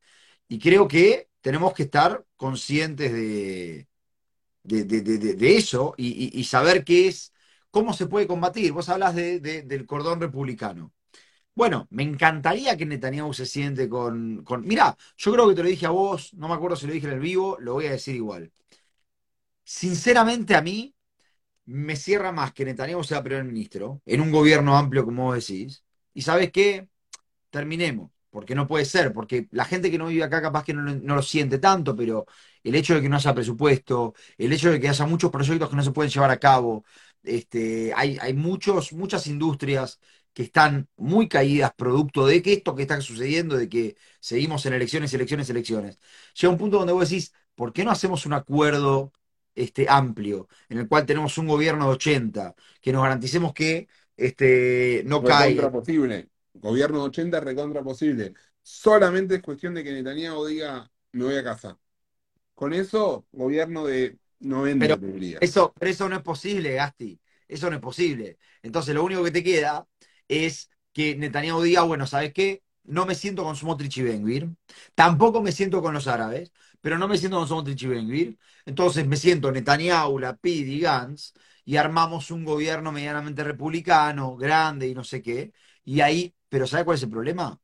Y 0.48 0.60
creo 0.60 0.88
que 0.88 1.30
tenemos 1.42 1.74
que 1.74 1.84
estar 1.84 2.26
conscientes 2.38 3.14
de, 3.14 3.88
de, 4.64 5.58
eso 5.58 5.94
y, 5.98 6.44
saber 6.46 6.84
qué 6.84 7.08
es, 7.08 7.34
cómo 7.72 7.94
se 7.94 8.08
puede 8.08 8.28
combatir. 8.28 8.72
Vos 8.72 8.90
hablas 8.90 9.16
del 9.16 9.86
cordón 9.86 10.22
republicano. 10.22 10.94
Bueno, 11.56 11.88
me 11.92 12.04
encantaría 12.04 12.76
que 12.78 12.86
Netanyahu 12.86 13.34
se 13.34 13.46
siente 13.46 13.88
con, 13.90 14.44
con. 14.44 14.66
Mirá, 14.68 14.98
yo 15.18 15.32
creo 15.32 15.48
que 15.50 15.56
te 15.56 15.64
lo 15.64 15.70
dije 15.70 15.86
a 15.86 15.90
vos, 15.92 16.34
no 16.34 16.50
me 16.50 16.56
acuerdo 16.56 16.76
si 16.76 16.88
lo 16.88 16.94
dije 16.94 17.08
en 17.08 17.14
el 17.14 17.20
vivo, 17.20 17.58
lo 17.60 17.74
voy 17.74 17.88
a 17.88 17.92
decir 17.92 18.16
igual. 18.16 18.52
Sinceramente, 19.64 20.56
a 20.56 20.62
mí 20.62 20.95
me 21.66 21.96
cierra 21.96 22.32
más 22.32 22.54
que 22.54 22.66
Netanyahu 22.66 23.04
sea 23.04 23.24
primer 23.24 23.44
ministro 23.44 24.02
en 24.06 24.22
un 24.22 24.32
gobierno 24.32 24.78
amplio, 24.78 25.06
como 25.06 25.26
vos 25.26 25.36
decís. 25.36 25.84
Y 26.14 26.22
sabes 26.22 26.52
qué? 26.52 26.90
Terminemos 27.50 28.12
porque 28.36 28.54
no 28.54 28.68
puede 28.68 28.84
ser, 28.84 29.14
porque 29.14 29.48
la 29.52 29.64
gente 29.64 29.90
que 29.90 29.98
no 29.98 30.08
vive 30.08 30.24
acá 30.26 30.42
capaz 30.42 30.66
que 30.66 30.74
no, 30.74 30.84
lo 31.16 31.22
siente 31.22 31.58
tanto, 31.58 31.96
pero 31.96 32.26
el 32.64 32.76
hecho 32.76 32.94
de 32.96 33.02
que 33.02 33.08
no 33.08 33.16
haya 33.16 33.34
presupuesto, 33.34 34.14
el 34.38 34.52
hecho 34.52 34.70
de 34.72 34.80
que 34.82 34.90
haya 34.90 35.06
muchos 35.06 35.32
proyectos 35.32 35.70
que 35.70 35.76
no 35.78 35.82
se 35.84 35.92
pueden 35.92 36.12
llevar 36.12 36.32
a 36.32 36.38
cabo, 36.38 36.84
este, 37.24 37.94
hay, 37.96 38.18
hay 38.20 38.34
muchos, 38.34 38.92
muchas 38.92 39.28
industrias 39.28 40.02
que 40.34 40.44
están 40.44 40.90
muy 40.98 41.30
caídas 41.30 41.72
producto 41.78 42.28
de 42.28 42.42
que 42.42 42.52
esto 42.54 42.76
que 42.76 42.82
está 42.82 43.00
sucediendo, 43.00 43.56
de 43.56 43.70
que 43.70 43.96
seguimos 44.20 44.66
en 44.66 44.74
elecciones, 44.74 45.14
elecciones, 45.14 45.50
elecciones. 45.50 45.98
Llega 46.40 46.52
un 46.52 46.60
punto 46.60 46.78
donde 46.78 46.92
vos 46.92 47.10
decís, 47.10 47.34
¿por 47.56 47.72
qué 47.72 47.86
no 47.86 47.92
hacemos 47.92 48.26
un 48.26 48.34
acuerdo 48.34 49.14
este, 49.56 49.88
amplio 49.90 50.48
en 50.70 50.80
el 50.80 50.88
cual 50.88 51.06
tenemos 51.06 51.38
un 51.38 51.48
gobierno 51.48 51.86
de 51.86 51.92
80, 51.94 52.56
que 52.82 52.92
nos 52.92 53.04
garanticemos 53.04 53.54
que 53.54 53.88
este, 54.18 55.04
no 55.06 55.24
cae? 55.24 55.56
posible. 55.70 56.30
Gobierno 56.54 57.00
de 57.00 57.06
80 57.06 57.40
recontra 57.40 57.84
posible. 57.84 58.34
Solamente 58.62 59.36
es 59.36 59.42
cuestión 59.42 59.74
de 59.74 59.84
que 59.84 59.92
Netanyahu 59.92 60.46
diga, 60.46 60.90
me 61.12 61.26
voy 61.26 61.36
a 61.36 61.44
casa. 61.44 61.78
Con 62.54 62.74
eso, 62.74 63.26
gobierno 63.32 63.86
de 63.86 64.18
90 64.40 64.98
pero 64.98 65.00
eso, 65.42 65.74
pero 65.78 65.92
eso 65.92 66.10
no 66.10 66.16
es 66.16 66.22
posible, 66.22 66.74
Gasti. 66.74 67.20
Eso 67.48 67.70
no 67.70 67.76
es 67.76 67.82
posible. 67.82 68.38
Entonces, 68.64 68.96
lo 68.96 69.04
único 69.04 69.24
que 69.24 69.32
te 69.32 69.44
queda 69.44 69.88
es 70.28 70.70
que 70.94 71.16
Netanyahu 71.16 71.62
diga, 71.62 71.84
bueno, 71.84 72.08
¿sabes 72.08 72.34
qué? 72.34 72.64
No 72.86 73.06
me 73.06 73.16
siento 73.16 73.44
con 73.44 73.56
Smotrich 73.56 73.98
y 73.98 74.04
Benguir. 74.04 74.50
Tampoco 74.96 75.42
me 75.42 75.52
siento 75.52 75.82
con 75.82 75.94
los 75.94 76.08
árabes, 76.08 76.52
pero 76.82 76.98
no 76.98 77.08
me 77.08 77.18
siento 77.18 77.38
con 77.38 77.48
Smotrich 77.48 77.84
y 77.84 77.88
Benguir. 77.88 78.38
Entonces 78.66 79.08
me 79.08 79.18
siento 79.18 79.52
Netanyahu, 79.52 80.20
Lapid 80.20 80.68
y 80.68 80.80
Gantz 80.80 81.34
y 81.66 81.78
armamos 81.78 82.32
un 82.32 82.46
gobierno 82.46 82.92
medianamente 82.92 83.44
republicano, 83.44 84.36
grande 84.38 84.88
y 84.88 84.94
no 84.96 85.04
sé 85.04 85.22
qué. 85.22 85.54
Y 85.84 86.02
ahí 86.02 86.36
pero 86.50 86.68
¿sabe 86.68 86.86
cuál 86.86 86.96
es 86.98 87.04
el 87.04 87.10
problema? 87.10 87.60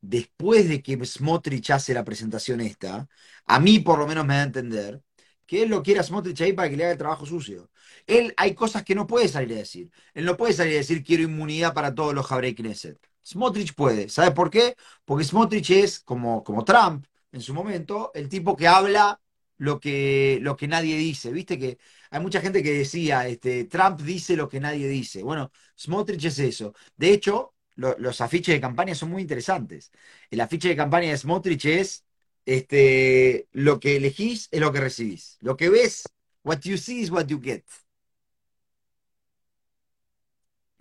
Después 0.00 0.68
de 0.68 0.82
que 0.82 1.04
Smotrich 1.04 1.70
hace 1.70 1.94
la 1.94 2.04
presentación 2.04 2.60
esta, 2.60 3.08
a 3.46 3.60
mí 3.60 3.80
por 3.80 3.98
lo 3.98 4.06
menos 4.06 4.26
me 4.26 4.34
da 4.34 4.40
a 4.42 4.44
entender 4.44 5.02
que 5.46 5.62
él 5.62 5.70
lo 5.70 5.82
quiere 5.82 6.00
a 6.00 6.02
Smotrich 6.02 6.40
ahí 6.42 6.52
para 6.52 6.70
que 6.70 6.76
le 6.76 6.84
haga 6.84 6.92
el 6.92 6.98
trabajo 6.98 7.26
sucio. 7.26 7.70
Él 8.06 8.34
hay 8.36 8.54
cosas 8.54 8.84
que 8.84 8.94
no 8.94 9.06
puede 9.06 9.28
salir 9.28 9.52
a 9.54 9.58
decir. 9.58 9.90
Él 10.14 10.24
no 10.24 10.36
puede 10.36 10.54
salir 10.54 10.74
a 10.74 10.78
decir 10.78 11.04
quiero 11.04 11.24
inmunidad 11.24 11.74
para 11.74 11.94
todos 11.94 12.14
los 12.14 12.26
Jabrey 12.26 12.54
Knesset. 12.54 12.98
Smotrich 13.24 13.74
puede. 13.74 14.08
¿Sabe 14.08 14.32
por 14.32 14.50
qué? 14.50 14.76
Porque 15.04 15.24
Smotrich 15.24 15.70
es, 15.70 16.00
como, 16.00 16.42
como 16.44 16.64
Trump 16.64 17.06
en 17.32 17.40
su 17.40 17.54
momento, 17.54 18.10
el 18.14 18.28
tipo 18.28 18.56
que 18.56 18.68
habla 18.68 19.20
lo 19.58 19.80
que, 19.80 20.38
lo 20.42 20.56
que 20.56 20.68
nadie 20.68 20.96
dice. 20.96 21.32
Viste 21.32 21.58
que 21.58 21.78
hay 22.10 22.20
mucha 22.20 22.40
gente 22.40 22.62
que 22.62 22.72
decía, 22.72 23.26
este, 23.28 23.64
Trump 23.64 24.00
dice 24.00 24.36
lo 24.36 24.48
que 24.48 24.60
nadie 24.60 24.88
dice. 24.88 25.22
Bueno, 25.22 25.52
Smotrich 25.78 26.24
es 26.24 26.38
eso. 26.38 26.74
De 26.96 27.12
hecho, 27.12 27.54
los 27.76 28.20
afiches 28.20 28.54
de 28.54 28.60
campaña 28.60 28.94
son 28.94 29.10
muy 29.10 29.22
interesantes. 29.22 29.92
El 30.30 30.40
afiche 30.40 30.68
de 30.68 30.76
campaña 30.76 31.10
de 31.10 31.16
Smotrich 31.18 31.64
es 31.66 32.04
este, 32.44 33.48
lo 33.52 33.80
que 33.80 33.96
elegís 33.96 34.48
es 34.50 34.60
lo 34.60 34.72
que 34.72 34.80
recibís. 34.80 35.38
Lo 35.40 35.56
que 35.56 35.68
ves, 35.70 36.04
what 36.44 36.60
you 36.62 36.76
see 36.76 37.00
is 37.00 37.10
what 37.10 37.26
you 37.26 37.40
get. 37.40 37.64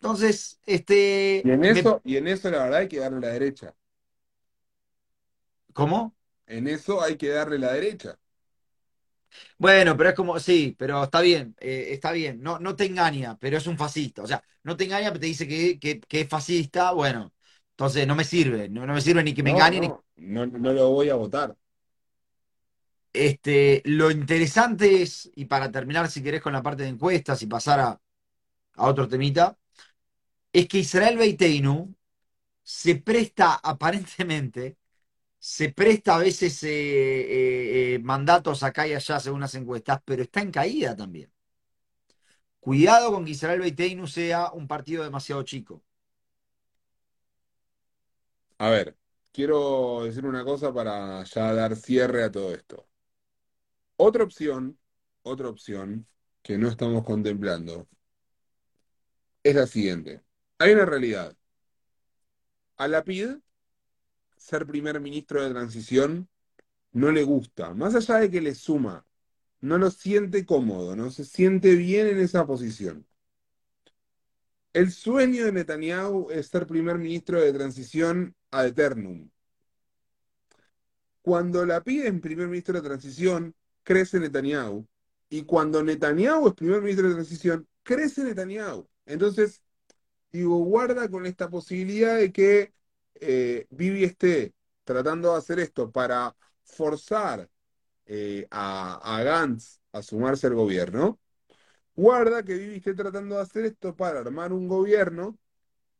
Entonces, 0.01 0.59
este. 0.65 1.43
Y 1.45 1.51
en 1.51 1.63
eso, 1.63 2.01
y 2.03 2.17
en 2.17 2.27
eso 2.27 2.49
la 2.49 2.63
verdad 2.63 2.79
hay 2.79 2.87
que 2.87 2.97
darle 2.97 3.19
la 3.19 3.27
derecha. 3.27 3.75
¿Cómo? 5.73 6.15
En 6.47 6.67
eso 6.67 7.03
hay 7.03 7.17
que 7.17 7.29
darle 7.29 7.59
la 7.59 7.71
derecha. 7.71 8.17
Bueno, 9.59 9.95
pero 9.95 10.09
es 10.09 10.15
como, 10.15 10.39
sí, 10.39 10.75
pero 10.77 11.03
está 11.03 11.21
bien, 11.21 11.55
eh, 11.59 11.89
está 11.91 12.11
bien, 12.11 12.41
no, 12.41 12.57
no 12.57 12.75
te 12.75 12.85
engaña, 12.85 13.37
pero 13.39 13.57
es 13.57 13.67
un 13.67 13.77
fascista. 13.77 14.23
O 14.23 14.27
sea, 14.27 14.43
no 14.63 14.75
te 14.75 14.85
engaña, 14.85 15.09
pero 15.09 15.19
te 15.19 15.27
dice 15.27 15.47
que, 15.47 15.79
que, 15.79 16.01
es 16.09 16.27
fascista, 16.27 16.91
bueno, 16.93 17.31
entonces 17.69 18.07
no 18.07 18.15
me 18.15 18.23
sirve, 18.23 18.69
no, 18.69 18.85
me 18.85 19.01
sirve 19.01 19.23
ni 19.23 19.35
que 19.35 19.43
me 19.43 19.51
engañe. 19.51 19.87
No, 19.87 20.03
no, 20.15 20.45
no 20.47 20.73
lo 20.73 20.89
voy 20.89 21.09
a 21.09 21.15
votar. 21.15 21.55
Este, 23.13 23.83
lo 23.85 24.09
interesante 24.09 25.03
es, 25.03 25.31
y 25.35 25.45
para 25.45 25.71
terminar, 25.71 26.09
si 26.09 26.23
querés, 26.23 26.41
con 26.41 26.53
la 26.53 26.63
parte 26.63 26.83
de 26.83 26.89
encuestas 26.89 27.41
y 27.43 27.47
pasar 27.47 27.79
a, 27.79 28.01
a 28.75 28.87
otro 28.87 29.07
temita, 29.07 29.57
es 30.53 30.67
que 30.67 30.79
Israel 30.79 31.17
Beiteinu 31.17 31.95
se 32.63 32.95
presta 32.95 33.55
aparentemente 33.55 34.77
se 35.41 35.71
presta 35.73 36.15
a 36.15 36.19
veces 36.19 36.61
eh, 36.63 36.69
eh, 36.69 37.95
eh, 37.95 37.99
mandatos 37.99 38.61
acá 38.61 38.87
y 38.87 38.93
allá 38.93 39.19
según 39.19 39.41
las 39.41 39.55
encuestas, 39.55 39.99
pero 40.05 40.21
está 40.21 40.39
en 40.41 40.51
caída 40.51 40.95
también. 40.95 41.31
Cuidado 42.59 43.11
con 43.11 43.25
que 43.25 43.31
Israel 43.31 43.59
Beiteinu 43.59 44.05
sea 44.05 44.51
un 44.51 44.67
partido 44.67 45.03
demasiado 45.03 45.41
chico. 45.41 45.83
A 48.59 48.69
ver, 48.69 48.95
quiero 49.31 50.03
decir 50.03 50.27
una 50.27 50.43
cosa 50.45 50.71
para 50.71 51.23
ya 51.23 51.53
dar 51.53 51.75
cierre 51.75 52.23
a 52.23 52.31
todo 52.31 52.53
esto. 52.53 52.87
Otra 53.97 54.23
opción, 54.23 54.77
otra 55.23 55.49
opción 55.49 56.05
que 56.43 56.59
no 56.59 56.67
estamos 56.67 57.03
contemplando 57.03 57.87
es 59.41 59.55
la 59.55 59.65
siguiente. 59.65 60.21
Hay 60.61 60.73
una 60.73 60.85
realidad. 60.85 61.35
A 62.77 62.87
la 62.87 63.03
PID 63.03 63.37
ser 64.37 64.67
primer 64.67 64.99
ministro 64.99 65.41
de 65.43 65.49
transición 65.49 66.29
no 66.91 67.11
le 67.11 67.23
gusta, 67.23 67.73
más 67.73 67.95
allá 67.95 68.19
de 68.19 68.29
que 68.29 68.41
le 68.41 68.53
suma, 68.53 69.03
no 69.59 69.79
lo 69.79 69.89
siente 69.89 70.45
cómodo, 70.45 70.95
no 70.95 71.09
se 71.09 71.25
siente 71.25 71.75
bien 71.75 72.05
en 72.05 72.19
esa 72.19 72.45
posición. 72.45 73.07
El 74.73 74.91
sueño 74.91 75.45
de 75.45 75.51
Netanyahu 75.51 76.29
es 76.29 76.49
ser 76.49 76.67
primer 76.67 76.99
ministro 76.99 77.41
de 77.41 77.53
transición 77.53 78.35
ad 78.51 78.67
eternum. 78.67 79.31
Cuando 81.23 81.65
la 81.65 81.83
piden 81.83 82.21
primer 82.21 82.47
ministro 82.47 82.79
de 82.79 82.87
transición, 82.87 83.55
crece 83.81 84.19
Netanyahu. 84.19 84.87
Y 85.27 85.41
cuando 85.41 85.83
Netanyahu 85.83 86.49
es 86.49 86.53
primer 86.53 86.83
ministro 86.83 87.07
de 87.07 87.15
transición, 87.15 87.67
crece 87.81 88.23
Netanyahu. 88.23 88.87
Entonces, 89.07 89.63
digo, 90.31 90.57
guarda 90.59 91.09
con 91.09 91.25
esta 91.25 91.49
posibilidad 91.49 92.17
de 92.17 92.31
que 92.31 92.73
eh, 93.15 93.67
Vivi 93.69 94.03
esté 94.03 94.53
tratando 94.83 95.31
de 95.31 95.37
hacer 95.37 95.59
esto 95.59 95.91
para 95.91 96.35
forzar 96.63 97.49
eh, 98.05 98.47
a, 98.49 99.21
Gantz 99.23 99.79
a 99.91 100.01
sumarse 100.01 100.47
al 100.47 100.55
gobierno, 100.55 101.19
guarda 101.95 102.43
que 102.43 102.55
Vivi 102.55 102.75
esté 102.75 102.93
tratando 102.93 103.35
de 103.35 103.41
hacer 103.41 103.65
esto 103.65 103.95
para 103.95 104.19
armar 104.19 104.53
un 104.53 104.67
gobierno, 104.67 105.37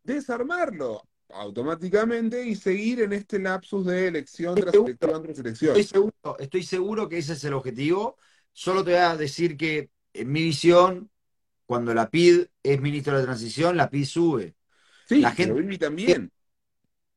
desarmarlo 0.03 1.03
automáticamente 1.29 2.45
y 2.45 2.55
seguir 2.55 3.01
en 3.01 3.13
este 3.13 3.39
lapsus 3.39 3.86
de 3.86 4.07
elección 4.07 4.55
tras 4.55 4.73
elección 4.73 5.23
tras 5.23 5.39
elección. 5.39 5.77
Estoy 5.77 5.84
seguro, 5.84 6.39
estoy 6.39 6.63
seguro 6.63 7.09
que 7.09 7.17
ese 7.19 7.34
es 7.34 7.43
el 7.43 7.53
objetivo. 7.53 8.17
Solo 8.51 8.84
te 8.84 8.91
voy 8.91 8.99
a 8.99 9.15
decir 9.15 9.55
que 9.55 9.89
en 10.13 10.32
mi 10.32 10.43
visión, 10.43 11.09
cuando 11.72 11.93
la 11.93 12.09
PID 12.09 12.47
es 12.63 12.82
ministro 12.82 13.17
de 13.17 13.24
transición, 13.24 13.78
la 13.78 13.89
PID 13.89 14.03
sube. 14.03 14.55
Sí, 15.07 15.22
la 15.22 15.32
gente, 15.32 15.53
pero 15.53 15.78
también 15.78 16.30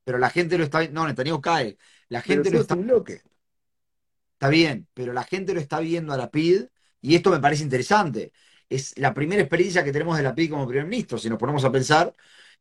pero 0.04 0.16
la 0.18 0.30
gente 0.30 0.56
lo 0.56 0.62
está 0.62 0.78
viendo. 0.78 1.00
No, 1.00 1.08
Netanyahu 1.08 1.40
cae. 1.40 1.76
La 2.08 2.20
gente 2.20 2.52
lo 2.52 2.60
está. 2.60 2.76
bloque. 2.76 3.22
Está 4.34 4.48
bien, 4.48 4.86
pero 4.94 5.12
la 5.12 5.24
gente 5.24 5.54
lo 5.54 5.58
está 5.58 5.80
viendo 5.80 6.12
a 6.12 6.16
la 6.16 6.30
PID 6.30 6.66
y 7.00 7.16
esto 7.16 7.32
me 7.32 7.40
parece 7.40 7.64
interesante. 7.64 8.32
Es 8.68 8.96
la 8.96 9.12
primera 9.12 9.42
experiencia 9.42 9.82
que 9.82 9.90
tenemos 9.90 10.16
de 10.16 10.22
la 10.22 10.36
PID 10.36 10.50
como 10.50 10.68
primer 10.68 10.86
ministro, 10.86 11.18
si 11.18 11.28
nos 11.28 11.38
ponemos 11.40 11.64
a 11.64 11.72
pensar. 11.72 12.14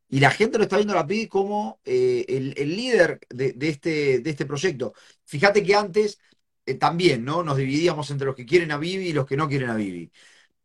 Y 0.09 0.19
la 0.19 0.31
gente 0.31 0.57
lo 0.57 0.63
está 0.63 0.77
viendo 0.77 0.93
a 0.93 1.01
la 1.01 1.05
PID 1.05 1.29
como 1.29 1.79
eh, 1.85 2.25
el, 2.27 2.75
líder 2.75 3.19
de, 3.29 3.55
este, 3.69 4.17
de 4.17 4.29
este 4.31 4.47
proyecto. 4.47 4.93
Fíjate 5.25 5.61
que 5.61 5.75
antes 5.75 6.17
eh, 6.65 6.73
también, 6.73 7.23
¿no? 7.23 7.43
Nos 7.43 7.57
dividíamos 7.57 8.09
entre 8.09 8.25
los 8.25 8.35
que 8.35 8.47
quieren 8.47 8.71
a 8.71 8.77
Bibi 8.77 9.09
y 9.09 9.13
los 9.13 9.27
que 9.27 9.37
no 9.37 9.47
quieren 9.47 9.69
a 9.69 9.75
Bibi. 9.75 10.11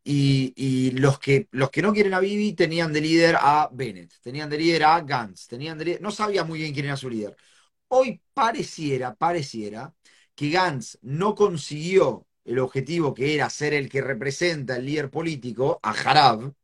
Y, 0.05 0.93
los, 0.93 1.19
que, 1.19 1.49
los 1.51 1.71
que 1.71 1.83
no 1.83 1.93
quieren 1.93 2.15
a 2.15 2.21
Bibi 2.21 2.55
tenían 2.55 2.93
de 2.93 3.01
líder 3.03 3.37
a 3.39 3.69
Bennett, 3.71 4.13
tenían 4.23 4.49
de 4.49 4.57
líder 4.57 4.85
a 4.85 5.01
Gantz, 5.03 5.47
tenían 5.47 5.77
de 5.77 5.99
no 6.01 6.11
sabía 6.11 6.45
muy 6.45 6.61
bien 6.61 6.73
quién 6.73 6.87
era 6.87 6.97
su 6.97 7.11
líder. 7.11 7.37
Hoy 7.89 8.21
pareciera, 8.33 9.15
pareciera 9.15 9.95
que 10.35 10.51
Gantz 10.51 10.99
no 11.03 11.35
consiguió 11.35 12.27
el 12.45 12.59
objetivo 12.59 13.13
que 13.13 13.35
era 13.35 13.51
ser 13.51 13.75
el 13.75 13.89
que 13.91 14.01
representa 14.01 14.77
el 14.77 14.87
líder 14.87 15.11
político, 15.11 15.79
a 15.83 15.91
Harab, 15.91 16.55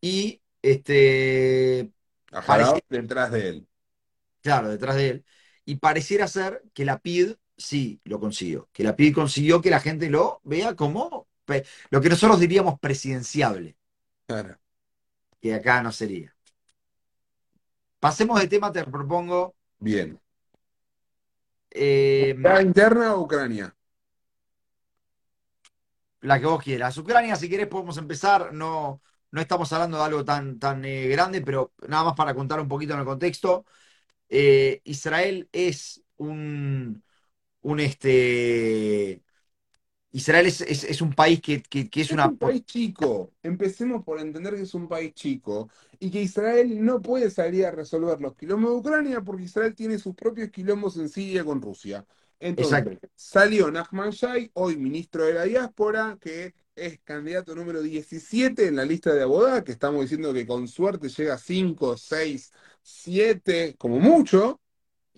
y 0.00 0.42
este... 0.62 1.92
A 2.32 2.38
Harab 2.40 2.80
detrás 2.88 3.30
de 3.30 3.48
él. 3.48 3.68
claro, 4.42 4.68
detrás 4.68 4.96
de 4.96 5.08
él. 5.08 5.24
Y 5.64 5.76
pareciera 5.76 6.26
ser 6.28 6.62
que 6.74 6.84
la 6.84 6.98
PID 6.98 7.34
sí 7.56 8.00
lo 8.04 8.18
consiguió, 8.20 8.68
que 8.72 8.84
la 8.84 8.96
PID 8.96 9.14
consiguió 9.14 9.60
que 9.60 9.70
la 9.70 9.80
gente 9.80 10.10
lo 10.10 10.40
vea 10.44 10.74
como 10.74 11.27
lo 11.90 12.00
que 12.00 12.08
nosotros 12.08 12.40
diríamos 12.40 12.78
presidenciable. 12.78 13.76
Claro. 14.26 14.58
Que 15.40 15.54
acá 15.54 15.82
no 15.82 15.92
sería. 15.92 16.34
Pasemos 18.00 18.40
de 18.40 18.48
tema, 18.48 18.72
te 18.72 18.84
propongo. 18.84 19.54
Bien. 19.78 20.20
Eh, 21.70 22.34
¿La 22.38 22.62
interna 22.62 23.14
o 23.14 23.22
Ucrania? 23.22 23.74
La 26.20 26.40
que 26.40 26.46
vos 26.46 26.62
quieras. 26.62 26.96
Ucrania, 26.98 27.36
si 27.36 27.48
querés, 27.48 27.68
podemos 27.68 27.96
empezar. 27.96 28.52
No, 28.52 29.02
no 29.30 29.40
estamos 29.40 29.72
hablando 29.72 29.98
de 29.98 30.04
algo 30.04 30.24
tan, 30.24 30.58
tan 30.58 30.84
eh, 30.84 31.06
grande, 31.08 31.42
pero 31.42 31.72
nada 31.86 32.04
más 32.04 32.14
para 32.14 32.34
contar 32.34 32.60
un 32.60 32.68
poquito 32.68 32.94
en 32.94 33.00
el 33.00 33.06
contexto. 33.06 33.64
Eh, 34.28 34.80
Israel 34.84 35.48
es 35.52 36.02
un, 36.16 37.02
un 37.62 37.80
este, 37.80 39.22
Israel 40.10 40.46
es, 40.46 41.02
un 41.02 41.12
país 41.12 41.40
que, 41.40 41.62
es, 41.70 42.10
una... 42.10 42.28
un 42.28 42.38
país 42.38 42.64
chico. 42.64 43.32
Empecemos 43.42 44.04
por 44.04 44.20
entender 44.20 44.54
que 44.54 44.62
es 44.62 44.74
un 44.74 44.88
país 44.88 45.12
chico 45.12 45.68
y 45.98 46.10
que 46.10 46.22
Israel 46.22 46.82
no 46.82 47.02
puede 47.02 47.30
salir 47.30 47.66
a 47.66 47.70
resolver 47.70 48.20
los 48.20 48.34
quilombos 48.34 48.70
de 48.70 48.76
Ucrania 48.76 49.20
porque 49.20 49.44
Israel 49.44 49.74
tiene 49.74 49.98
sus 49.98 50.14
propios 50.14 50.50
quilombos 50.50 50.96
en 50.96 51.08
Siria 51.08 51.44
con 51.44 51.60
Rusia. 51.60 52.06
Entonces, 52.40 52.98
salió 53.14 53.70
Nachman 53.70 54.10
Shai, 54.10 54.50
hoy 54.54 54.76
ministro 54.76 55.24
de 55.24 55.34
la 55.34 55.42
diáspora, 55.42 56.16
que 56.20 56.54
es 56.74 57.00
candidato 57.00 57.54
número 57.54 57.82
17 57.82 58.68
en 58.68 58.76
la 58.76 58.84
lista 58.84 59.12
de 59.12 59.22
Abodá, 59.22 59.64
que 59.64 59.72
estamos 59.72 60.02
diciendo 60.02 60.32
que 60.32 60.46
con 60.46 60.68
suerte 60.68 61.08
llega 61.08 61.34
a 61.34 61.38
5, 61.38 61.96
6, 61.96 62.52
7, 62.82 63.74
como 63.76 63.98
mucho. 63.98 64.60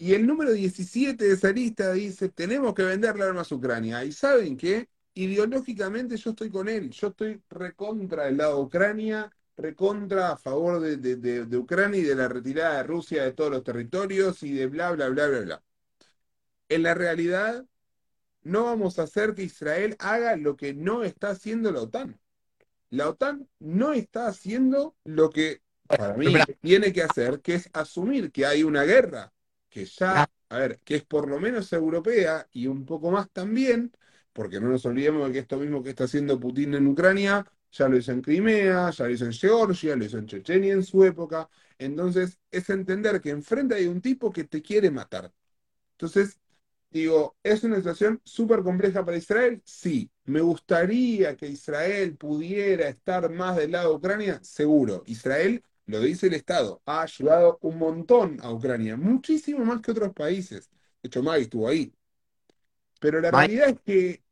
Y 0.00 0.14
el 0.14 0.26
número 0.26 0.52
17 0.52 1.22
de 1.22 1.34
esa 1.34 1.52
lista 1.52 1.92
dice, 1.92 2.30
tenemos 2.30 2.72
que 2.72 2.84
venderle 2.84 3.22
armas 3.22 3.52
a 3.52 3.54
Ucrania. 3.54 4.02
¿Y 4.02 4.12
saben 4.12 4.56
qué? 4.56 4.88
Ideológicamente 5.12 6.16
yo 6.16 6.30
estoy 6.30 6.48
con 6.48 6.70
él, 6.70 6.88
yo 6.88 7.08
estoy 7.08 7.42
recontra 7.50 8.24
del 8.24 8.38
lado 8.38 8.56
de 8.56 8.62
Ucrania, 8.62 9.30
recontra 9.58 10.32
a 10.32 10.36
favor 10.38 10.80
de, 10.80 10.96
de, 10.96 11.56
Ucrania 11.58 12.00
y 12.00 12.04
de 12.04 12.14
la 12.14 12.28
retirada 12.28 12.78
de 12.78 12.84
Rusia 12.84 13.24
de 13.24 13.32
todos 13.32 13.50
los 13.50 13.62
territorios 13.62 14.42
y 14.42 14.54
de 14.54 14.68
bla, 14.68 14.90
bla, 14.92 15.10
bla, 15.10 15.26
bla, 15.26 15.40
bla. 15.40 15.62
En 16.70 16.82
la 16.82 16.94
realidad, 16.94 17.66
no 18.42 18.64
vamos 18.64 18.98
a 18.98 19.02
hacer 19.02 19.34
que 19.34 19.42
Israel 19.42 19.96
haga 19.98 20.34
lo 20.36 20.56
que 20.56 20.72
no 20.72 21.04
está 21.04 21.28
haciendo 21.28 21.72
la 21.72 21.82
OTAN. 21.82 22.18
La 22.88 23.06
OTAN 23.10 23.50
no 23.58 23.92
está 23.92 24.28
haciendo 24.28 24.96
lo 25.04 25.28
que 25.28 25.60
para 25.86 26.14
mí 26.14 26.32
tiene 26.62 26.90
que 26.94 27.02
hacer, 27.02 27.40
que 27.42 27.56
es 27.56 27.68
asumir 27.74 28.32
que 28.32 28.46
hay 28.46 28.62
una 28.62 28.84
guerra 28.84 29.30
que 29.70 29.86
ya, 29.86 30.30
a 30.48 30.58
ver, 30.58 30.80
que 30.84 30.96
es 30.96 31.04
por 31.04 31.28
lo 31.28 31.40
menos 31.40 31.72
europea 31.72 32.46
y 32.52 32.66
un 32.66 32.84
poco 32.84 33.10
más 33.10 33.30
también, 33.30 33.92
porque 34.32 34.60
no 34.60 34.68
nos 34.68 34.84
olvidemos 34.86 35.26
de 35.28 35.32
que 35.32 35.38
esto 35.40 35.58
mismo 35.58 35.82
que 35.82 35.90
está 35.90 36.04
haciendo 36.04 36.38
Putin 36.40 36.74
en 36.74 36.86
Ucrania, 36.88 37.46
ya 37.72 37.88
lo 37.88 37.96
hizo 37.96 38.12
en 38.12 38.20
Crimea, 38.22 38.90
ya 38.90 39.04
lo 39.04 39.10
hizo 39.10 39.24
en 39.26 39.32
Georgia, 39.32 39.96
lo 39.96 40.04
hizo 40.04 40.18
en 40.18 40.26
Chechenia 40.26 40.72
en 40.72 40.82
su 40.82 41.04
época. 41.04 41.48
Entonces, 41.78 42.38
es 42.50 42.68
entender 42.70 43.20
que 43.20 43.30
enfrente 43.30 43.74
hay 43.76 43.86
un 43.86 44.00
tipo 44.00 44.32
que 44.32 44.44
te 44.44 44.60
quiere 44.62 44.90
matar. 44.90 45.32
Entonces, 45.92 46.40
digo, 46.90 47.36
¿es 47.42 47.62
una 47.64 47.76
situación 47.76 48.20
súper 48.24 48.62
compleja 48.62 49.04
para 49.04 49.16
Israel? 49.16 49.62
Sí. 49.64 50.10
¿Me 50.24 50.40
gustaría 50.40 51.36
que 51.36 51.48
Israel 51.48 52.16
pudiera 52.16 52.88
estar 52.88 53.30
más 53.30 53.56
del 53.56 53.72
lado 53.72 53.90
de 53.90 53.96
Ucrania? 53.96 54.40
Seguro. 54.42 55.02
Israel 55.06 55.62
lo 55.90 56.00
dice 56.00 56.28
el 56.28 56.34
Estado, 56.34 56.80
ha 56.86 57.02
ayudado 57.02 57.58
un 57.62 57.78
montón 57.78 58.38
a 58.42 58.50
Ucrania, 58.50 58.96
muchísimo 58.96 59.64
más 59.64 59.80
que 59.80 59.90
otros 59.90 60.12
países. 60.14 60.70
De 61.02 61.08
hecho, 61.08 61.22
Maggie 61.22 61.42
estuvo 61.42 61.68
ahí. 61.68 61.92
Pero 63.00 63.20
la 63.20 63.30
realidad 63.30 63.70
es 63.70 63.80
que, 63.84 64.22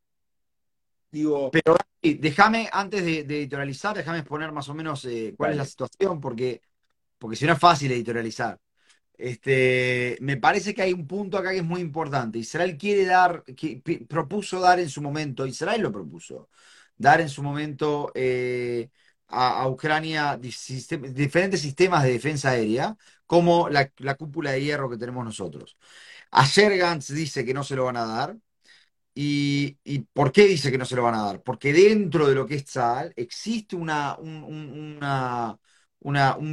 digo... 1.11 1.51
Pero 1.51 1.77
déjame, 2.01 2.69
antes 2.73 3.05
de, 3.05 3.21
editorializar, 3.21 3.97
déjame 3.97 4.19
exponer 4.19 4.53
más 4.53 4.69
o 4.69 4.75
menos 4.75 5.05
eh, 5.05 5.35
cuál 5.37 5.53
es 5.53 5.57
la 5.57 5.65
situación, 5.65 6.21
porque, 6.21 6.63
porque 7.19 7.37
si 7.37 7.47
no 7.47 7.55
es 7.55 7.59
fácil 7.59 7.91
editorializar. 7.93 8.59
Este, 9.19 10.17
me 10.21 10.37
parece 10.37 10.73
que 10.73 10.83
hay 10.83 10.93
un 10.93 11.09
punto 11.09 11.37
acá 11.39 11.51
que 11.51 11.59
es 11.59 11.65
muy 11.65 11.81
importante. 11.81 12.39
Israel 12.39 12.79
quiere 12.79 13.05
dar, 13.05 13.43
que, 13.45 13.83
propuso 14.09 14.61
dar 14.61 14.79
en 14.79 14.89
su 14.89 15.03
momento, 15.03 15.45
Israel 15.45 15.83
lo 15.83 15.91
propuso, 15.91 16.49
dar 16.97 17.21
en 17.21 17.29
su 17.29 17.43
momento 17.43 18.13
eh, 18.15 18.91
a, 19.29 19.69
Ucrania 19.69 20.39
diferentes 20.39 21.61
sistemas 21.61 22.05
de 22.05 22.13
defensa 22.13 22.51
aérea, 22.51 22.97
como 23.27 23.69
la, 23.69 23.91
cúpula 24.17 24.53
de 24.53 24.63
hierro 24.63 24.91
que 24.91 24.97
tenemos 24.99 25.25
nosotros. 25.25 25.77
Ayer 26.31 26.77
Gantz 26.79 27.13
dice 27.13 27.45
que 27.45 27.55
no 27.55 27.65
se 27.65 27.77
lo 27.77 27.85
van 27.85 27.97
a 27.97 28.07
dar. 28.07 28.37
¿Y, 29.15 29.79
por 30.13 30.33
qué 30.33 30.47
dice 30.47 30.71
que 30.71 30.79
no 30.79 30.85
se 30.85 30.97
lo 30.97 31.03
van 31.03 31.15
a 31.17 31.23
dar? 31.25 31.43
Porque 31.43 31.73
dentro 31.73 32.29
de 32.29 32.35
lo 32.35 32.47
que 32.47 32.57
es 32.57 32.65
Tzal 32.67 33.13
existe 33.17 33.77
una, 33.77 34.17
un, 34.19 34.99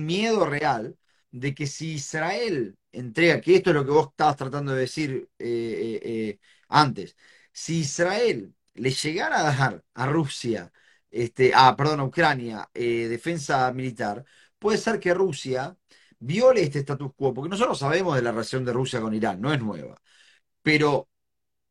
miedo 0.05 0.45
real 0.45 0.97
de 1.31 1.53
que 1.53 1.67
si 1.67 1.93
Israel 1.93 2.77
entrega, 2.91 3.41
que 3.41 3.55
esto 3.55 3.69
es 3.71 3.75
lo 3.75 3.85
que 3.85 3.91
vos 3.91 4.07
estabas 4.09 4.37
tratando 4.37 4.73
de 4.73 4.81
decir 4.81 5.29
eh, 5.39 5.45
eh, 5.47 5.99
eh, 6.03 6.39
antes, 6.69 7.15
si 7.51 7.79
Israel 7.79 8.53
le 8.73 8.91
llegara 8.91 9.39
a 9.39 9.55
dar 9.55 9.83
a 9.93 10.05
Rusia 10.07 10.71
este, 11.15 11.53
ah, 11.55 11.75
perdón, 11.77 12.01
a 12.01 12.03
Ucrania, 12.05 12.69
eh, 12.73 13.07
defensa 13.07 13.71
militar, 13.71 14.25
puede 14.59 14.77
ser 14.77 14.99
que 14.99 15.13
Rusia 15.13 15.77
viole 16.19 16.61
este 16.63 16.79
status 16.79 17.13
quo, 17.15 17.33
porque 17.33 17.49
nosotros 17.49 17.79
sabemos 17.79 18.15
de 18.15 18.21
la 18.21 18.31
relación 18.31 18.65
de 18.65 18.73
Rusia 18.73 18.99
con 19.01 19.13
Irán, 19.13 19.39
no 19.41 19.53
es 19.53 19.61
nueva, 19.61 19.95
pero 20.61 21.09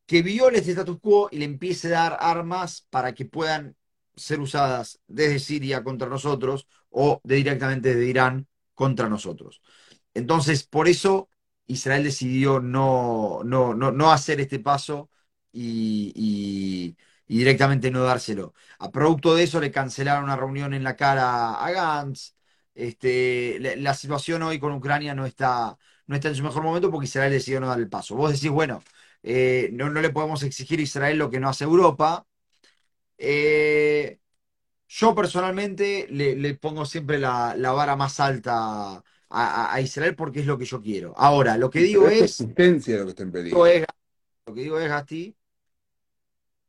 que 0.07 0.23
viole 0.23 0.59
este 0.59 0.73
status 0.73 0.99
quo 1.01 1.29
y 1.33 1.39
le 1.39 1.47
empiece 1.47 1.89
a 1.89 2.01
dar 2.01 2.19
armas 2.21 2.87
para 2.91 3.15
que 3.15 3.27
puedan 3.27 3.77
ser 4.17 4.41
usadas 4.41 5.01
desde 5.09 5.39
Siria 5.41 5.85
contra 5.85 6.09
nosotros 6.09 6.67
o 6.91 7.21
directamente 7.25 7.91
desde 7.95 8.09
Irán 8.09 8.49
contra 8.75 9.09
nosotros. 9.11 9.61
Entonces, 10.15 10.65
por 10.65 10.89
eso 10.89 11.29
Israel 11.67 12.05
decidió 12.05 12.61
no, 12.61 13.43
no, 13.45 13.75
no, 13.75 14.13
hacer 14.13 14.41
este 14.41 14.61
paso 14.61 15.11
y 15.53 16.97
directamente 17.27 17.91
no 17.91 18.03
dárselo. 18.05 18.55
A 18.79 18.91
producto 18.91 19.35
de 19.35 19.45
eso 19.45 19.61
le 19.61 19.71
cancelaron 19.71 20.25
una 20.25 20.37
reunión 20.37 20.75
en 20.75 20.85
la 20.85 20.97
cara 20.97 21.55
a 21.55 21.71
Gantz. 21.71 22.35
Este, 22.75 23.59
la, 23.77 23.95
situación 23.95 24.43
hoy 24.43 24.59
con 24.59 24.73
Ucrania 24.73 25.15
no 25.15 25.27
está, 25.27 25.79
no 26.07 26.17
está 26.17 26.29
en 26.29 26.35
su 26.35 26.43
mejor 26.43 26.63
momento 26.65 26.91
porque 26.91 27.07
Israel 27.07 27.33
decidió 27.33 27.61
no 27.61 27.69
dar 27.69 27.79
el 27.79 27.89
paso. 27.89 28.17
Vos 28.17 28.33
decís, 28.33 28.51
bueno, 28.51 28.83
eh, 29.23 29.71
no, 29.73 29.89
le 29.91 30.11
podemos 30.11 30.43
exigir 30.43 30.81
a 30.81 30.83
Israel 30.83 31.19
lo 31.19 31.31
que 31.31 31.41
no 31.41 31.49
hace 31.49 31.65
Europa. 31.65 32.27
Eh, 33.17 34.19
yo 34.89 35.15
personalmente 35.15 36.07
le, 36.11 36.55
pongo 36.55 36.85
siempre 36.85 37.19
la, 37.19 37.55
vara 37.57 37.97
más 37.97 38.21
alta 38.21 39.03
a, 39.31 39.81
Israel 39.81 40.15
porque 40.17 40.41
es 40.41 40.47
lo 40.47 40.59
que 40.59 40.65
yo 40.65 40.81
quiero. 40.81 41.15
Ahora, 41.17 41.57
lo 41.57 41.71
que 41.71 41.81
digo 41.81 42.09
es. 42.09 42.41
lo 42.41 42.55
que 42.55 43.87
Lo 44.47 44.55
que 44.55 44.61
digo 44.61 44.79
es, 44.79 44.89
Gasti, 44.89 45.37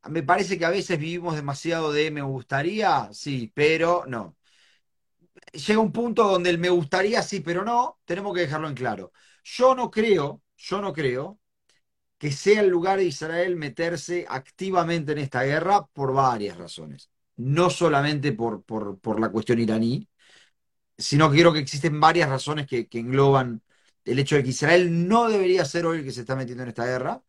me 0.09 0.23
parece 0.23 0.57
que 0.57 0.65
a 0.65 0.69
veces 0.69 0.99
vivimos 0.99 1.35
demasiado 1.35 1.91
de 1.91 2.11
me 2.11 2.21
gustaría, 2.21 3.09
sí, 3.11 3.51
pero 3.53 4.05
no. 4.07 4.37
Llega 5.53 5.79
un 5.79 5.91
punto 5.91 6.23
donde 6.23 6.49
el 6.49 6.57
me 6.57 6.69
gustaría, 6.69 7.21
sí, 7.21 7.39
pero 7.39 7.63
no, 7.63 7.99
tenemos 8.05 8.33
que 8.33 8.41
dejarlo 8.41 8.67
en 8.67 8.75
claro. 8.75 9.11
Yo 9.43 9.75
no 9.75 9.91
creo, 9.91 10.41
yo 10.57 10.81
no 10.81 10.93
creo 10.93 11.39
que 12.17 12.31
sea 12.31 12.61
el 12.61 12.69
lugar 12.69 12.99
de 12.99 13.05
Israel 13.05 13.55
meterse 13.55 14.25
activamente 14.29 15.13
en 15.13 15.19
esta 15.19 15.43
guerra 15.43 15.85
por 15.87 16.13
varias 16.13 16.57
razones. 16.57 17.09
No 17.37 17.69
solamente 17.69 18.33
por, 18.33 18.63
por, 18.63 19.19
la 19.19 19.29
cuestión 19.31 19.59
iraní, 19.59 20.09
sino 20.97 21.31
que 21.31 21.39
creo 21.39 21.53
que 21.53 21.59
existen 21.59 21.99
varias 21.99 22.29
razones 22.29 22.67
que, 22.67 22.87
que 22.87 22.99
engloban 22.99 23.61
el 24.05 24.19
hecho 24.19 24.35
de 24.35 24.43
que 24.43 24.49
Israel 24.51 25.07
no 25.07 25.29
debería 25.29 25.65
ser 25.65 25.85
hoy 25.85 25.99
el 25.99 26.05
que 26.05 26.11
se 26.11 26.21
está 26.21 26.35
metiendo 26.35 26.63
en 26.63 26.69
esta 26.69 26.85
guerra, 26.85 27.23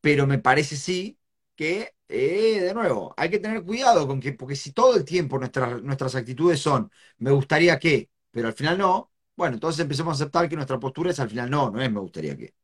pero 0.00 0.26
me 0.26 0.38
parece 0.38 0.76
sí 0.76 1.18
que, 1.54 1.94
eh, 2.08 2.60
de 2.60 2.74
nuevo, 2.74 3.14
hay 3.16 3.30
que 3.30 3.38
tener 3.38 3.62
cuidado 3.62 4.06
con 4.06 4.20
que, 4.20 4.32
porque 4.32 4.56
si 4.56 4.72
todo 4.72 4.96
el 4.96 5.04
tiempo 5.04 5.38
nuestras, 5.38 5.82
nuestras 5.82 6.14
actitudes 6.14 6.60
son, 6.60 6.90
me 7.18 7.30
gustaría 7.30 7.78
que, 7.78 8.10
pero 8.30 8.48
al 8.48 8.54
final 8.54 8.78
no, 8.78 9.10
bueno, 9.36 9.54
entonces 9.54 9.80
empecemos 9.80 10.12
a 10.12 10.22
aceptar 10.22 10.48
que 10.48 10.56
nuestra 10.56 10.78
postura 10.78 11.10
es 11.10 11.20
al 11.20 11.30
final 11.30 11.50
no, 11.50 11.70
no 11.70 11.80
es 11.82 11.90
me 11.90 12.00
gustaría 12.00 12.36
que. 12.36 12.54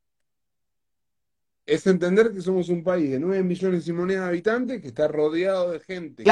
Es 1.66 1.86
entender 1.86 2.32
que 2.32 2.40
somos 2.40 2.68
un 2.68 2.82
país 2.82 3.10
de 3.10 3.20
9 3.20 3.44
millones 3.44 3.86
y 3.86 3.92
moneda 3.92 4.22
de 4.22 4.28
habitantes 4.28 4.80
que 4.80 4.88
está 4.88 5.06
rodeado 5.06 5.70
de 5.70 5.80
gente. 5.80 6.24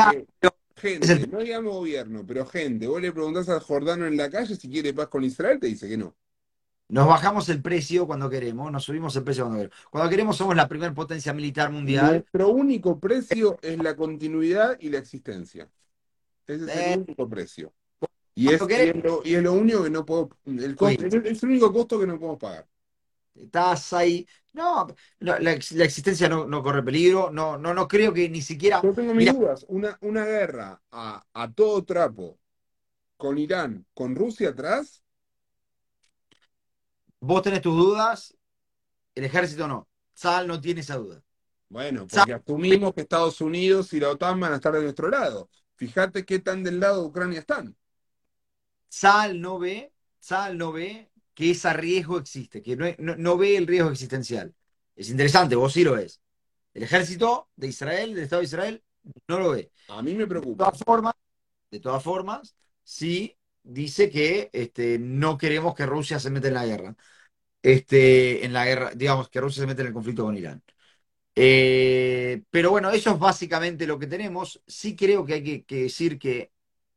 gente, 0.75 1.27
no 1.29 1.39
digamos 1.39 1.75
gobierno, 1.75 2.25
pero 2.27 2.45
gente. 2.47 2.87
Vos 2.87 3.01
le 3.01 3.13
preguntás 3.13 3.49
al 3.49 3.61
Jordano 3.61 4.07
en 4.07 4.17
la 4.17 4.31
calle 4.31 4.57
si 4.57 4.69
quiere 4.69 4.95
paz 4.95 5.09
con 5.09 5.23
Israel, 5.25 5.61
te 5.61 5.69
dice 5.69 5.89
que 5.89 5.97
no. 5.97 6.17
Nos 6.89 7.07
bajamos 7.07 7.49
el 7.51 7.61
precio 7.61 8.07
cuando 8.07 8.31
queremos, 8.31 8.73
nos 8.73 8.83
subimos 8.85 9.15
el 9.17 9.23
precio 9.23 9.45
cuando 9.45 9.59
queremos. 9.59 9.79
Cuando 9.91 10.11
queremos 10.11 10.37
somos 10.37 10.57
la 10.57 10.67
primera 10.67 10.95
potencia 10.95 11.35
militar 11.35 11.71
mundial. 11.71 12.13
Nuestro 12.13 12.49
único 12.49 12.99
precio 12.99 13.59
es 13.61 13.77
la 13.79 13.95
continuidad 13.95 14.77
y 14.81 14.89
la 14.89 14.99
existencia. 14.99 15.69
Ese 16.47 16.65
es 16.65 16.71
el 16.71 16.93
eh, 16.93 17.05
único 17.07 17.29
precio. 17.29 17.73
Y 18.35 18.49
es, 18.49 18.61
lo, 18.61 19.53
único 19.53 19.83
que 19.83 19.91
no 19.91 20.07
puedo. 20.07 20.31
El 20.47 20.77
es, 20.81 21.43
el 21.43 21.49
único 21.49 21.73
costo 21.73 21.99
que 21.99 22.07
no 22.07 22.19
podemos 22.19 22.39
pagar. 22.39 22.67
Estás 23.35 23.93
ahí. 23.93 24.27
No, 24.55 24.87
no, 25.21 25.39
la, 25.39 25.53
ex- 25.53 25.73
la 25.73 25.85
existencia 25.85 26.29
no, 26.29 26.47
no 26.47 26.63
corre 26.63 26.83
peligro. 26.83 27.31
No, 27.31 27.59
no, 27.59 27.75
no 27.75 27.87
creo 27.87 28.15
que 28.15 28.29
ni 28.31 28.41
siquiera. 28.41 28.81
Yo 28.83 28.95
tengo 28.95 29.13
mis 29.13 29.33
dudas. 29.33 29.67
Una, 29.69 29.99
una 30.01 30.25
guerra 30.25 30.81
a, 30.91 31.23
a 31.35 31.53
todo 31.53 31.85
trapo 31.85 32.39
con 33.17 33.37
Irán, 33.37 33.85
con 33.93 34.15
Rusia 34.15 34.51
atrás, 34.51 35.03
vos 37.21 37.43
tenés 37.43 37.63
tus 37.63 37.77
dudas, 37.77 38.37
el 39.15 39.25
ejército 39.25 39.69
no. 39.69 39.89
Sal 40.15 40.47
no 40.49 40.61
tiene 40.61 40.81
esa 40.83 40.97
duda. 40.97 41.23
bueno, 41.69 42.09
Sal, 42.09 42.27
porque 42.27 42.33
asumimos 42.33 42.95
que 42.95 43.03
Estados 43.03 43.41
Unidos 43.41 43.93
y 43.93 44.01
la 44.01 44.11
OTAN 44.11 44.41
van 44.41 44.53
a 44.53 44.57
estar 44.57 44.73
de 44.75 44.83
nuestro 44.83 45.09
lado. 45.09 45.51
Fíjate 45.77 46.25
qué 46.25 46.39
tan 46.39 46.65
del 46.65 46.81
lado 46.81 47.03
de 47.03 47.09
Ucrania 47.09 47.41
están. 47.41 47.77
Sal 48.89 49.41
no 49.41 49.59
ve, 49.59 49.93
Sal 50.19 50.57
no 50.59 50.73
ve 50.73 51.11
que 51.35 51.51
ese 51.51 51.73
riesgo 51.73 52.19
existe, 52.19 52.63
que 52.63 52.77
no, 52.77 52.87
no, 52.99 53.17
no 53.17 53.37
ve 53.37 53.57
el 53.57 53.67
riesgo 53.67 53.91
existencial. 53.91 54.55
Es 54.97 55.11
interesante, 55.11 55.55
vos 55.57 55.73
sí 55.73 55.85
lo 55.85 55.93
ves. 55.95 56.21
El 56.75 56.83
ejército 56.85 57.49
de 57.57 57.69
Israel, 57.69 58.15
del 58.15 58.25
Estado 58.25 58.41
de 58.41 58.47
Israel, 58.47 58.85
no 59.29 59.39
lo 59.39 59.51
ve. 59.51 59.73
A 59.89 60.03
mí 60.03 60.15
me 60.15 60.27
De 60.27 60.27
preocupa. 60.27 60.65
todas 60.65 60.79
formas, 60.85 61.15
de 61.71 61.81
todas 61.81 62.05
formas, 62.05 62.57
sí 62.85 63.38
dice 63.69 64.11
que 64.11 64.51
este, 64.53 64.99
no 64.99 65.39
queremos 65.39 65.75
que 65.75 65.87
Rusia 65.87 66.19
se 66.21 66.31
meta 66.31 66.49
en 66.49 66.55
la 66.55 66.67
guerra. 66.67 66.97
Este, 67.63 68.45
en 68.45 68.53
la 68.53 68.67
guerra, 68.67 68.93
digamos, 68.95 69.29
que 69.31 69.41
Rusia 69.41 69.63
se 69.63 69.67
meta 69.67 69.83
en 69.83 69.89
el 69.89 69.95
conflicto 69.95 70.25
con 70.25 70.37
Irán. 70.37 70.63
Eh, 71.35 72.43
pero 72.51 72.71
bueno, 72.71 72.91
eso 72.91 73.11
es 73.13 73.19
básicamente 73.19 73.87
lo 73.87 73.99
que 73.99 74.07
tenemos. 74.09 74.63
Sí 74.67 74.97
creo 74.97 75.25
que 75.25 75.35
hay 75.35 75.45
que, 75.45 75.65
que 75.65 75.83
decir 75.85 76.19
que 76.19 76.53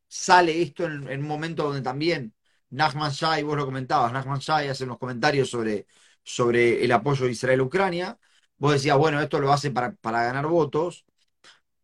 sale 0.07 0.61
esto 0.61 0.85
en, 0.85 1.07
en 1.09 1.21
un 1.21 1.27
momento 1.27 1.63
donde 1.65 1.81
también 1.81 2.33
Nachman 2.71 3.11
Shai, 3.11 3.43
vos 3.43 3.57
lo 3.57 3.65
comentabas, 3.65 4.13
Nachman 4.13 4.39
Shai 4.39 4.69
hace 4.69 4.83
unos 4.85 4.97
comentarios 4.99 5.49
sobre, 5.49 5.87
sobre 6.23 6.83
el 6.83 6.91
apoyo 6.91 7.25
de 7.25 7.31
Israel 7.31 7.61
a 7.61 7.63
Ucrania. 7.63 8.19
Vos 8.57 8.73
decías, 8.73 8.97
bueno, 8.97 9.21
esto 9.21 9.39
lo 9.39 9.51
hace 9.53 9.71
para, 9.71 9.93
para 9.95 10.23
ganar 10.23 10.47
votos. 10.47 11.05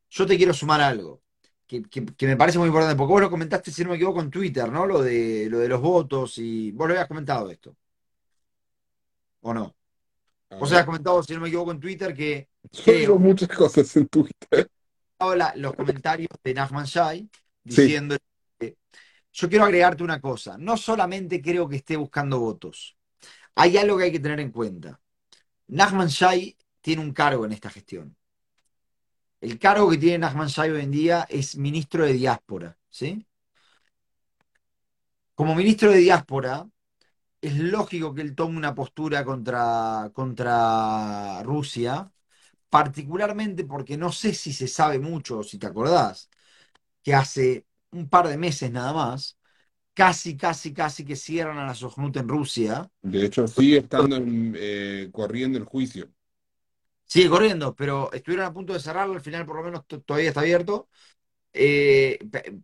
Yo 0.09 0.25
te 0.25 0.37
quiero 0.37 0.53
sumar 0.53 0.81
algo 0.81 1.21
que, 1.67 1.83
que- 1.83 2.05
que 2.05 2.27
me 2.27 2.37
parece 2.37 2.59
muy 2.59 2.67
importante, 2.67 2.95
porque 2.97 3.11
vos 3.13 3.21
lo 3.21 3.29
comentaste, 3.29 3.71
si 3.71 3.83
no 3.83 3.89
me 3.91 3.95
equivoco, 3.97 4.21
en 4.21 4.31
Twitter, 4.31 4.71
¿no? 4.71 4.85
Lo 4.85 5.01
de, 5.01 5.47
lo 5.49 5.59
de 5.59 5.69
los 5.69 5.81
votos 5.81 6.37
y 6.37 6.71
vos 6.71 6.87
lo 6.87 6.93
habías 6.93 7.07
comentado 7.07 7.49
esto, 7.51 7.75
¿o 9.41 9.53
no? 9.53 9.75
Vos 10.59 10.71
habías 10.71 10.85
comentado, 10.85 11.23
si 11.23 11.33
no 11.35 11.41
me 11.41 11.49
equivoco, 11.49 11.71
en 11.71 11.79
Twitter 11.79 12.15
que 12.15 12.49
yo 12.71 12.93
digo 12.93 13.17
creo, 13.17 13.19
muchas 13.19 13.49
cosas 13.49 13.95
en 13.97 14.07
Twitter. 14.07 14.69
habla 15.19 15.53
los 15.55 15.75
comentarios 15.75 16.29
de 16.43 16.53
Nachman 16.53 16.85
Shai 16.85 17.29
Sí, 17.69 17.93
diciendo 17.93 18.15
que 18.59 18.77
yo 19.33 19.49
quiero 19.49 19.65
agregarte 19.65 20.03
una 20.03 20.21
cosa, 20.21 20.57
no 20.59 20.77
solamente 20.77 21.41
creo 21.41 21.67
que 21.69 21.77
esté 21.77 21.97
buscando 21.97 22.39
votos, 22.39 22.97
hay 23.55 23.77
algo 23.77 23.97
que 23.99 24.05
hay 24.05 24.13
que 24.13 24.21
tener 24.21 24.41
en 24.41 24.51
cuenta. 24.51 25.01
Nachman 25.69 26.09
Shai 26.09 26.57
tiene 26.81 27.03
un 27.03 27.13
cargo 27.13 27.45
en 27.45 27.53
esta 27.53 27.71
gestión. 27.71 28.16
El 29.41 29.57
cargo 29.59 29.89
que 29.89 29.97
tiene 29.97 30.19
Nachman 30.19 30.47
Shai 30.47 30.71
hoy 30.71 30.81
en 30.81 30.91
día 30.91 31.25
es 31.29 31.57
ministro 31.57 32.05
de 32.05 32.13
diáspora, 32.13 32.77
¿sí? 32.89 33.25
Como 35.35 35.55
ministro 35.55 35.91
de 35.91 35.99
diáspora, 35.99 36.67
es 37.41 37.57
lógico 37.57 38.13
que 38.13 38.21
él 38.21 38.35
tome 38.35 38.57
una 38.57 38.75
postura 38.75 39.25
contra, 39.25 40.11
contra 40.13 41.43
Rusia, 41.43 42.11
particularmente 42.69 43.65
porque 43.65 43.97
no 43.97 44.11
sé 44.11 44.33
si 44.33 44.53
se 44.53 44.67
sabe 44.67 44.99
mucho, 44.99 45.43
si 45.43 45.59
te 45.59 45.67
acordás, 45.67 46.29
que 47.03 47.13
hace 47.15 47.65
un 47.91 48.09
par 48.09 48.27
de 48.27 48.37
meses 48.37 48.71
nada 48.71 48.93
más, 48.93 49.37
casi, 49.93 50.37
casi, 50.37 50.73
casi 50.73 51.05
que 51.05 51.15
cierran 51.15 51.57
a 51.59 51.67
la 51.67 51.75
Sojnut 51.75 52.17
en 52.17 52.27
Rusia. 52.27 52.89
de 53.01 53.25
hecho 53.25 53.47
sigue 53.47 53.77
estando 53.77 54.17
eh, 54.19 55.09
corriendo 55.11 55.57
el 55.57 55.65
juicio. 55.65 56.09
Sigue 57.07 57.29
corriendo, 57.29 57.75
pero 57.75 58.11
estuvieron 58.13 58.45
a 58.47 58.53
punto 58.53 58.73
de 58.73 58.79
cerrarlo, 58.79 59.13
al 59.15 59.21
final 59.21 59.45
por 59.45 59.57
lo 59.57 59.63
menos 59.63 59.87
to- 59.87 60.01
todavía 60.01 60.29
está 60.29 60.41
abierto, 60.41 60.89
eh, 61.53 62.19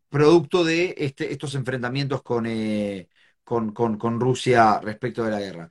producto 0.09 0.63
de 0.65 0.95
este, 0.97 1.31
estos 1.33 1.55
enfrentamientos 1.55 2.23
con, 2.23 2.45
eh, 2.47 3.09
con, 3.43 3.73
con- 3.73 3.97
con 3.97 4.19
Rusia 4.19 4.79
respecto 4.81 5.23
de 5.25 5.31
la 5.31 5.39
guerra. 5.41 5.69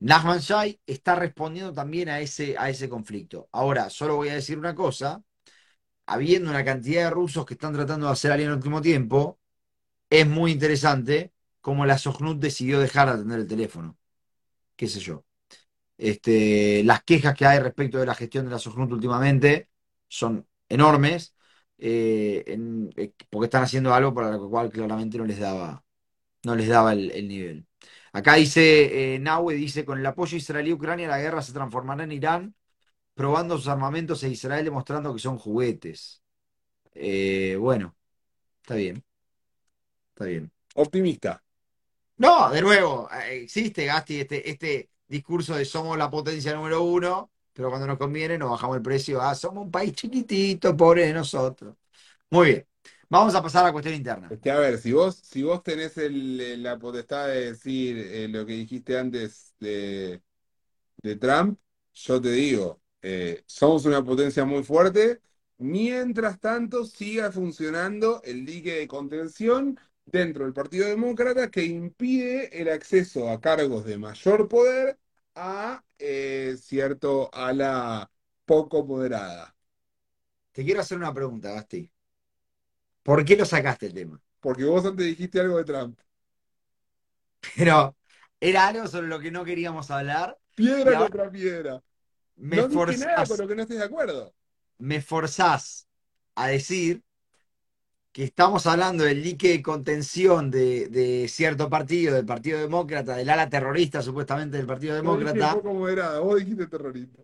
Nachman 0.00 0.40
Shai 0.40 0.80
está 0.86 1.16
respondiendo 1.16 1.72
también 1.72 2.08
a 2.10 2.20
ese, 2.20 2.56
a 2.58 2.70
ese 2.70 2.88
conflicto. 2.88 3.48
Ahora, 3.52 3.90
solo 3.90 4.16
voy 4.16 4.30
a 4.30 4.34
decir 4.34 4.58
una 4.58 4.74
cosa, 4.74 5.22
habiendo 6.06 6.50
una 6.50 6.64
cantidad 6.64 7.04
de 7.04 7.10
rusos 7.10 7.46
que 7.46 7.54
están 7.54 7.74
tratando 7.74 8.06
de 8.06 8.12
hacer 8.12 8.32
algo 8.32 8.44
en 8.44 8.50
el 8.50 8.56
último 8.56 8.82
tiempo, 8.82 9.38
es 10.10 10.26
muy 10.28 10.52
interesante 10.52 11.32
cómo 11.60 11.86
la 11.86 11.98
Sojnut 11.98 12.38
decidió 12.40 12.80
dejar 12.80 13.08
de 13.08 13.14
atender 13.14 13.40
el 13.40 13.48
teléfono, 13.48 13.98
qué 14.76 14.88
sé 14.88 15.00
yo. 15.00 15.24
Este, 16.02 16.82
las 16.84 17.04
quejas 17.04 17.34
que 17.36 17.46
hay 17.46 17.58
respecto 17.60 17.98
de 17.98 18.06
la 18.06 18.14
gestión 18.14 18.44
de 18.46 18.50
la 18.52 18.58
Sojnut 18.58 18.90
últimamente 18.92 19.70
son 20.08 20.46
enormes, 20.68 21.34
eh, 21.78 22.42
en- 22.46 22.90
eh, 22.96 23.12
porque 23.30 23.46
están 23.46 23.62
haciendo 23.64 23.94
algo 23.94 24.14
para 24.14 24.32
lo 24.32 24.48
cual 24.50 24.70
claramente 24.70 25.18
no 25.18 25.24
les 25.26 25.38
daba, 25.38 25.84
no 26.44 26.56
les 26.56 26.68
daba 26.68 26.92
el, 26.94 27.10
el 27.12 27.28
nivel. 27.28 27.66
Acá 28.12 28.34
dice, 28.36 29.14
eh, 29.16 29.18
Nahue 29.20 29.54
dice, 29.54 29.84
con 29.84 29.98
el 30.00 30.06
apoyo 30.06 30.36
israelí 30.36 30.70
a 30.72 30.74
Ucrania, 30.74 31.08
la 31.08 31.20
guerra 31.20 31.42
se 31.42 31.52
transformará 31.52 32.04
en 32.04 32.12
Irán, 32.12 32.54
probando 33.14 33.56
sus 33.58 33.68
armamentos 33.68 34.22
e 34.24 34.30
Israel 34.30 34.64
demostrando 34.64 35.14
que 35.14 35.20
son 35.20 35.38
juguetes. 35.38 36.22
Eh, 36.94 37.56
bueno, 37.60 37.96
está 38.62 38.76
bien, 38.76 39.04
está 40.14 40.24
bien. 40.26 40.50
Optimista. 40.74 41.42
No, 42.18 42.50
de 42.50 42.62
nuevo, 42.62 43.10
existe, 43.30 43.86
Gasti, 43.86 44.20
este, 44.22 44.50
este 44.50 44.90
discurso 45.12 45.56
de 45.56 45.64
somos 45.66 45.98
la 45.98 46.10
potencia 46.10 46.54
número 46.54 46.82
uno, 46.84 47.32
pero 47.54 47.70
cuando 47.70 47.86
nos 47.88 47.98
conviene 47.98 48.38
nos 48.38 48.50
bajamos 48.52 48.76
el 48.78 48.82
precio. 48.82 49.22
Ah, 49.22 49.34
somos 49.36 49.64
un 49.66 49.72
país 49.72 49.92
chiquitito, 49.94 50.76
pobre 50.76 51.06
de 51.06 51.14
nosotros. 51.14 51.76
Muy 52.30 52.46
bien, 52.48 52.68
vamos 53.10 53.34
a 53.34 53.42
pasar 53.42 53.64
a 53.64 53.66
la 53.68 53.72
cuestión 53.72 53.94
interna. 53.96 54.28
Es 54.28 54.40
que, 54.40 54.50
a 54.50 54.58
ver, 54.58 54.78
si 54.78 54.92
vos, 54.92 55.16
si 55.16 55.42
vos 55.42 55.62
tenés 55.62 55.96
el- 55.98 56.62
la 56.62 56.78
potestad 56.78 57.28
de 57.28 57.52
decir 57.52 57.98
eh, 57.98 58.28
lo 58.28 58.46
que 58.46 58.54
dijiste 58.54 58.98
antes 58.98 59.54
de, 59.60 60.22
de 61.02 61.16
Trump, 61.16 61.58
yo 61.94 62.20
te 62.20 62.30
digo, 62.32 62.82
eh, 63.02 63.42
somos 63.46 63.84
una 63.86 64.04
potencia 64.04 64.44
muy 64.44 64.62
fuerte. 64.64 65.20
Mientras 65.58 66.40
tanto, 66.40 66.84
siga 66.84 67.32
funcionando 67.32 68.22
el 68.24 68.44
dique 68.46 68.74
de 68.78 68.88
contención 68.88 69.78
dentro 70.06 70.44
del 70.44 70.52
Partido 70.54 70.86
Demócrata 70.88 71.50
que 71.50 71.64
impide 71.64 72.60
el 72.60 72.68
acceso 72.68 73.28
a 73.30 73.40
cargos 73.40 73.84
de 73.84 73.98
mayor 73.98 74.48
poder 74.48 74.98
a 75.34 75.82
eh, 75.98 76.56
cierto 76.60 77.30
ala 77.32 78.10
poco 78.44 78.84
moderada. 78.84 79.54
Te 80.52 80.64
quiero 80.64 80.80
hacer 80.80 80.98
una 80.98 81.14
pregunta, 81.14 81.52
Gasti. 81.52 81.90
¿Por 83.02 83.24
qué 83.24 83.36
lo 83.36 83.44
sacaste 83.44 83.86
el 83.86 83.94
tema? 83.94 84.20
Porque 84.40 84.64
vos 84.64 84.84
antes 84.84 85.06
dijiste 85.06 85.40
algo 85.40 85.56
de 85.58 85.64
Trump. 85.64 85.98
Pero 87.56 87.96
era 88.40 88.68
algo 88.68 88.86
sobre 88.88 89.08
lo 89.08 89.20
que 89.20 89.30
no 89.30 89.44
queríamos 89.44 89.90
hablar 89.90 90.38
Piedra 90.54 90.96
contra 90.96 91.30
piedra. 91.30 91.82
me 92.36 92.58
No 92.58 92.68
dije 92.68 92.98
nada 92.98 93.26
con 93.26 93.38
forzás, 93.38 93.38
lo 93.38 93.48
que 93.48 93.54
no 93.56 93.62
estés 93.62 93.78
de 93.78 93.84
acuerdo. 93.84 94.34
me 94.78 95.00
forzás 95.00 95.88
a 96.34 96.48
decir 96.48 97.02
que 98.12 98.24
estamos 98.24 98.66
hablando 98.66 99.04
del 99.04 99.22
dique 99.22 99.48
de 99.48 99.62
contención 99.62 100.50
de, 100.50 100.88
de 100.88 101.28
cierto 101.28 101.70
partido, 101.70 102.14
del 102.14 102.26
Partido 102.26 102.58
Demócrata, 102.60 103.16
del 103.16 103.30
ala 103.30 103.48
terrorista 103.48 104.02
supuestamente 104.02 104.58
del 104.58 104.66
Partido 104.66 104.92
Yo 104.94 104.96
Demócrata, 105.02 105.54
poco 105.54 105.72
moderada, 105.74 106.20
vos 106.20 106.38
dijiste 106.38 106.66
terrorista. 106.66 107.22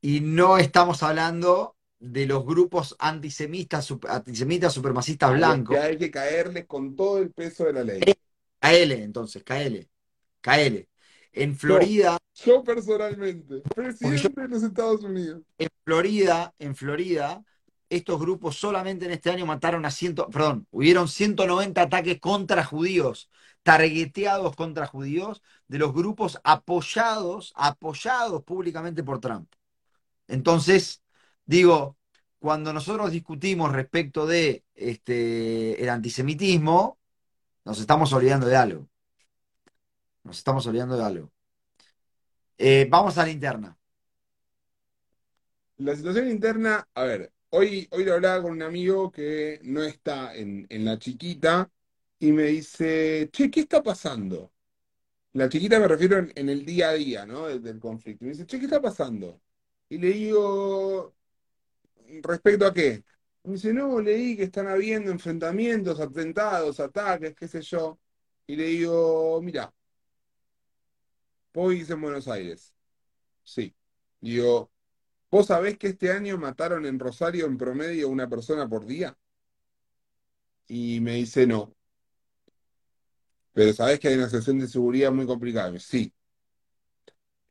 y 0.00 0.20
no 0.20 0.58
estamos 0.58 1.02
hablando 1.02 1.76
de 1.98 2.26
los 2.26 2.44
grupos 2.44 2.94
antisemitas, 2.98 3.90
antisemitas 4.08 4.72
supremacistas 4.72 5.30
los 5.30 5.36
que 5.36 5.38
blancos. 5.38 5.76
hay 5.78 5.96
que 5.98 6.10
caerles 6.10 6.66
con 6.66 6.94
todo 6.94 7.18
el 7.18 7.30
peso 7.30 7.64
de 7.64 7.72
la 7.72 7.82
ley. 7.84 8.00
KL, 8.60 8.92
entonces, 8.92 9.42
KL, 9.44 9.88
KL. 10.40 10.88
En 11.32 11.52
Yo, 11.52 11.58
Florida, 11.58 12.18
yo 12.34 12.62
personalmente, 12.62 13.62
porque 13.74 13.94
yo, 14.00 14.30
presidente 14.30 14.40
de 14.42 14.48
los 14.48 14.62
Estados 14.62 15.02
Unidos. 15.02 15.42
en 15.58 15.68
Florida, 15.84 16.54
en 16.58 16.76
Florida, 16.76 17.44
estos 17.88 18.18
grupos 18.20 18.56
solamente 18.56 19.04
en 19.06 19.12
este 19.12 19.30
año 19.30 19.46
mataron 19.46 19.84
a 19.84 19.90
ciento, 19.90 20.28
perdón, 20.28 20.66
hubieron 20.70 21.08
190 21.08 21.82
ataques 21.82 22.20
contra 22.20 22.64
judíos, 22.64 23.30
targeteados 23.62 24.56
contra 24.56 24.86
judíos, 24.86 25.42
de 25.68 25.78
los 25.78 25.92
grupos 25.92 26.38
apoyados, 26.44 27.52
apoyados 27.56 28.42
públicamente 28.44 29.02
por 29.02 29.20
Trump. 29.20 29.50
Entonces, 30.28 31.02
digo, 31.46 31.96
cuando 32.38 32.72
nosotros 32.72 33.10
discutimos 33.10 33.72
respecto 33.72 34.26
de 34.26 34.64
este, 34.74 35.82
el 35.82 35.88
antisemitismo, 35.88 36.98
nos 37.64 37.80
estamos 37.80 38.12
olvidando 38.12 38.46
de 38.46 38.56
algo. 38.56 38.88
Nos 40.24 40.38
estamos 40.38 40.66
olvidando 40.66 40.96
de 40.96 41.04
algo. 41.04 41.32
Eh, 42.58 42.86
vamos 42.90 43.18
a 43.18 43.24
la 43.24 43.30
interna. 43.30 43.76
La 45.78 45.96
situación 45.96 46.30
interna, 46.30 46.86
a 46.94 47.02
ver, 47.04 47.32
hoy, 47.54 47.88
hoy 47.92 48.04
lo 48.04 48.14
hablaba 48.14 48.42
con 48.42 48.52
un 48.52 48.62
amigo 48.62 49.10
que 49.10 49.60
no 49.62 49.82
está 49.82 50.34
en, 50.34 50.66
en 50.68 50.84
la 50.84 50.98
chiquita 50.98 51.70
y 52.18 52.32
me 52.32 52.44
dice, 52.44 53.28
che, 53.32 53.50
¿qué 53.50 53.60
está 53.60 53.82
pasando? 53.82 54.52
La 55.34 55.48
chiquita 55.48 55.80
me 55.80 55.88
refiero 55.88 56.18
en, 56.18 56.48
el 56.48 56.64
día 56.66 56.90
a 56.90 56.94
día, 56.94 57.26
¿no? 57.26 57.46
Del, 57.48 57.62
del 57.62 57.80
conflicto. 57.80 58.24
Y 58.24 58.28
me 58.28 58.32
dice, 58.34 58.46
che, 58.46 58.58
¿qué 58.58 58.66
está 58.66 58.80
pasando? 58.82 59.40
Y 59.88 59.98
le 59.98 60.08
digo, 60.12 61.14
¿respecto 62.22 62.66
a 62.66 62.74
qué? 62.74 63.04
Me 63.44 63.54
dice, 63.54 63.72
no, 63.74 64.00
leí 64.00 64.36
que 64.36 64.44
están 64.44 64.68
habiendo 64.68 65.10
enfrentamientos, 65.10 66.00
atentados, 66.00 66.80
ataques, 66.80 67.34
qué 67.34 67.48
sé 67.48 67.62
yo. 67.62 67.98
Y 68.46 68.56
le 68.56 68.64
digo, 68.66 69.40
mira, 69.42 69.72
vivís 71.54 71.90
en 71.90 72.00
Buenos 72.00 72.28
Aires. 72.28 72.72
Sí. 73.44 73.74
Digo, 74.20 74.72
¿vos 75.34 75.46
sabés 75.46 75.76
que 75.78 75.88
este 75.88 76.12
año 76.12 76.38
mataron 76.38 76.86
en 76.86 77.00
Rosario 77.00 77.46
en 77.46 77.58
promedio 77.58 78.08
una 78.08 78.28
persona 78.28 78.68
por 78.68 78.86
día? 78.86 79.18
Y 80.68 81.00
me 81.00 81.14
dice, 81.16 81.44
no. 81.44 81.74
Pero 83.52 83.72
sabés 83.72 83.98
que 83.98 84.06
hay 84.06 84.14
una 84.14 84.26
situación 84.26 84.60
de 84.60 84.68
seguridad 84.68 85.10
muy 85.10 85.26
complicada. 85.26 85.76
Sí. 85.80 86.14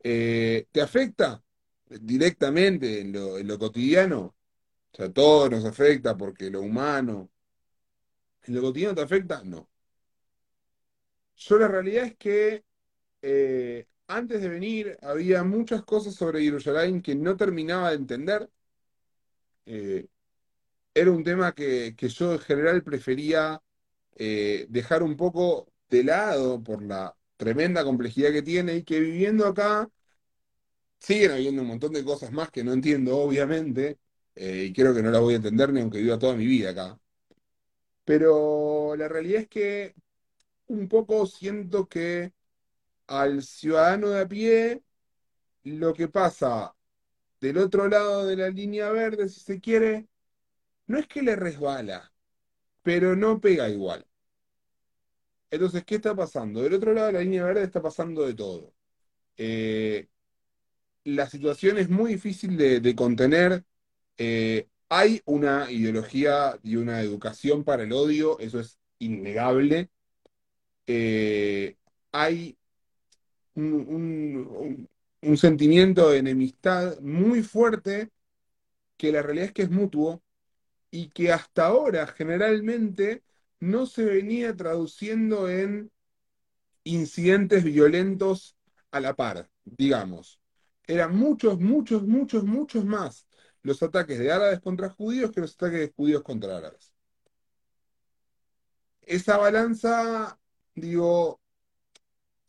Eh, 0.02 0.66
¿te 0.72 0.82
afecta 0.82 1.44
directamente 1.90 3.02
en 3.02 3.12
lo, 3.12 3.38
en 3.38 3.48
lo 3.48 3.60
cotidiano? 3.60 4.34
O 4.94 4.96
sea, 4.96 5.12
todo 5.12 5.50
nos 5.50 5.66
afecta 5.66 6.16
porque 6.16 6.50
lo 6.50 6.62
humano. 6.62 7.30
¿En 8.44 8.56
lo 8.56 8.62
cotidiano 8.62 8.96
te 8.96 9.02
afecta? 9.02 9.44
No. 9.44 9.70
Yo 11.36 11.58
la 11.58 11.68
realidad 11.68 12.06
es 12.06 12.16
que 12.16 12.64
eh, 13.22 13.88
antes 14.18 14.42
de 14.42 14.50
venir 14.50 14.98
había 15.02 15.44
muchas 15.44 15.84
cosas 15.84 16.16
sobre 16.16 16.42
Jerusalén 16.44 17.02
que 17.02 17.16
no 17.16 17.36
terminaba 17.38 17.90
de 17.90 17.96
entender. 17.96 18.50
Eh, 19.66 20.08
era 20.94 21.12
un 21.12 21.24
tema 21.24 21.54
que, 21.54 21.96
que 21.98 22.10
yo 22.10 22.34
en 22.34 22.40
general 22.40 22.84
prefería 22.84 23.62
eh, 24.16 24.68
dejar 24.70 25.04
un 25.04 25.18
poco 25.18 25.72
de 25.90 26.04
lado 26.04 26.62
por 26.64 26.84
la 26.84 27.16
tremenda 27.38 27.84
complejidad 27.84 28.32
que 28.32 28.42
tiene 28.44 28.78
y 28.78 28.84
que 28.84 29.00
viviendo 29.00 29.48
acá 29.48 29.90
siguen 31.00 31.32
habiendo 31.32 31.62
un 31.62 31.68
montón 31.70 31.94
de 31.94 32.04
cosas 32.04 32.32
más 32.32 32.50
que 32.52 32.64
no 32.64 32.74
entiendo, 32.74 33.18
obviamente, 33.18 34.00
eh, 34.36 34.66
y 34.70 34.74
creo 34.74 34.94
que 34.94 35.04
no 35.04 35.12
las 35.12 35.22
voy 35.22 35.34
a 35.34 35.38
entender 35.38 35.72
ni 35.74 35.82
aunque 35.82 36.02
viva 36.02 36.18
toda 36.20 36.36
mi 36.36 36.46
vida 36.48 36.72
acá. 36.72 37.00
Pero 38.06 38.96
la 38.96 39.08
realidad 39.08 39.42
es 39.42 39.48
que 39.50 39.96
un 40.68 40.88
poco 40.90 41.26
siento 41.26 41.88
que 41.88 42.34
al 43.08 43.44
ciudadano 43.44 44.10
de 44.10 44.22
a 44.22 44.28
pie 44.28 44.84
lo 45.64 45.94
que 45.94 46.08
pasa 46.08 46.76
del 47.42 47.58
otro 47.60 47.88
lado 47.90 48.26
de 48.26 48.38
la 48.38 48.50
línea 48.50 48.92
verde, 48.92 49.30
si 49.30 49.42
se 49.42 49.60
quiere, 49.60 50.08
no 50.88 51.00
es 51.00 51.08
que 51.08 51.22
le 51.24 51.36
resbala, 51.36 52.14
pero 52.84 53.16
no 53.16 53.42
pega 53.42 53.70
igual. 53.70 54.06
Entonces, 55.52 55.84
¿qué 55.86 55.96
está 55.96 56.16
pasando? 56.16 56.62
Del 56.64 56.74
otro 56.74 56.94
lado 56.94 57.08
de 57.08 57.14
la 57.14 57.20
línea 57.22 57.44
verde 57.46 57.64
está 57.64 57.82
pasando 57.82 58.26
de 58.26 58.34
todo. 58.34 58.74
Eh, 59.38 60.08
la 61.06 61.30
situación 61.30 61.78
es 61.78 61.90
muy 61.90 62.14
difícil 62.14 62.58
de, 62.58 62.80
de 62.80 62.96
contener. 62.96 63.64
Eh, 64.18 64.68
hay 64.90 65.22
una 65.26 65.72
ideología 65.72 66.60
y 66.64 66.76
una 66.78 67.02
educación 67.02 67.64
para 67.64 67.84
el 67.84 67.94
odio, 67.94 68.40
eso 68.40 68.60
es 68.60 68.80
innegable. 69.00 69.90
Eh, 70.88 71.78
hay 72.12 72.58
un, 73.56 74.90
sentimiento 75.38 76.10
de 76.10 76.20
enemistad 76.20 77.00
muy 77.00 77.44
fuerte 77.44 78.12
que 78.98 79.12
la 79.12 79.22
realidad 79.22 79.48
es 79.48 79.54
que 79.54 79.64
es 79.64 79.72
mutuo 79.72 80.22
y 80.92 81.10
que 81.10 81.32
hasta 81.32 81.68
ahora 81.68 82.08
generalmente 82.08 83.24
no 83.60 83.86
se 83.86 84.04
venía 84.06 84.56
traduciendo 84.56 85.50
en 85.50 85.92
incidentes 86.84 87.64
violentos 87.64 88.58
a 88.92 89.00
la 89.00 89.16
par, 89.16 89.50
digamos. 89.64 90.40
Eran 90.86 91.16
muchos, 91.16 91.60
muchos, 91.60 92.04
muchos, 92.04 92.44
muchos 92.44 92.86
más 92.86 93.28
los 93.64 93.82
ataques 93.82 94.20
de 94.20 94.32
árabes 94.32 94.60
contra 94.60 94.90
judíos 94.90 95.32
que 95.32 95.42
los 95.42 95.56
ataques 95.56 95.80
de 95.80 95.94
judíos 95.96 96.22
contra 96.22 96.58
árabes. 96.58 96.94
Esa 99.02 99.38
balanza, 99.38 100.40
digo, 100.76 101.40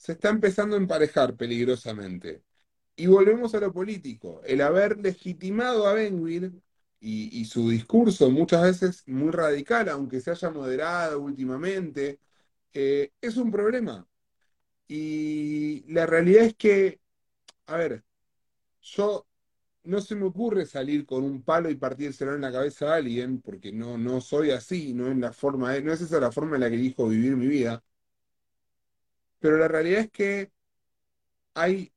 se 0.04 0.12
está 0.12 0.28
empezando 0.30 0.76
a 0.76 0.78
emparejar 0.80 1.36
peligrosamente. 1.36 2.44
Y 2.96 3.06
volvemos 3.08 3.54
a 3.54 3.60
lo 3.60 3.72
político. 3.72 4.42
El 4.44 4.62
haber 4.62 4.98
legitimado 5.00 5.86
a 5.88 5.94
Ben-Gvir 5.94 6.52
y, 7.00 7.40
y 7.40 7.44
su 7.46 7.70
discurso, 7.70 8.30
muchas 8.30 8.62
veces 8.64 9.04
muy 9.08 9.30
radical, 9.32 9.88
aunque 9.90 10.20
se 10.20 10.32
haya 10.32 10.50
moderado 10.50 11.20
últimamente, 11.20 12.20
eh, 12.74 13.12
es 13.22 13.36
un 13.38 13.50
problema. 13.52 14.08
Y 14.88 15.84
la 15.92 16.06
realidad 16.06 16.44
es 16.46 16.54
que, 16.56 17.00
a 17.66 17.76
ver, 17.78 18.04
yo 18.82 19.26
no 19.84 20.00
se 20.00 20.16
me 20.16 20.24
ocurre 20.26 20.66
salir 20.66 21.06
con 21.06 21.24
un 21.24 21.42
palo 21.42 21.70
y 21.70 21.76
partírselo 21.76 22.34
en 22.34 22.42
la 22.42 22.52
cabeza 22.52 22.92
a 22.92 22.96
alguien, 22.96 23.40
porque 23.42 23.72
no, 23.72 23.98
no 23.98 24.20
soy 24.20 24.50
así, 24.52 24.94
no 24.94 25.08
es 25.10 25.18
la 25.18 25.32
forma 25.32 25.72
de- 25.74 25.82
no 25.82 25.92
es 25.92 26.00
esa 26.02 26.20
la 26.20 26.32
forma 26.32 26.56
en 26.56 26.62
la 26.62 26.70
que 26.70 26.76
elijo 26.76 27.08
vivir 27.08 27.36
mi 27.36 27.48
vida. 27.48 27.84
Pero 29.44 29.58
la 29.58 29.68
realidad 29.68 30.00
es 30.00 30.10
que 30.10 30.50
hay 31.54 31.92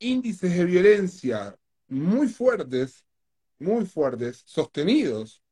índices 0.00 0.56
de 0.56 0.64
violencia 0.66 1.56
muy 1.88 2.28
fuertes, 2.28 3.06
muy 3.58 3.86
fuertes, 3.86 4.42
sostenidos, 4.46 5.42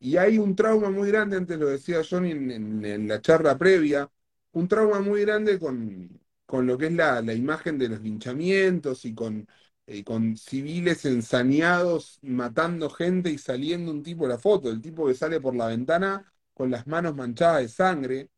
y 0.00 0.16
hay 0.18 0.38
un 0.38 0.56
trauma 0.56 0.90
muy 0.90 1.08
grande, 1.10 1.36
antes 1.38 1.58
lo 1.58 1.68
decía 1.68 2.02
Johnny 2.08 2.32
en, 2.32 2.84
en- 2.84 3.08
la 3.08 3.20
charla 3.22 3.58
previa, 3.58 4.10
un 4.52 4.68
trauma 4.68 5.00
muy 5.00 5.22
grande 5.22 5.58
con, 5.58 6.20
con 6.46 6.66
lo 6.66 6.78
que 6.78 6.86
es 6.88 6.92
la, 6.94 7.22
la 7.22 7.34
imagen 7.34 7.78
de 7.78 7.88
los 7.90 8.00
linchamientos 8.02 9.04
y 9.06 9.14
con, 9.14 9.48
eh, 9.86 10.04
con 10.04 10.36
civiles 10.36 11.04
ensañados 11.06 12.18
matando 12.22 12.90
gente 12.90 13.30
y 13.30 13.38
saliendo 13.38 13.90
un 13.92 14.02
tipo 14.02 14.26
la 14.28 14.38
foto, 14.38 14.70
el 14.70 14.82
tipo 14.82 15.06
que 15.06 15.14
sale 15.14 15.40
por 15.40 15.56
la 15.56 15.68
ventana 15.68 16.32
con 16.54 16.70
las 16.70 16.86
manos 16.86 17.16
manchadas 17.16 17.62
de 17.62 17.68
sangre 17.68 18.30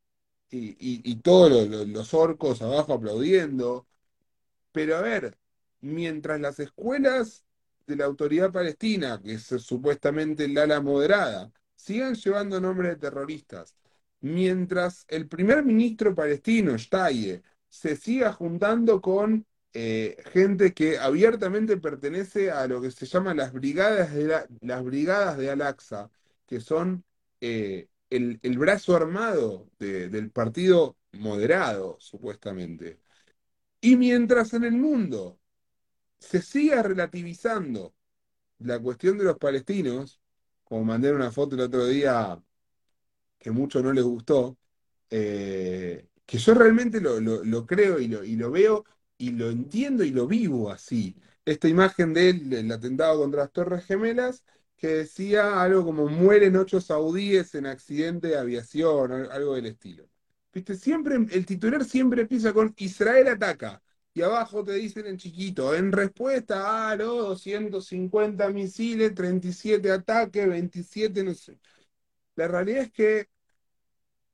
y, 0.51 1.17
todos 1.17 1.69
los 1.89 2.15
orcos 2.15 2.63
abajo 2.63 2.95
aplaudiendo. 2.95 3.87
Pero 4.73 4.97
a 4.97 5.03
ver, 5.03 5.39
mientras 5.81 6.41
las 6.41 6.59
escuelas 6.61 7.45
de 7.87 7.97
la 7.97 8.07
autoridad 8.07 8.53
palestina, 8.53 9.21
que 9.23 9.35
es 9.35 9.45
supuestamente 9.45 10.45
el 10.47 10.59
ala 10.59 10.81
moderada, 10.81 11.53
sigan 11.77 12.15
llevando 12.15 12.61
nombres 12.61 12.93
de 12.93 12.97
terroristas, 12.97 13.77
mientras 14.21 15.05
el 15.09 15.29
primer 15.29 15.65
ministro 15.65 16.15
palestino, 16.15 16.77
Shtaye, 16.77 17.43
se 17.69 17.97
siga 17.97 18.33
juntando 18.33 19.01
con 19.01 19.47
eh, 19.73 20.17
gente 20.33 20.73
que 20.73 20.99
abiertamente 20.99 21.77
pertenece 21.77 22.51
a 22.51 22.67
lo 22.69 22.81
que 22.81 22.91
se 22.91 23.07
llama 23.07 23.35
las 23.35 23.53
brigadas 23.53 24.15
de, 24.15 24.25
la- 24.25 24.47
las 24.61 24.85
brigadas 24.85 25.37
de 25.37 25.51
Al-Aqsa, 25.51 26.11
que 26.47 26.61
son 26.61 27.05
eh, 27.41 27.89
el, 28.17 28.59
brazo 28.59 28.97
armado 28.97 29.71
de- 29.79 30.09
del 30.09 30.31
partido 30.31 30.97
moderado, 31.13 31.97
supuestamente. 32.01 33.01
Y 33.81 33.97
mientras 33.97 34.55
en 34.55 34.65
el 34.65 34.73
mundo 34.75 35.39
se 36.21 36.43
siga 36.43 36.83
relativizando 36.83 37.95
la 38.59 38.79
cuestión 38.81 39.19
de 39.19 39.25
los 39.25 39.39
palestinos, 39.39 40.21
como 40.65 40.85
mandé 40.85 41.13
una 41.13 41.33
foto 41.33 41.57
el 41.57 41.63
otro 41.63 41.87
día 41.87 42.43
que 43.39 43.51
mucho 43.51 43.83
no 43.83 43.93
les 43.93 44.05
gustó, 44.05 44.59
eh, 45.11 46.09
que 46.27 46.39
yo 46.39 46.55
realmente 46.55 47.01
lo, 47.01 47.67
creo 47.67 48.01
y 48.01 48.09
lo, 48.09 48.51
veo 48.51 48.85
y 49.19 49.31
lo 49.33 49.51
entiendo 49.51 50.05
y 50.05 50.11
lo 50.11 50.27
vivo 50.27 50.71
así. 50.71 51.17
Esta 51.45 51.69
imagen 51.69 52.15
del 52.15 52.71
atentado 52.73 53.21
contra 53.21 53.43
las 53.43 53.53
Torres 53.53 53.85
Gemelas, 53.85 54.45
que 54.77 54.89
decía 54.89 55.63
algo 55.63 55.85
como 55.85 56.09
mueren 56.09 56.57
ocho 56.57 56.81
saudíes 56.81 57.55
en 57.55 57.67
accidente 57.67 58.29
de 58.29 58.39
aviación, 58.39 59.13
al- 59.13 59.31
algo 59.33 59.55
del 59.55 59.67
estilo. 59.67 60.09
¿Viste? 60.53 60.75
Siempre, 60.77 61.17
el 61.17 61.47
titular 61.47 61.85
siempre 61.85 62.23
empieza 62.23 62.53
con 62.53 62.75
Israel 62.79 63.29
ataca. 63.29 63.83
Y 64.17 64.23
abajo 64.23 64.63
te 64.65 64.73
dicen 64.75 65.07
en 65.07 65.17
chiquito, 65.17 65.75
en 65.75 65.91
respuesta 65.91 66.91
a 66.91 66.97
los 66.97 67.17
250 67.29 68.49
misiles, 68.51 69.13
37 69.15 69.91
ataques, 69.91 70.49
27 70.49 71.25
no 71.25 71.35
sé. 71.35 71.59
La 72.37 72.49
realidad 72.49 72.83
es 72.85 72.93
que, 72.93 73.29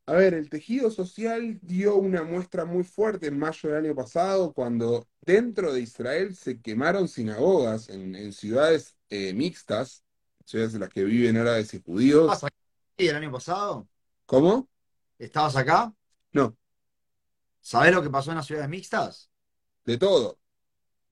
a 0.07 0.15
ver, 0.15 0.35
el 0.35 0.51
tejido 0.51 0.91
social 0.91 1.59
dio 1.63 1.97
una 1.97 2.23
muestra 2.25 2.65
muy 2.65 2.83
fuerte 2.85 3.29
en 3.29 3.39
mayo 3.39 3.69
del 3.69 3.85
año 3.87 3.95
pasado, 3.95 4.53
cuando 4.53 5.09
dentro 5.21 5.73
de 5.73 5.81
Israel 5.83 6.35
se 6.35 6.61
quemaron 6.61 7.07
sinagogas 7.09 7.89
en, 7.89 8.15
en 8.17 8.33
ciudades 8.33 8.97
eh, 9.11 9.33
mixtas, 9.35 10.05
ciudades 10.51 10.75
en 10.75 10.81
las 10.81 10.91
que 10.91 11.05
viven 11.05 11.37
árabes 11.37 11.73
y 11.75 11.83
judíos. 11.83 12.33
¿Estabas 12.33 12.45
aquí 12.45 13.09
el 13.09 13.17
año 13.17 13.33
pasado? 13.33 13.89
¿Cómo? 14.27 14.69
¿Estabas 15.19 15.55
acá? 15.57 15.95
No, 16.33 16.57
¿Sabés 17.61 17.93
lo 17.95 18.03
que 18.03 18.11
pasó 18.11 18.31
en 18.31 18.37
las 18.37 18.47
ciudades 18.47 18.69
mixtas? 18.69 19.31
de 19.85 19.99
todo, 19.99 20.39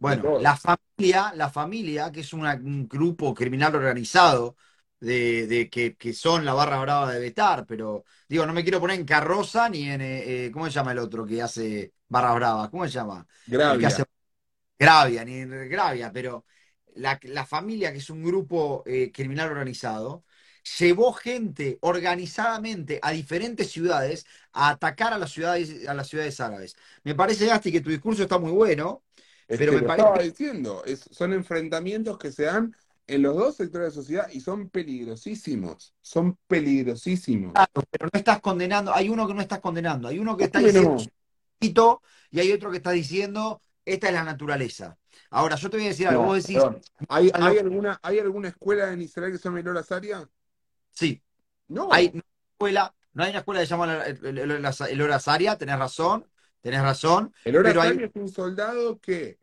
de 0.04 0.18
Bueno, 0.18 0.20
todo. 0.20 0.38
la 0.38 0.56
familia, 0.56 1.32
la 1.34 1.50
familia, 1.50 2.12
que 2.12 2.20
es 2.20 2.32
una- 2.32 2.54
un 2.54 2.88
grupo 2.88 3.34
criminal 3.34 3.74
organizado 3.74 4.56
de, 5.00 5.46
de 5.48 5.68
que, 5.68 5.96
que 5.96 6.12
son 6.12 6.44
la 6.44 6.54
barra 6.54 6.78
brava 6.80 7.12
de 7.12 7.18
Betar, 7.20 7.66
pero 7.66 8.04
digo, 8.28 8.46
no 8.46 8.52
me 8.52 8.62
quiero 8.62 8.78
poner 8.80 8.98
en 8.98 9.04
Carroza 9.06 9.68
ni 9.68 9.88
en, 9.90 10.00
eh, 10.00 10.46
eh, 10.46 10.50
¿cómo 10.52 10.66
se 10.66 10.72
llama 10.72 10.92
el 10.92 10.98
otro 11.00 11.26
que 11.26 11.42
hace 11.42 11.94
barras 12.08 12.34
bravas? 12.36 12.68
¿Cómo 12.70 12.84
se 12.84 12.90
llama? 12.92 13.26
El 13.66 13.78
que 13.78 13.86
Gravia. 13.86 13.86
hace 13.86 14.04
Gravia, 14.78 15.24
ni 15.24 15.36
en 15.40 15.70
Gravia, 15.70 16.12
pero 16.12 16.46
la, 16.94 17.18
la 17.24 17.46
familia, 17.46 17.92
que 17.92 17.98
es 17.98 18.10
un 18.10 18.22
grupo 18.24 18.82
eh, 18.86 19.10
criminal 19.12 19.50
organizado, 19.50 20.24
llevó 20.78 21.12
gente 21.12 21.78
organizadamente 21.82 22.98
a 23.02 23.12
diferentes 23.12 23.70
ciudades 23.70 24.26
a 24.52 24.70
atacar 24.70 25.12
a 25.12 25.18
las 25.18 25.30
ciudades, 25.32 25.86
a 25.88 25.94
las 25.94 26.08
ciudades 26.08 26.40
árabes. 26.40 26.76
Me 27.04 27.14
parece, 27.14 27.46
Gasti, 27.46 27.72
que 27.72 27.80
tu 27.80 27.90
discurso 27.90 28.22
está 28.22 28.38
muy 28.38 28.52
bueno, 28.52 29.04
Es 29.46 29.60
pero 29.60 29.72
que 29.72 29.78
me 29.78 29.80
lo 29.80 29.86
estaba 29.88 30.20
parece 30.20 30.22
diciendo, 30.22 30.84
es- 30.84 31.08
son 31.10 31.32
enfrentamientos 31.32 32.18
que 32.18 32.32
se 32.32 32.44
dan 32.44 32.74
en 33.06 33.22
los 33.22 33.36
dos 33.36 33.56
sectores 33.56 33.86
de 33.94 33.98
la 33.98 34.02
sociedad 34.02 34.28
y 34.32 34.40
son 34.40 34.68
peligrosísimos, 34.70 35.94
son 36.02 36.38
peligrosísimos. 36.46 37.70
Claro, 37.70 37.82
pero 37.90 38.08
no 38.12 38.18
estás 38.18 38.40
condenando, 38.40 38.94
hay 38.94 39.08
uno 39.08 39.26
que 39.26 39.34
no 39.34 39.40
estás 39.42 39.60
condenando, 39.60 40.08
hay 40.08 40.18
uno 40.18 40.36
que 40.36 40.44
está 40.44 40.60
¿Cómo 40.60 40.62
que 40.62 40.72
diciendo 40.72 40.72
no? 40.72 41.12
Y 42.30 42.40
hay 42.40 42.52
otro 42.52 42.70
que 42.70 42.78
está 42.78 42.90
diciendo 42.92 43.60
esta 43.92 44.08
es 44.08 44.14
la 44.14 44.24
naturaleza. 44.24 44.98
Ahora, 45.30 45.56
yo 45.56 45.68
te 45.70 45.76
voy 45.76 45.86
a 45.86 45.88
decir 45.90 46.08
algo, 46.08 46.22
No, 46.22 46.28
vos 46.28 46.46
decís. 46.46 46.62
¿Hay, 47.08 47.30
alguna, 47.58 47.98
¿hay 48.02 48.18
alguna 48.18 48.48
escuela 48.48 48.92
en 48.92 49.02
Israel 49.02 49.32
que 49.32 49.38
se 49.38 49.44
llama 49.44 49.60
Elora 49.60 49.82
Saria? 49.82 50.28
sí, 50.90 51.22
No. 51.68 51.88
hay 51.92 52.10
una 52.14 52.22
escuela, 52.52 52.94
no 53.12 53.24
hay 53.24 53.30
una 53.30 53.38
escuela 53.40 53.60
que 53.60 53.66
se 53.66 53.70
llama 53.70 53.86
la- 53.86 54.06
el, 54.06 54.26
el, 54.26 54.38
el- 54.38 54.62
la- 54.62 54.74
el 54.88 55.02
Hora 55.02 55.18
Saria, 55.20 55.56
tenés 55.56 55.78
razón, 55.78 56.26
tenés 56.60 56.82
razón, 56.82 57.32
Elora 57.44 57.68
pero 57.70 57.82
hay 57.82 57.90
Saria 57.90 58.06
es 58.06 58.12
un 58.14 58.28
soldado 58.28 58.98
que 58.98 59.38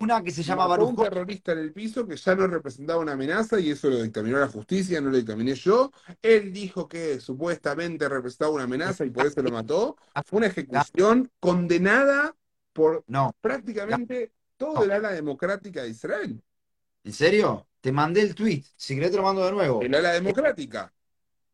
una 0.00 0.22
que 0.22 0.30
se 0.30 0.42
llama 0.42 0.64
a 0.64 0.66
un 0.66 0.70
Baruch 0.70 0.98
terrorista 0.98 1.52
en 1.52 1.58
el 1.58 1.72
piso 1.74 2.06
que 2.06 2.16
ya 2.16 2.34
no 2.34 2.46
representaba 2.46 3.00
una 3.00 3.12
amenaza 3.12 3.60
y 3.60 3.70
eso 3.70 3.90
lo 3.90 4.02
dictaminó 4.02 4.38
la 4.38 4.48
justicia, 4.48 4.98
no 5.00 5.10
lo 5.10 5.16
dictaminé 5.18 5.54
yo. 5.54 5.92
Él 6.22 6.54
dijo 6.54 6.88
que 6.88 7.20
supuestamente 7.20 8.08
representaba 8.08 8.50
una 8.50 8.64
amenaza 8.64 9.04
y 9.04 9.10
por 9.10 9.26
eso 9.26 9.42
lo 9.42 9.50
mató. 9.50 9.96
Fue 10.24 10.38
una 10.38 10.46
ejecución 10.46 11.30
condenada 11.38 12.34
por 12.80 13.04
No, 13.06 13.32
prácticamente 13.40 14.32
todo 14.56 14.84
el 14.84 14.90
ala 14.92 15.10
democrática 15.12 15.82
de 15.82 15.90
Israel. 15.90 16.42
¿en 17.04 17.12
serio? 17.12 17.68
Te 17.80 17.92
mandé 17.92 18.22
el 18.22 18.34
tweet, 18.34 18.64
si 18.76 18.94
querés 18.94 19.10
te 19.10 19.16
lo 19.16 19.22
mando 19.22 19.44
de 19.44 19.52
nuevo. 19.52 19.80
El 19.82 19.94
ala 19.94 20.12
democrática. 20.12 20.92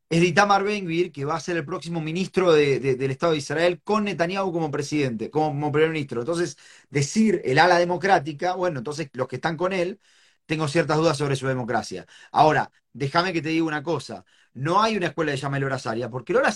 Es 0.09 0.21
de 0.21 0.27
Itamar 0.29 0.63
Ben-Gvir, 0.63 1.11
que 1.11 1.25
va 1.25 1.35
a 1.35 1.41
ser 1.41 1.57
el 1.57 1.65
próximo 1.65 2.01
ministro 2.01 2.53
de- 2.53 2.79
de- 2.79 2.95
del 2.95 3.11
Estado 3.11 3.33
de 3.33 3.39
Israel 3.39 3.81
con 3.83 4.05
Netanyahu 4.05 4.53
como 4.53 4.71
presidente, 4.71 5.31
como, 5.31 5.49
como 5.49 5.73
primer 5.73 5.91
ministro. 5.91 6.21
Entonces, 6.21 6.57
decir 6.91 7.43
el 7.45 7.59
ala 7.59 7.77
democrática, 7.79 8.55
bueno, 8.55 8.79
entonces 8.79 9.11
los 9.15 9.27
que 9.27 9.37
están 9.37 9.57
con 9.57 9.73
él, 9.73 9.99
tengo 10.47 10.69
ciertas 10.69 10.97
dudas 10.99 11.19
sobre 11.19 11.35
su 11.35 11.49
democracia. 11.49 12.07
Ahora, 12.31 12.71
déjame 12.93 13.33
que 13.33 13.43
te 13.43 13.49
diga 13.49 13.65
una 13.65 13.83
cosa. 13.83 14.25
No 14.55 14.81
hay 14.81 14.97
una 14.97 15.09
escuela 15.09 15.33
que 15.33 15.39
se 15.39 15.43
llama 15.43 15.57
el 15.57 15.65
Hora 15.65 15.79
Saria, 15.81 16.09
porque 16.09 16.33
el 16.33 16.39
Hora 16.39 16.53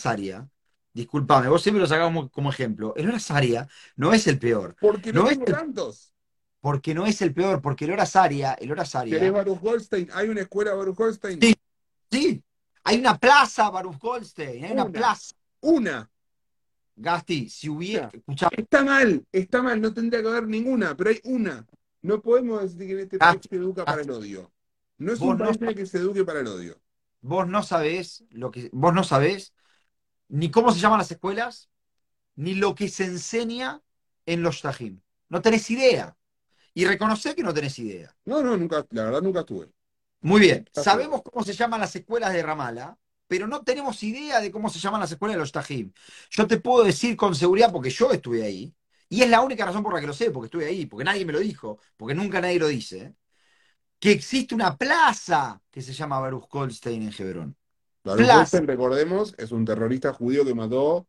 Saria, 0.90 1.02
discúlpame, 1.04 1.48
vos 1.48 1.62
siempre 1.62 1.80
lo 1.80 1.86
sacamos 1.86 2.30
como, 2.30 2.50
ejemplo, 2.50 2.94
el 2.96 3.08
Hora 3.08 3.18
Saria 3.18 3.68
no 3.96 4.12
es 4.12 4.26
el 4.26 4.38
peor, 4.38 4.76
Porque 4.80 5.12
no, 5.12 5.22
No 5.22 5.30
es 5.30 5.38
el- 5.38 5.44
tantos. 5.44 6.12
porque 6.60 6.94
no 6.94 7.06
es 7.06 7.22
el 7.22 7.32
peor, 7.32 7.60
porque 7.62 7.84
el 7.86 7.92
Hora 7.92 8.06
Saria, 8.06 8.54
el 8.54 8.70
Hora 8.70 8.82
¿Querés 8.82 8.90
Saria, 8.90 9.32
Baruch 9.32 9.60
Goldstein? 9.60 10.08
¿Hay 10.12 10.28
una 10.28 10.42
escuela 10.42 10.74
Baruch 10.74 10.96
Goldstein? 10.96 11.40
Sí. 11.40 11.54
sí, 12.10 12.42
hay 12.84 12.98
una 12.98 13.16
plaza, 13.18 13.70
Baruch 13.70 13.98
Goldstein, 13.98 14.64
hay 14.64 14.72
una 14.72 14.84
Una. 14.84 14.92
plaza. 14.92 15.34
Una. 15.60 16.10
Gasti, 16.96 17.48
si 17.48 17.68
hubiera, 17.68 18.10
escuchá, 18.12 18.48
Está 18.54 18.84
mal, 18.84 19.24
está 19.32 19.62
mal, 19.62 19.80
no 19.80 19.94
tendría 19.94 20.20
que 20.20 20.28
haber 20.28 20.46
ninguna, 20.46 20.94
pero 20.96 21.10
hay 21.10 21.20
una. 21.24 21.66
No 22.02 22.20
podemos 22.20 22.62
decir 22.62 22.78
que 22.86 22.92
en 22.92 22.98
este 23.00 23.18
país 23.18 23.40
se 23.48 23.56
educa 23.56 23.84
para 23.84 24.02
el 24.02 24.10
odio. 24.10 24.50
No 24.98 25.12
es 25.12 25.20
un 25.20 25.38
país 25.38 25.56
que 25.74 25.86
se 25.86 25.98
eduque 25.98 26.24
para 26.24 26.40
el 26.40 26.46
odio. 26.46 26.78
vos 27.22 27.46
no 27.48 27.62
sabés 27.62 28.24
lo 28.30 28.50
que, 28.50 28.68
vos 28.72 28.92
no 28.92 29.02
sabés 29.04 29.54
ni 30.30 30.50
cómo 30.50 30.72
se 30.72 30.80
llaman 30.80 30.98
las 30.98 31.10
escuelas, 31.10 31.70
ni 32.36 32.54
lo 32.54 32.74
que 32.74 32.88
se 32.88 33.04
enseña 33.04 33.82
en 34.26 34.42
los 34.42 34.62
Tajim. 34.62 35.00
No 35.28 35.42
tenés 35.42 35.70
idea. 35.70 36.16
Y 36.72 36.84
reconocé 36.84 37.34
que 37.34 37.42
no 37.42 37.52
tenés 37.52 37.78
idea. 37.78 38.14
No, 38.24 38.42
no, 38.42 38.56
nunca, 38.56 38.86
la 38.90 39.04
verdad 39.04 39.22
nunca 39.22 39.40
estuve. 39.40 39.68
Muy 40.22 40.40
bien, 40.40 40.68
sabemos 40.72 41.22
cómo 41.22 41.44
se 41.44 41.52
llaman 41.52 41.80
las 41.80 41.96
escuelas 41.96 42.32
de 42.32 42.42
Ramala, 42.42 42.96
pero 43.26 43.46
no 43.46 43.62
tenemos 43.62 44.02
idea 44.02 44.40
de 44.40 44.50
cómo 44.50 44.68
se 44.68 44.78
llaman 44.78 45.00
las 45.00 45.10
escuelas 45.10 45.36
de 45.36 45.40
los 45.40 45.52
Tajim. 45.52 45.92
Yo 46.30 46.46
te 46.46 46.60
puedo 46.60 46.84
decir 46.84 47.16
con 47.16 47.34
seguridad, 47.34 47.72
porque 47.72 47.90
yo 47.90 48.12
estuve 48.12 48.44
ahí, 48.44 48.74
y 49.08 49.22
es 49.22 49.30
la 49.30 49.40
única 49.40 49.64
razón 49.64 49.82
por 49.82 49.94
la 49.94 50.00
que 50.00 50.06
lo 50.06 50.12
sé, 50.12 50.30
porque 50.30 50.46
estuve 50.46 50.66
ahí, 50.66 50.86
porque 50.86 51.04
nadie 51.04 51.24
me 51.24 51.32
lo 51.32 51.40
dijo, 51.40 51.78
porque 51.96 52.14
nunca 52.14 52.40
nadie 52.40 52.58
lo 52.58 52.68
dice, 52.68 53.14
que 53.98 54.12
existe 54.12 54.54
una 54.54 54.76
plaza 54.76 55.62
que 55.70 55.82
se 55.82 55.92
llama 55.92 56.20
Baruch 56.20 56.48
Goldstein 56.50 57.02
en 57.02 57.14
Hebrón. 57.16 57.56
Baruch 58.04 58.28
Plaza. 58.28 58.30
Goldstein, 58.30 58.66
recordemos, 58.66 59.34
es 59.38 59.52
un 59.52 59.64
terrorista 59.64 60.12
judío 60.12 60.44
que 60.44 60.54
mató 60.54 61.06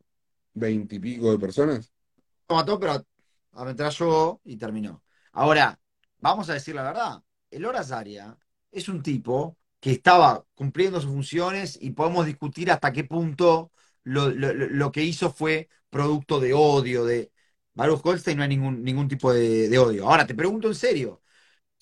veintipico 0.54 1.32
de 1.32 1.40
personas. 1.40 1.94
lo 2.50 2.56
mató, 2.56 2.80
pero 2.80 3.06
ametralló 3.54 4.42
y 4.44 4.58
terminó. 4.58 5.04
Ahora, 5.34 5.80
vamos 6.20 6.50
a 6.50 6.54
decir 6.54 6.76
la 6.76 6.84
verdad. 6.84 7.24
El 7.50 7.66
Hora 7.66 7.84
Zaria 7.84 8.38
es 8.72 8.88
un 8.90 9.02
tipo 9.04 9.58
que 9.80 9.92
estaba 9.92 10.46
cumpliendo 10.56 11.02
sus 11.02 11.12
funciones 11.12 11.78
y 11.82 11.92
podemos 11.92 12.26
discutir 12.26 12.72
hasta 12.72 12.92
qué 12.94 13.04
punto 13.04 13.72
lo, 14.04 14.30
lo- 14.30 14.54
lo- 14.54 14.68
lo 14.70 14.92
que 14.92 15.04
hizo 15.04 15.32
fue 15.32 15.70
producto 15.90 16.40
de 16.40 16.54
odio, 16.54 17.06
de 17.06 17.32
Baruch 17.74 18.02
Goldstein 18.02 18.38
no 18.38 18.44
hay 18.44 18.50
ningún, 18.50 18.84
ningún 18.84 19.08
tipo 19.08 19.34
de, 19.34 19.70
de 19.70 19.80
odio. 19.80 20.08
Ahora, 20.08 20.26
te 20.28 20.36
pregunto 20.36 20.68
en 20.68 20.76
serio, 20.76 21.22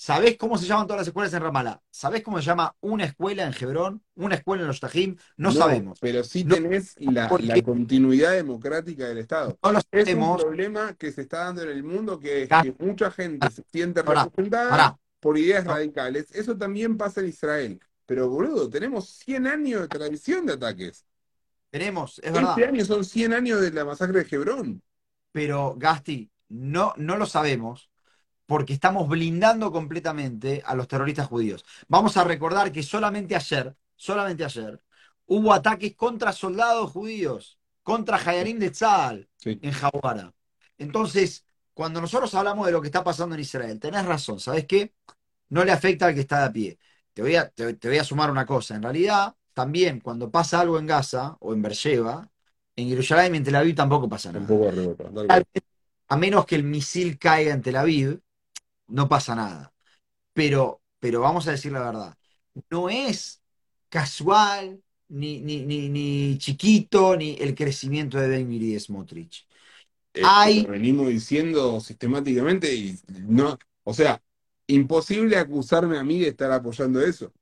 ¿sabés 0.01 0.37
cómo 0.37 0.57
se 0.57 0.65
llaman 0.65 0.87
todas 0.87 1.01
las 1.01 1.07
escuelas 1.07 1.33
en 1.33 1.41
Ramallah? 1.43 1.81
¿Sabés 1.91 2.23
cómo 2.23 2.37
se 2.39 2.45
llama 2.45 2.73
una 2.79 3.03
escuela 3.03 3.43
en 3.45 3.53
Hebrón? 3.59 4.01
¿Una 4.15 4.35
escuela 4.35 4.61
en 4.61 4.67
los 4.69 4.79
Tajim? 4.79 5.17
No, 5.35 5.51
sabemos. 5.51 5.99
Pero 5.99 6.23
sí 6.23 6.45
No, 6.45 6.55
tenés 6.55 6.95
la, 6.99 7.27
porque- 7.27 7.47
la 7.47 7.61
continuidad 7.61 8.31
democrática 8.31 9.09
del 9.09 9.17
Estado. 9.17 9.59
No 9.61 9.71
lo 9.73 9.79
Es 9.91 10.15
un 10.15 10.37
problema 10.37 10.93
que 10.93 11.11
se 11.11 11.21
está 11.21 11.39
dando 11.43 11.63
en 11.63 11.69
el 11.69 11.83
mundo 11.83 12.17
que 12.17 12.43
es 12.43 12.49
que 12.49 12.73
mucha 12.79 13.11
gente 13.11 13.51
se 13.51 13.61
siente 13.69 14.01
representada 14.01 14.69
Pará, 14.69 14.97
por 15.19 15.37
ideas 15.37 15.65
No. 15.65 15.73
radicales. 15.73 16.31
Eso 16.31 16.57
también 16.57 16.97
pasa 16.97 17.19
en 17.19 17.27
Israel. 17.27 17.79
Pero, 18.05 18.29
boludo, 18.29 18.69
tenemos 18.69 19.09
100 19.09 19.47
años 19.47 19.81
de 19.81 19.87
tradición 19.89 20.45
de 20.45 20.53
ataques. 20.53 21.05
tenemos, 21.71 22.19
es 22.23 22.31
verdad. 22.33 22.57
Este 22.57 22.65
año 22.69 22.85
son 22.85 23.03
100 23.05 23.33
años 23.33 23.59
de 23.61 23.71
la 23.71 23.83
masacre 23.85 24.23
de 24.23 24.35
Hebrón. 24.35 24.81
pero 25.31 25.75
Gasti, 25.77 26.31
no, 26.47 26.93
no 26.97 27.17
lo 27.17 27.25
sabemos 27.27 27.88
porque 28.49 28.73
estamos 28.73 29.07
blindando 29.07 29.71
completamente 29.71 30.63
a 30.65 30.73
los 30.73 30.87
terroristas 30.87 31.27
judíos. 31.27 31.63
Vamos 31.87 32.17
a 32.17 32.23
recordar 32.23 32.71
que 32.71 32.81
solamente 32.81 33.35
ayer, 33.35 33.75
solamente 33.95 34.43
ayer, 34.43 34.81
hubo 35.27 35.53
ataques 35.53 35.95
contra 35.95 36.33
soldados 36.33 36.91
judíos, 36.91 37.59
contra 37.83 38.17
Hayarim 38.17 38.57
de 38.57 38.71
Tzal 38.71 39.29
Sí. 39.37 39.59
en 39.61 39.71
Jawara. 39.71 40.33
Entonces, 40.79 41.45
cuando 41.75 42.01
nosotros 42.01 42.33
hablamos 42.33 42.65
de 42.65 42.71
lo 42.71 42.81
que 42.81 42.87
está 42.87 43.03
pasando 43.03 43.35
en 43.35 43.41
Israel, 43.41 43.79
tenés 43.79 44.03
razón, 44.03 44.39
¿sabes 44.39 44.65
qué? 44.65 44.95
No 45.49 45.63
le 45.63 45.71
afecta 45.71 46.07
al 46.07 46.15
que 46.15 46.21
está 46.21 46.39
de 46.39 46.45
a 46.45 46.51
pie. 46.51 46.79
Te 47.13 47.21
voy 47.21 47.35
a, 47.35 47.49
te, 47.49 47.75
te 47.75 47.87
voy 47.87 47.99
a 47.99 48.03
sumar 48.03 48.31
una 48.31 48.47
cosa. 48.47 48.75
En 48.75 48.81
realidad, 48.81 49.35
también 49.53 49.99
cuando 49.99 50.31
pasa 50.31 50.59
algo 50.59 50.79
en 50.79 50.87
Gaza 50.87 51.37
o 51.39 51.53
en 51.53 51.61
Beersheba, 51.61 52.27
en 52.75 52.89
Jerusalén 52.89 53.35
y 53.35 53.37
en 53.37 53.43
Tel 53.43 53.55
Aviv 53.57 53.75
tampoco 53.75 54.09
pasa 54.09 54.31
nada. 54.31 54.47
Tampoco. 54.47 54.71
A 56.07 56.17
menos 56.17 56.45
que 56.45 56.55
el 56.55 56.63
misil 56.63 57.19
caiga 57.19 57.53
en 57.53 57.61
Tel 57.61 57.75
Aviv, 57.75 58.19
no 58.89 59.09
pasa 59.09 59.35
nada. 59.35 59.73
Pero, 60.33 60.81
pero 60.99 61.21
vamos 61.21 61.47
a 61.47 61.51
decir 61.51 61.71
la 61.71 61.81
verdad, 61.81 62.17
no 62.69 62.89
es 62.89 63.43
casual, 63.89 64.83
ni, 65.09 65.41
ni, 65.41 65.65
ni, 65.65 65.89
ni 65.89 66.37
chiquito, 66.37 67.15
ni 67.17 67.35
el 67.39 67.55
crecimiento 67.55 68.19
de 68.19 68.29
de 68.45 68.79
Smotrich. 68.79 69.47
Eh, 70.13 70.35
Hay- 70.41 70.65
lo 70.65 70.69
venimos 70.69 71.07
diciendo 71.09 71.79
sistemáticamente 71.81 72.73
y 72.75 72.99
no, 73.27 73.57
o 73.83 73.93
sea, 73.93 74.21
imposible 74.67 75.37
acusarme 75.37 75.97
a 75.97 76.03
mí 76.03 76.19
de 76.19 76.29
estar 76.29 76.51
apoyando 76.51 77.01
eso. 77.01 77.33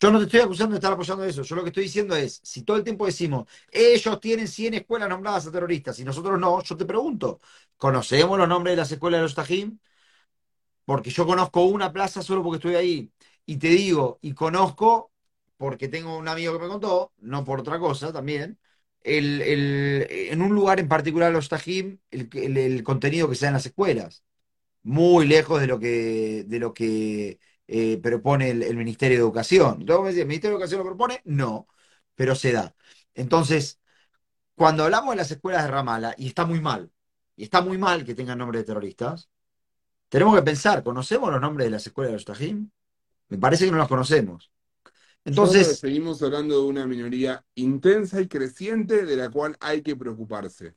Yo 0.00 0.10
no 0.10 0.18
te 0.18 0.24
estoy 0.24 0.40
acusando 0.40 0.72
de 0.72 0.78
estar 0.78 0.92
apoyando 0.92 1.24
eso. 1.24 1.42
Yo 1.42 1.54
lo 1.54 1.62
que 1.62 1.68
estoy 1.68 1.84
diciendo 1.84 2.16
es, 2.16 2.40
si 2.42 2.62
todo 2.62 2.76
el 2.76 2.82
tiempo 2.84 3.06
decimos, 3.06 3.46
ellos 3.70 4.18
tienen 4.20 4.48
100 4.48 4.74
escuelas 4.74 5.08
nombradas 5.08 5.46
a 5.46 5.52
terroristas 5.52 5.98
y 6.00 6.04
nosotros 6.04 6.40
no, 6.40 6.60
yo 6.62 6.76
te 6.76 6.84
pregunto, 6.86 7.40
¿conocemos 7.76 8.36
los 8.38 8.48
nombres 8.48 8.72
de 8.72 8.76
las 8.78 8.90
escuelas 8.92 9.18
de 9.20 9.22
los 9.22 9.34
Tajim? 9.34 9.78
Porque 10.92 11.10
yo 11.10 11.26
conozco 11.26 11.64
una 11.64 11.92
plaza 11.92 12.22
solo 12.22 12.42
porque 12.42 12.56
estoy 12.58 12.74
ahí. 12.76 13.12
Y 13.46 13.56
te 13.58 13.68
digo, 13.68 14.18
y 14.22 14.34
conozco, 14.34 15.12
porque 15.56 15.88
tengo 15.88 16.16
un 16.18 16.28
amigo 16.28 16.52
que 16.54 16.58
me 16.64 16.68
contó, 16.68 17.12
no 17.18 17.44
por 17.44 17.60
otra 17.60 17.78
cosa 17.78 18.12
también, 18.12 18.58
el, 19.02 19.40
el- 19.42 20.06
en 20.10 20.42
un 20.42 20.54
lugar 20.54 20.78
en 20.80 20.88
particular 20.88 21.32
los 21.32 21.48
Tajim, 21.48 21.98
el, 22.10 22.28
el- 22.34 22.82
contenido 22.84 23.28
que 23.28 23.34
se 23.36 23.46
da 23.46 23.48
en 23.50 23.54
las 23.54 23.66
escuelas. 23.66 24.24
Muy 24.84 25.26
lejos 25.26 25.60
de 25.60 25.66
lo 25.68 25.78
que, 25.80 26.44
de 26.46 26.58
lo 26.60 26.74
que 26.74 27.38
eh, 27.68 27.98
propone 28.02 28.50
el, 28.50 28.76
Ministerio 28.76 29.18
de 29.18 29.22
Educación. 29.22 29.78
Entonces, 29.80 30.16
¿el 30.18 30.26
Ministerio 30.26 30.58
de 30.58 30.64
Educación 30.64 30.80
lo 30.80 30.86
propone? 30.86 31.20
No, 31.24 31.68
pero 32.16 32.34
se 32.36 32.52
da. 32.52 32.74
Entonces, 33.14 33.80
cuando 34.54 34.84
hablamos 34.84 35.10
de 35.12 35.16
las 35.16 35.30
escuelas 35.30 35.64
de 35.64 35.70
Ramala, 35.70 36.14
y 36.18 36.28
está 36.28 36.44
muy 36.46 36.60
mal, 36.60 36.92
y 37.36 37.44
está 37.44 37.60
muy 37.62 37.78
mal 37.78 38.04
que 38.04 38.14
tengan 38.14 38.38
nombres 38.38 38.62
de 38.62 38.66
terroristas, 38.66 39.30
tenemos 40.12 40.36
que 40.36 40.42
pensar, 40.42 40.82
¿conocemos 40.82 41.32
los 41.32 41.40
nombres 41.40 41.64
de 41.64 41.70
las 41.70 41.86
escuelas 41.86 42.10
de 42.10 42.16
los 42.16 42.24
Tajim? 42.26 42.68
Me 43.30 43.38
parece 43.38 43.64
que 43.64 43.70
no 43.70 43.78
los 43.78 43.88
conocemos. 43.88 44.52
Entonces, 45.24 45.78
seguimos 45.78 46.22
hablando 46.22 46.60
de 46.60 46.68
una 46.68 46.86
minoría 46.86 47.42
intensa 47.54 48.20
y 48.20 48.28
creciente 48.28 49.06
de 49.06 49.16
la 49.16 49.30
cual 49.30 49.56
hay 49.58 49.80
que 49.80 49.96
preocuparse. 49.96 50.74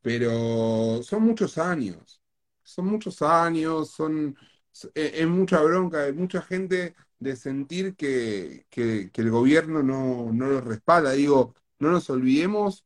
Pero 0.00 1.02
son 1.02 1.24
muchos 1.24 1.58
años, 1.58 2.22
son 2.62 2.86
muchos 2.86 3.20
años, 3.20 3.90
son, 3.90 4.36
es, 4.70 4.88
es 4.94 5.26
mucha 5.26 5.60
bronca 5.60 6.02
de 6.02 6.12
mucha 6.12 6.40
gente 6.40 6.94
de 7.18 7.34
sentir 7.34 7.96
que, 7.96 8.64
que, 8.70 9.10
el 9.12 9.30
gobierno 9.30 9.82
no, 9.82 10.30
no 10.32 10.46
los 10.46 10.62
respalda. 10.62 11.10
Digo, 11.10 11.56
no 11.80 11.90
nos 11.90 12.08
olvidemos 12.10 12.84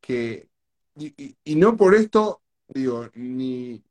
que, 0.00 0.48
y 0.96 1.56
no 1.56 1.76
por 1.76 1.94
esto, 1.94 2.40
digo, 2.66 3.10
ni, 3.12 3.84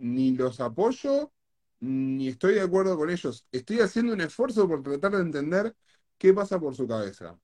ni 0.00 0.32
los 0.32 0.60
apoyo, 0.60 1.32
ni 1.80 2.28
estoy 2.28 2.54
de 2.54 2.62
acuerdo 2.62 2.96
con 2.96 3.10
ellos. 3.10 3.46
Estoy 3.52 3.80
haciendo 3.80 4.12
un 4.12 4.20
esfuerzo 4.20 4.68
por 4.68 4.82
tratar 4.82 5.12
de 5.12 5.22
entender 5.22 5.74
qué 6.18 6.32
pasa 6.34 6.58
por 6.58 6.74
su 6.74 6.86
cabeza. 6.86 7.38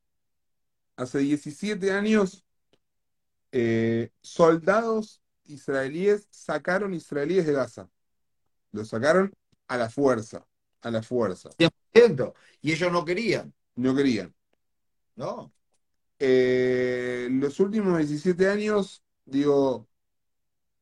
Hace 0.96 1.18
17 1.18 1.92
años 1.92 2.44
eh, 3.52 4.10
soldados 4.20 5.20
israelíes 5.44 6.26
sacaron 6.30 6.94
israelíes 6.94 7.46
de 7.46 7.52
Gaza. 7.52 7.88
Los 8.72 8.88
sacaron 8.88 9.32
a 9.68 9.76
la 9.76 9.90
fuerza, 9.90 10.46
a 10.80 10.90
la 10.90 11.02
fuerza. 11.02 11.50
100%, 11.58 12.34
y 12.60 12.72
ellos 12.72 12.90
no 12.90 13.04
querían, 13.04 13.54
No 13.76 13.94
querían. 13.94 14.34
¿no? 15.16 15.52
Eh, 16.18 17.28
los 17.30 17.60
últimos 17.60 17.98
17 17.98 18.48
años, 18.48 19.02
digo, 19.24 19.88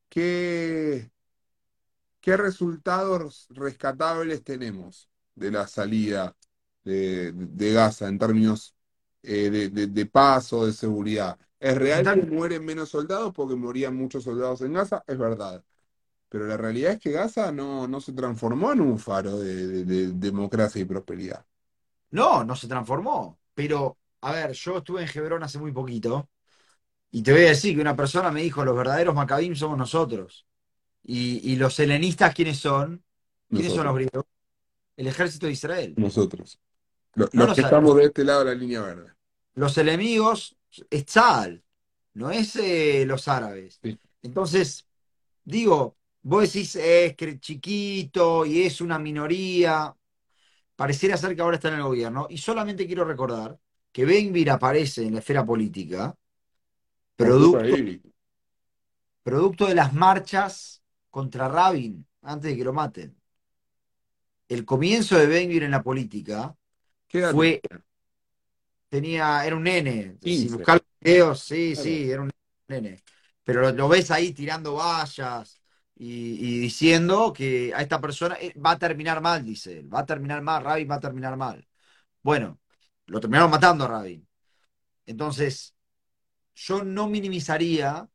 ¿qué, 0.09 1.11
qué 2.23 2.37
resultados 2.37 3.47
rescatables 3.51 4.43
tenemos 4.45 5.09
de 5.35 5.51
la 5.51 5.67
salida 5.67 6.35
de, 6.85 7.33
de 7.33 7.73
Gaza 7.73 8.07
en 8.09 8.19
términos 8.19 8.75
eh, 9.23 9.51
de, 9.51 9.69
de, 9.69 9.87
de 9.87 10.07
paz 10.07 10.53
o 10.53 10.65
de 10.65 10.73
seguridad? 10.73 11.37
¿Es 11.59 11.77
real 11.77 12.09
que 12.09 12.23
mueren 12.23 12.65
menos 12.65 12.89
soldados 12.89 13.33
porque 13.35 13.55
morían 13.55 13.95
muchos 13.97 14.23
soldados 14.23 14.61
en 14.61 14.73
Gaza? 14.73 15.03
Es 15.07 15.19
verdad. 15.19 15.63
Pero 16.29 16.47
la 16.47 16.57
realidad 16.57 16.93
es 16.93 16.99
que 17.01 17.11
Gaza 17.11 17.51
no, 17.51 17.87
no 17.87 18.01
se 18.01 18.13
transformó 18.13 18.73
en 18.73 18.81
un 18.81 18.99
faro 18.99 19.39
de 19.39 19.85
democracia 20.13 20.81
y 20.81 20.85
prosperidad. 20.85 21.45
No, 22.11 22.43
no 22.43 22.55
se 22.55 22.67
transformó. 22.67 23.39
Pero, 23.53 23.97
a 24.21 24.31
ver, 24.33 24.51
yo 24.53 24.77
estuve 24.77 25.03
en 25.03 25.09
Hebrón 25.13 25.43
hace 25.43 25.59
muy 25.59 25.71
poquito 25.71 26.29
y 27.11 27.23
te 27.23 27.33
voy 27.33 27.43
a 27.45 27.49
decir 27.49 27.75
que 27.75 27.81
una 27.81 27.95
persona 27.95 28.31
me 28.31 28.43
dijo, 28.43 28.65
los 28.65 28.75
verdaderos 28.77 29.15
macabim 29.15 29.55
somos 29.55 29.77
nosotros. 29.77 30.47
Y, 31.03 31.51
y 31.51 31.55
los 31.57 31.79
helenistas, 31.79 32.33
¿quiénes 32.33 32.59
son? 32.59 33.03
¿Quiénes 33.49 33.73
son 33.73 33.85
los 33.85 33.95
griegos? 33.95 34.25
El 34.95 35.07
ejército 35.07 35.45
de 35.47 35.51
Israel. 35.53 35.93
Nosotros. 35.97 36.59
Lo- 37.15 37.29
No 37.33 37.45
Los 37.45 37.55
que 37.55 37.61
estamos 37.61 37.95
de 37.95 38.05
este 38.05 38.23
lado 38.23 38.39
de 38.43 38.53
la 38.53 38.55
línea 38.55 38.81
verde. 38.81 39.11
Los 39.55 39.77
enemigos 39.77 40.55
es 40.89 41.05
Tzal, 41.05 41.63
no 42.13 42.31
es 42.31 42.55
eh, 42.55 43.05
los 43.05 43.27
árabes. 43.27 43.79
Sí. 43.83 43.97
Entonces, 44.23 44.87
digo, 45.43 45.97
vos 46.23 46.41
decís 46.43 46.75
es 46.75 47.15
chiquito 47.39 48.45
y 48.45 48.63
es 48.63 48.81
una 48.81 48.97
minoría. 48.97 49.95
Pareciera 50.75 51.17
ser 51.17 51.35
que 51.35 51.41
ahora 51.41 51.57
está 51.57 51.67
en 51.67 51.75
el 51.75 51.83
gobierno. 51.83 52.27
Y 52.29 52.37
solamente 52.37 52.87
quiero 52.87 53.05
recordar 53.05 53.59
que 53.91 54.05
Ben 54.05 54.49
aparece 54.49 55.03
en 55.05 55.13
la 55.13 55.19
esfera 55.19 55.45
política, 55.45 56.15
producto, 57.15 57.75
producto 59.21 59.67
de 59.67 59.75
las 59.75 59.93
marchas 59.93 60.82
contra 61.15 61.47
Rabin, 61.57 61.93
antes 62.31 62.51
de 62.51 62.57
que 62.57 62.63
lo 62.69 62.73
maten. 62.73 63.09
El 64.47 64.63
comienzo 64.63 65.17
de 65.17 65.27
Ben 65.27 65.51
en 65.51 65.71
la 65.71 65.83
política 65.83 66.55
¿Qué 67.07 67.19
edad 67.19 67.35
fue 67.35 67.61
tenía? 68.89 69.45
era 69.45 69.55
un 69.55 69.63
nene. 69.63 70.17
Si 70.27 70.47
15. 70.47 70.49
buscas 70.49 70.75
los 70.77 70.83
videos, 71.01 71.39
sí, 71.41 71.75
Claro. 71.75 71.75
sí, 71.75 72.09
era 72.11 72.21
un 72.21 72.31
nene. 72.67 73.03
Pero 73.43 73.61
lo, 73.61 73.71
lo 73.71 73.87
ves 73.89 74.11
ahí 74.11 74.33
tirando 74.33 74.75
vallas 74.75 75.61
y, 75.95 76.55
y 76.55 76.59
diciendo 76.59 77.33
que 77.33 77.73
a 77.75 77.81
esta 77.81 77.99
persona 78.01 78.35
eh, 78.39 78.53
va 78.59 78.71
a 78.71 78.79
terminar 78.79 79.21
mal, 79.21 79.43
dice 79.43 79.79
él. 79.79 79.93
Va 79.93 79.99
a 80.01 80.05
terminar 80.05 80.41
mal, 80.41 80.63
Rabin 80.63 80.89
va 80.89 80.95
a 80.95 80.99
terminar 80.99 81.35
mal. 81.37 81.67
Bueno, 82.23 82.59
lo 83.07 83.19
terminaron 83.19 83.51
matando 83.51 83.85
a 83.85 83.87
Rabin. 83.89 84.27
Entonces, 85.05 85.75
yo 86.55 86.83
no 86.83 87.07
minimizaría 87.09 88.09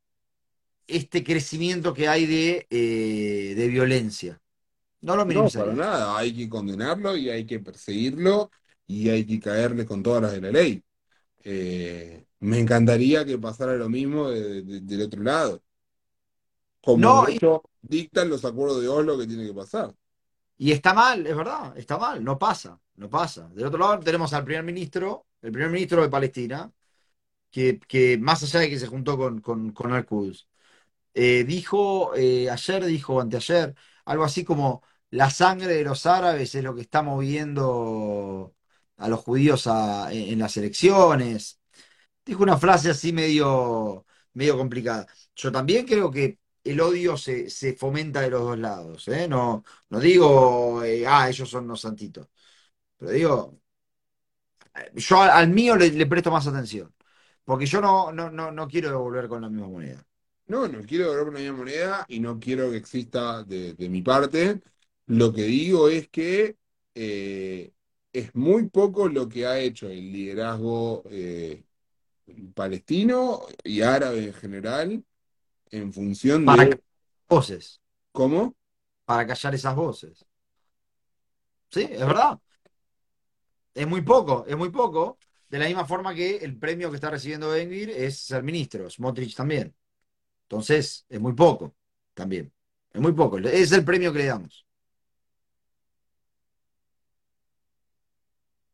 este 0.89 1.25
crecimiento 1.25 1.95
que 1.95 2.09
hay 2.09 2.27
de, 2.27 2.67
eh, 2.71 3.55
de 3.57 3.69
violencia. 3.69 4.43
No 5.03 5.17
lo 5.17 5.27
No, 5.27 5.53
para 5.53 5.73
minimizaría. 5.73 5.75
nada. 5.75 6.17
Hay 6.19 6.35
que 6.35 6.49
condenarlo 6.49 7.17
y 7.17 7.29
hay 7.31 7.45
que 7.47 7.61
perseguirlo 7.61 8.51
y 8.87 9.09
hay 9.11 9.27
que 9.27 9.41
caerle 9.41 9.85
con 9.87 10.03
todas 10.03 10.23
las 10.23 10.33
de 10.33 10.41
la 10.41 10.51
ley. 10.51 10.83
Eh, 11.45 12.27
me 12.41 12.59
encantaría 12.61 13.25
que 13.27 13.39
pasara 13.39 13.75
lo 13.77 13.89
mismo 13.91 14.31
de- 14.31 14.63
de- 14.63 14.81
del 14.83 15.03
otro 15.03 15.23
lado. 15.23 15.63
Como 16.81 17.13
No, 17.13 17.25
de 17.25 17.31
y, 17.31 17.39
hecho 17.39 17.63
dictan 17.83 18.29
los 18.29 18.45
acuerdos 18.45 18.83
de 18.83 18.89
Oslo 18.89 19.19
que 19.19 19.27
tiene 19.27 19.47
que 19.47 19.55
pasar. 19.55 19.95
y 20.57 20.73
está 20.73 20.93
mal, 20.95 21.27
es 21.27 21.37
verdad, 21.37 21.77
está 21.79 21.99
mal, 21.99 22.23
no 22.25 22.39
pasa, 22.39 22.81
no 22.97 23.09
pasa. 23.09 23.49
Del 23.51 23.67
otro 23.67 23.79
lado 23.79 24.01
tenemos 24.01 24.33
al 24.33 24.45
primer 24.45 24.65
ministro, 24.65 25.27
el 25.43 25.53
primer 25.53 25.71
ministro 25.71 26.03
de 26.03 26.09
Palestina, 26.09 26.73
que, 27.51 27.81
que 27.81 28.19
más 28.19 28.43
allá 28.45 28.61
de 28.61 28.71
que 28.71 28.79
se 28.81 28.87
juntó 28.89 29.17
con, 29.19 29.41
con, 29.43 29.73
con 29.73 29.93
Al-Quds, 29.95 30.49
eh, 31.15 31.45
dijo, 31.45 32.15
eh, 32.17 32.51
ayer 32.51 32.85
dijo, 32.87 33.21
anteayer, 33.21 33.75
algo 34.05 34.25
así 34.25 34.45
como 34.45 34.83
la 35.11 35.31
sangre 35.31 35.75
de 35.75 35.85
los 35.85 36.07
árabes 36.07 36.55
es 36.55 36.63
lo 36.65 36.75
que 36.75 36.83
está 36.83 37.03
moviendo 37.03 38.55
a 38.97 39.09
los 39.09 39.21
judíos 39.21 39.67
a- 39.67 40.13
en, 40.13 40.39
las 40.39 40.57
elecciones. 40.57 41.61
Dijo 42.25 42.43
una 42.43 42.59
frase 42.59 42.91
así 42.91 43.13
medio, 43.13 44.07
medio 44.35 44.57
complicada. 44.59 45.07
Yo 45.37 45.53
también 45.53 45.87
creo 45.87 46.11
que 46.11 46.39
el 46.65 46.81
odio 46.81 47.17
se, 47.17 47.51
se 47.51 47.75
fomenta 47.75 48.21
de 48.21 48.31
los 48.31 48.43
dos 48.43 48.59
lados, 48.59 49.09
¿eh? 49.09 49.29
No, 49.29 49.65
no 49.91 50.01
digo, 50.01 50.83
ah, 51.09 51.29
ellos 51.31 51.49
son 51.51 51.69
los 51.69 51.81
santitos, 51.81 52.29
pero 52.99 53.13
digo, 53.13 53.61
yo 54.95 55.21
al, 55.23 55.49
mío 55.51 55.77
le, 55.77 55.91
le 55.91 56.07
presto 56.07 56.31
más 56.31 56.47
atención, 56.47 56.95
porque 57.45 57.67
yo 57.67 57.81
no, 57.81 58.13
no, 58.13 58.31
no, 58.31 58.51
no 58.53 58.69
quiero 58.69 58.91
devolver 58.91 59.29
con 59.29 59.43
la 59.43 59.49
misma 59.49 59.69
moneda. 59.69 60.05
No, 60.49 60.67
no 60.67 60.81
quiero 60.83 61.09
doblar 61.09 61.29
una 61.29 61.39
misma 61.41 61.59
moneda 61.59 62.07
y 62.09 62.21
no 62.21 62.39
quiero 62.41 62.71
que 62.71 62.79
exista 62.79 63.43
de, 63.45 63.75
de 63.75 63.89
mi 63.91 64.03
parte. 64.03 64.61
Lo 65.07 65.33
que 65.33 65.43
digo 65.43 65.89
es 65.91 66.09
que 66.09 66.57
eh, 66.95 67.73
es 68.13 68.35
muy 68.35 68.69
poco 68.69 69.09
lo 69.09 69.29
que 69.29 69.47
ha 69.47 69.59
hecho 69.59 69.89
el 69.91 70.11
liderazgo 70.13 71.03
eh, 71.11 71.65
palestino 72.55 73.43
y 73.65 73.83
árabe 73.83 74.25
en 74.27 74.35
general 74.35 75.05
en 75.71 75.93
función 75.93 76.45
Para 76.45 76.65
de 76.65 76.81
voces, 77.29 77.81
cómo. 78.13 78.55
para 79.05 79.27
callar 79.27 79.55
esas 79.55 79.75
voces. 79.75 80.25
Sí, 81.71 81.83
es 81.91 81.99
verdad. 82.01 82.39
Es 83.75 83.87
muy 83.87 84.03
poco, 84.03 84.45
es 84.47 84.57
muy 84.57 84.71
poco. 84.71 85.19
De 85.49 85.59
la 85.59 85.67
misma 85.67 85.87
forma 85.87 86.15
que 86.15 86.37
el 86.37 86.59
premio 86.59 86.91
que 86.91 86.97
está 86.97 87.11
recibiendo 87.11 87.49
Benguir 87.51 87.91
es 87.91 88.19
ser 88.21 88.43
ministro, 88.43 88.89
Smotrich 88.91 89.35
también. 89.35 89.75
Entonces, 90.49 91.05
es 91.09 91.21
muy 91.21 91.35
poco 91.35 91.75
también. 92.15 92.53
Es 92.93 93.01
muy 93.01 93.13
poco. 93.13 93.39
Es 93.39 93.73
el 93.73 93.85
premio 93.85 94.13
que 94.13 94.21
le 94.21 94.27
damos. 94.27 94.67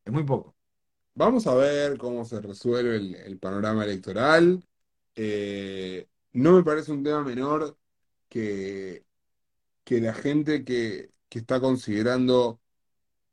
Es 0.05 0.13
muy 0.13 0.23
poco. 0.25 0.55
Vamos 1.15 1.47
a 1.47 1.55
ver 1.55 1.99
cómo 1.99 2.25
se 2.25 2.41
resuelve 2.41 2.97
el, 2.97 3.39
panorama 3.39 3.85
electoral. 3.85 4.65
Eh, 5.17 6.09
no 6.33 6.53
me 6.53 6.63
parece 6.65 6.93
un 6.93 7.03
tema 7.05 7.23
menor 7.25 7.77
que, 8.29 9.05
que 9.85 10.01
la 10.01 10.15
gente 10.15 10.65
que, 10.65 11.13
que 11.29 11.39
está 11.41 11.61
considerando 11.61 12.61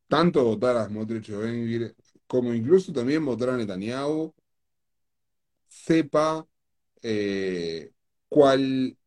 tanto 0.08 0.44
votar 0.44 0.78
a 0.78 0.86
Smotrich 0.88 1.30
o 1.32 1.40
Ben-Gvir, 1.40 1.96
como 2.28 2.54
incluso 2.54 2.94
también 2.94 3.26
votar 3.26 3.50
a 3.52 3.58
Netanyahu, 3.58 4.34
sepa 5.68 6.48
eh, 7.02 7.92
cuál 8.32 8.98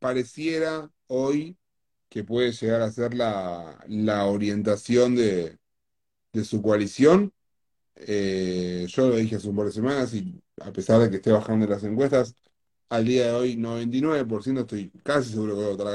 pareciera 0.00 0.90
hoy 1.08 1.58
que 2.08 2.24
puede 2.24 2.52
llegar 2.52 2.82
a 2.82 2.90
ser 2.92 3.14
la, 3.14 3.78
orientación 4.26 5.16
de, 5.16 5.58
su 6.44 6.62
coalición. 6.62 7.32
Eh, 7.96 8.86
yo 8.88 9.08
lo 9.10 9.16
dije 9.16 9.36
hace 9.36 9.48
un 9.48 9.56
par 9.56 9.66
de 9.66 9.72
semanas 9.72 10.14
y 10.14 10.42
a 10.62 10.72
pesar 10.72 11.00
de 11.00 11.10
que 11.10 11.16
esté 11.16 11.32
bajando 11.32 11.66
las 11.66 11.84
encuestas, 11.84 12.34
al 12.90 13.04
día 13.06 13.26
de 13.28 13.32
hoy 13.34 13.56
99% 13.56 14.62
estoy 14.62 14.90
casi 15.04 15.32
seguro 15.32 15.54
que 15.54 15.56
voy 15.60 15.66
a 15.66 15.70
votar 15.70 15.88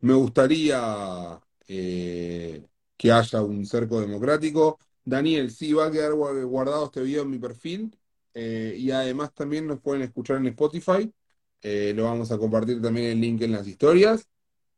me 0.00 0.14
gustaría 0.14 1.40
eh, 1.66 2.66
que 2.96 3.12
haya 3.12 3.42
un 3.42 3.66
cerco 3.66 4.00
democrático. 4.00 4.78
Daniel, 5.04 5.50
sí, 5.50 5.72
va 5.72 5.86
a 5.86 5.90
quedar 5.90 6.12
gua- 6.12 6.44
guardado 6.44 6.86
este 6.86 7.02
video 7.02 7.22
en 7.22 7.30
mi 7.30 7.38
perfil 7.38 7.96
eh, 8.40 8.76
y 8.78 8.92
además 8.92 9.34
también 9.34 9.66
nos 9.66 9.80
pueden 9.80 10.02
escuchar 10.02 10.36
en 10.38 10.46
Spotify. 10.48 11.12
Eh, 11.60 11.92
lo 11.96 12.04
vamos 12.04 12.30
a 12.30 12.38
compartir 12.38 12.80
también 12.80 13.06
el 13.08 13.20
link 13.20 13.42
en 13.42 13.52
las 13.52 13.66
historias. 13.66 14.28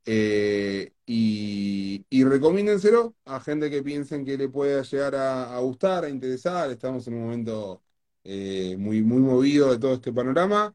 Eh, 0.06 0.92
y, 1.06 2.06
y 2.08 2.24
recomiéndenselo 2.24 3.14
a 3.26 3.40
gente 3.40 3.70
que 3.70 3.82
piensen 3.82 4.24
que 4.24 4.38
le 4.38 4.48
pueda 4.48 4.82
llegar 4.82 5.14
a, 5.14 5.58
gustar, 5.60 6.04
a 6.04 6.08
interesar. 6.08 6.70
Estamos 6.70 7.06
en 7.08 7.14
un 7.14 7.22
momento 7.22 7.82
muy, 8.24 9.02
muy 9.02 9.20
movido 9.20 9.70
de 9.72 9.78
todo 9.78 9.94
este 9.94 10.12
panorama. 10.12 10.74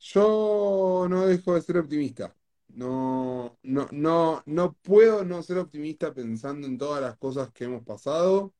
Yo 0.00 1.06
no 1.10 1.26
dejo 1.26 1.54
de 1.54 1.62
ser 1.62 1.78
optimista. 1.78 2.36
No, 2.68 3.58
no, 3.62 3.88
no, 3.92 4.42
no 4.46 4.74
puedo 4.82 5.24
no 5.24 5.42
ser 5.42 5.58
optimista 5.58 6.14
pensando 6.14 6.66
en 6.68 6.78
todas 6.78 7.02
las 7.02 7.16
cosas 7.18 7.50
que 7.52 7.64
hemos 7.64 7.82
pasado. 7.84 8.54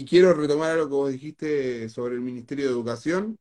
Y 0.00 0.04
quiero 0.04 0.34
retomar 0.34 0.72
algo 0.72 0.88
que 0.88 0.94
vos 0.94 1.12
dijiste 1.12 1.88
sobre 1.88 2.16
el 2.16 2.20
Ministerio 2.20 2.66
de 2.66 2.70
Educación. 2.72 3.38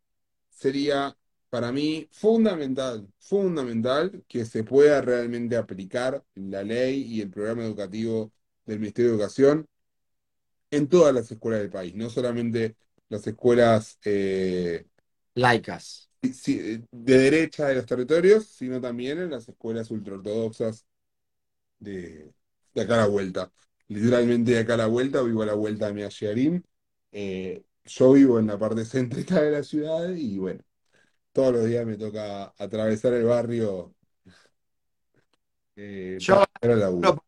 Sería 0.49 1.17
para 1.49 1.71
mí 1.71 2.07
fundamental, 2.11 3.07
fundamental 3.19 4.23
que 4.27 4.45
se 4.45 4.63
pueda 4.63 5.01
realmente 5.01 5.57
aplicar 5.57 6.23
la 6.35 6.63
ley 6.63 7.03
y 7.03 7.21
el 7.21 7.29
programa 7.29 7.63
educativo 7.65 8.31
del 8.65 8.79
Ministerio 8.79 9.11
de 9.11 9.17
Educación 9.17 9.67
en 10.71 10.87
todas 10.87 11.13
las 11.13 11.29
escuelas 11.31 11.61
del 11.61 11.69
país, 11.69 11.93
no 11.95 12.09
solamente 12.09 12.75
las 13.09 13.25
escuelas 13.27 13.99
eh, 14.05 14.85
Laicas. 15.35 16.09
de 16.21 17.17
derecha 17.17 17.67
de 17.67 17.75
los 17.75 17.85
territorios, 17.85 18.47
sino 18.47 18.79
también 18.79 19.19
en 19.19 19.29
las 19.31 19.47
escuelas 19.49 19.91
ultraortodoxas 19.91 20.85
de, 21.79 22.31
de 22.73 22.81
acá 22.81 22.95
a 22.95 22.97
la 22.99 23.07
vuelta. 23.07 23.51
Literalmente 23.87 24.51
de 24.51 24.59
acá 24.59 24.73
a 24.75 24.77
la 24.77 24.87
vuelta, 24.87 25.21
vivo 25.21 25.43
a 25.43 25.45
la 25.45 25.53
vuelta 25.53 25.87
de 25.87 25.93
Mea 25.93 26.09
Shearim. 26.09 26.61
Eh, 27.11 27.63
yo 27.85 28.13
vivo 28.13 28.39
en 28.39 28.47
la 28.47 28.57
parte 28.57 28.85
céntrica 28.85 29.41
de 29.41 29.51
la 29.51 29.63
ciudad 29.63 30.09
y 30.09 30.37
bueno, 30.39 30.63
todos 31.33 31.53
los 31.53 31.65
días 31.65 31.85
me 31.85 31.97
toca 31.97 32.53
atravesar 32.57 33.13
el 33.13 33.25
barrio 33.25 33.95
eh, 35.75 36.17
Yo, 36.19 36.43
solo 37.01 37.19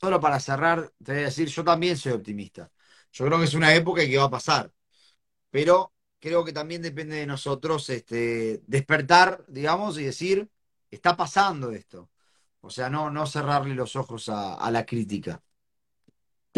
solo 0.00 0.20
para 0.20 0.40
cerrar, 0.40 0.92
te 1.04 1.12
voy 1.12 1.22
a 1.22 1.24
decir, 1.26 1.48
yo 1.48 1.64
también 1.64 1.96
soy 1.96 2.12
optimista. 2.12 2.70
Yo 3.12 3.26
creo 3.26 3.38
que 3.38 3.44
es 3.46 3.54
una 3.54 3.74
época 3.74 4.02
que 4.06 4.18
va 4.18 4.24
a 4.24 4.30
pasar, 4.30 4.72
pero 5.50 5.94
creo 6.20 6.44
que 6.44 6.52
también 6.52 6.82
depende 6.82 7.16
de 7.16 7.26
nosotros 7.26 7.88
este, 7.90 8.62
despertar, 8.66 9.44
digamos, 9.48 9.98
y 9.98 10.04
decir, 10.04 10.50
está 10.90 11.16
pasando 11.16 11.72
esto. 11.72 12.10
O 12.62 12.70
sea, 12.70 12.90
no, 12.90 13.10
no 13.10 13.26
cerrarle 13.26 13.74
los 13.74 13.96
ojos 13.96 14.28
a, 14.30 14.54
a 14.56 14.70
la 14.70 14.86
crítica. 14.86 15.42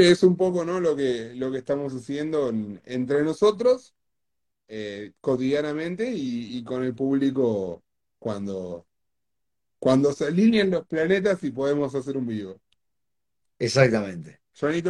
Que 0.01 0.11
es 0.13 0.23
un 0.23 0.35
poco, 0.37 0.65
¿no? 0.65 0.81
lo 0.81 0.97
que, 0.97 1.35
lo 1.35 1.51
que 1.53 1.59
estamos 1.59 1.93
haciendo 1.95 2.49
en- 2.49 2.81
entre 2.87 3.23
nosotros 3.23 3.95
eh, 4.69 5.13
cotidianamente 5.21 6.11
y, 6.13 6.59
y 6.59 6.65
con 6.65 6.85
el 6.85 6.95
público 6.95 7.85
cuando, 8.19 8.87
cuando 9.79 10.13
se 10.13 10.27
alineen 10.27 10.71
los 10.71 10.87
planetas 10.87 11.45
y 11.45 11.53
podemos 11.53 11.95
hacer 11.95 12.17
un 12.19 12.27
vivo. 12.29 12.61
Exactamente. 13.59 14.41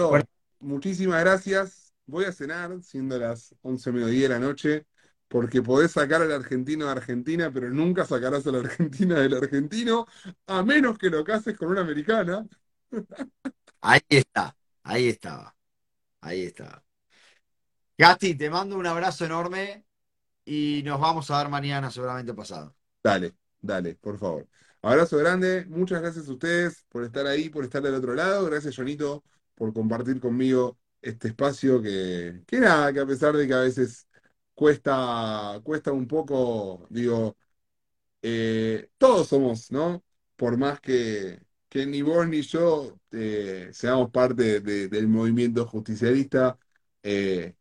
Bueno, 0.08 0.24
Joanito, 0.24 0.28
muchísimas 0.60 1.20
gracias. 1.20 1.94
Voy 2.06 2.24
a 2.24 2.32
cenar, 2.32 2.82
siendo 2.82 3.18
las 3.18 3.54
11 3.62 3.92
mediodía 3.92 4.22
de 4.24 4.28
la 4.30 4.38
noche, 4.40 4.86
porque 5.28 5.62
podés 5.62 5.92
sacar 5.92 6.22
al 6.22 6.32
argentino 6.32 6.86
de 6.86 6.92
Argentina, 6.92 7.50
pero 7.52 7.70
nunca 7.70 8.04
sacarás 8.04 8.46
a 8.46 8.52
la 8.52 8.58
Argentina 8.60 9.20
del 9.20 9.34
argentino, 9.34 10.06
a 10.46 10.62
menos 10.64 10.98
que 10.98 11.10
lo 11.10 11.24
cases 11.24 11.56
con 11.56 11.68
una 11.68 11.82
americana. 11.82 12.46
ahí 13.80 14.00
está, 14.08 14.56
ahí 14.82 15.08
estaba, 15.08 15.56
ahí 16.20 16.42
estaba. 16.42 16.84
Gasti, 17.96 18.34
te 18.34 18.48
mando 18.48 18.76
un 18.76 18.86
abrazo 18.86 19.24
enorme 19.24 19.84
y 20.44 20.82
nos 20.84 21.00
vamos 21.00 21.30
a 21.30 21.38
ver 21.38 21.48
mañana, 21.48 21.90
seguramente 21.90 22.34
pasado. 22.34 22.74
Dale, 23.02 23.34
dale, 23.60 23.94
por 23.96 24.18
favor. 24.18 24.48
Abrazo 24.82 25.18
grande, 25.18 25.66
muchas 25.66 26.00
gracias 26.00 26.26
a 26.28 26.32
ustedes 26.32 26.86
por 26.88 27.04
estar 27.04 27.26
ahí, 27.26 27.50
por 27.50 27.64
estar 27.64 27.82
del 27.82 27.94
otro 27.94 28.14
lado. 28.14 28.46
Gracias, 28.46 28.74
Jonito, 28.74 29.22
por 29.54 29.72
compartir 29.74 30.18
conmigo 30.20 30.78
este 31.02 31.28
espacio 31.28 31.82
que, 31.82 32.42
que 32.46 32.60
nada, 32.60 32.92
que 32.92 33.00
a 33.00 33.06
pesar 33.06 33.36
de 33.36 33.46
que 33.46 33.54
a 33.54 33.60
veces 33.60 34.06
cuesta, 34.54 35.60
cuesta 35.62 35.92
un 35.92 36.06
poco, 36.06 36.86
digo, 36.90 37.36
eh, 38.22 38.90
todos 38.98 39.28
somos, 39.28 39.70
¿no? 39.72 40.04
Por 40.36 40.56
más 40.56 40.80
que, 40.80 41.40
que 41.70 41.86
ni 41.86 42.02
vos 42.02 42.28
ni 42.28 42.42
yo 42.42 43.00
eh, 43.12 43.70
seamos 43.74 44.10
parte 44.12 44.60
de- 44.62 44.88
del 44.88 45.08
movimiento 45.08 45.66
justicialista, 45.66 46.58
eh, 47.04 47.56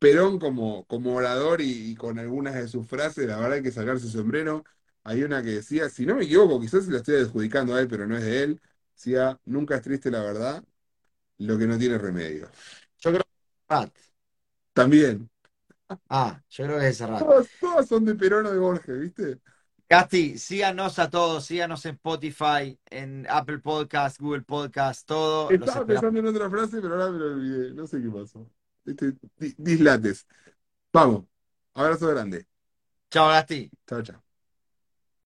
Perón 0.00 0.38
como, 0.40 0.86
como 0.86 1.14
orador 1.16 1.62
y, 1.62 1.92
y 1.92 1.96
con 1.96 2.18
algunas 2.20 2.54
de 2.56 2.68
sus 2.68 2.86
frases, 2.88 3.26
la 3.28 3.36
verdad 3.38 3.54
hay 3.54 3.62
que 3.64 3.72
sacarse 3.72 4.08
sombrero. 4.08 4.64
Hay 5.04 5.24
una 5.24 5.42
que 5.42 5.50
decía, 5.50 5.90
si 5.90 6.06
no 6.06 6.16
me 6.16 6.24
equivoco, 6.26 6.60
quizás 6.60 6.86
se 6.86 6.92
la 6.92 6.98
estoy 6.98 7.16
adjudicando 7.22 7.74
a 7.74 7.80
él, 7.80 7.88
pero 7.88 8.06
no 8.06 8.16
es 8.18 8.24
de 8.24 8.44
él, 8.44 8.62
decía, 8.96 9.40
nunca 9.46 9.76
es 9.76 9.82
triste 9.82 10.10
la 10.12 10.22
verdad, 10.22 10.64
lo 11.38 11.58
que 11.58 11.66
no 11.66 11.78
tiene 11.78 11.98
remedio. 11.98 12.50
Yo 12.98 13.10
creo 13.12 13.22
que 13.24 13.30
es 13.30 13.68
Serrat. 13.68 13.94
También, 14.72 15.28
Ah, 16.08 16.42
yo 16.50 16.64
creo 16.64 16.78
que 16.80 16.88
es 16.88 16.96
Serrat. 16.98 17.26
todas, 17.26 17.48
todas 17.58 17.88
son 17.88 18.04
de 18.04 18.14
Perón 18.14 18.46
o 18.46 18.52
de 18.52 18.58
Borges, 18.58 18.98
¿viste? 19.00 19.40
Gasti, 19.88 20.38
síganos 20.38 20.98
a 20.98 21.10
todos, 21.10 21.44
síganos 21.44 21.84
en 21.84 21.94
Spotify, 21.94 22.78
en 22.90 23.26
Apple 23.28 23.58
Podcast, 23.58 24.18
Google 24.18 24.42
Podcast, 24.42 25.06
todo. 25.06 25.50
Estaba 25.50 25.86
pensando 25.86 26.20
en 26.20 26.26
otra 26.26 26.48
frase, 26.50 26.80
pero 26.80 26.94
ahora 26.94 27.10
me 27.10 27.18
lo 27.18 27.26
olvidé. 27.26 27.74
No 27.74 27.86
sé 27.86 28.00
qué 28.00 28.08
pasó. 28.08 28.50
Este, 28.86 29.12
di- 29.36 29.54
dislates. 29.58 30.26
Vamos. 30.92 31.24
Abrazo 31.74 32.08
grande. 32.08 32.46
Chao, 33.10 33.28
Gasti. 33.28 33.70
Chao, 33.86 34.02
chao. 34.02 34.23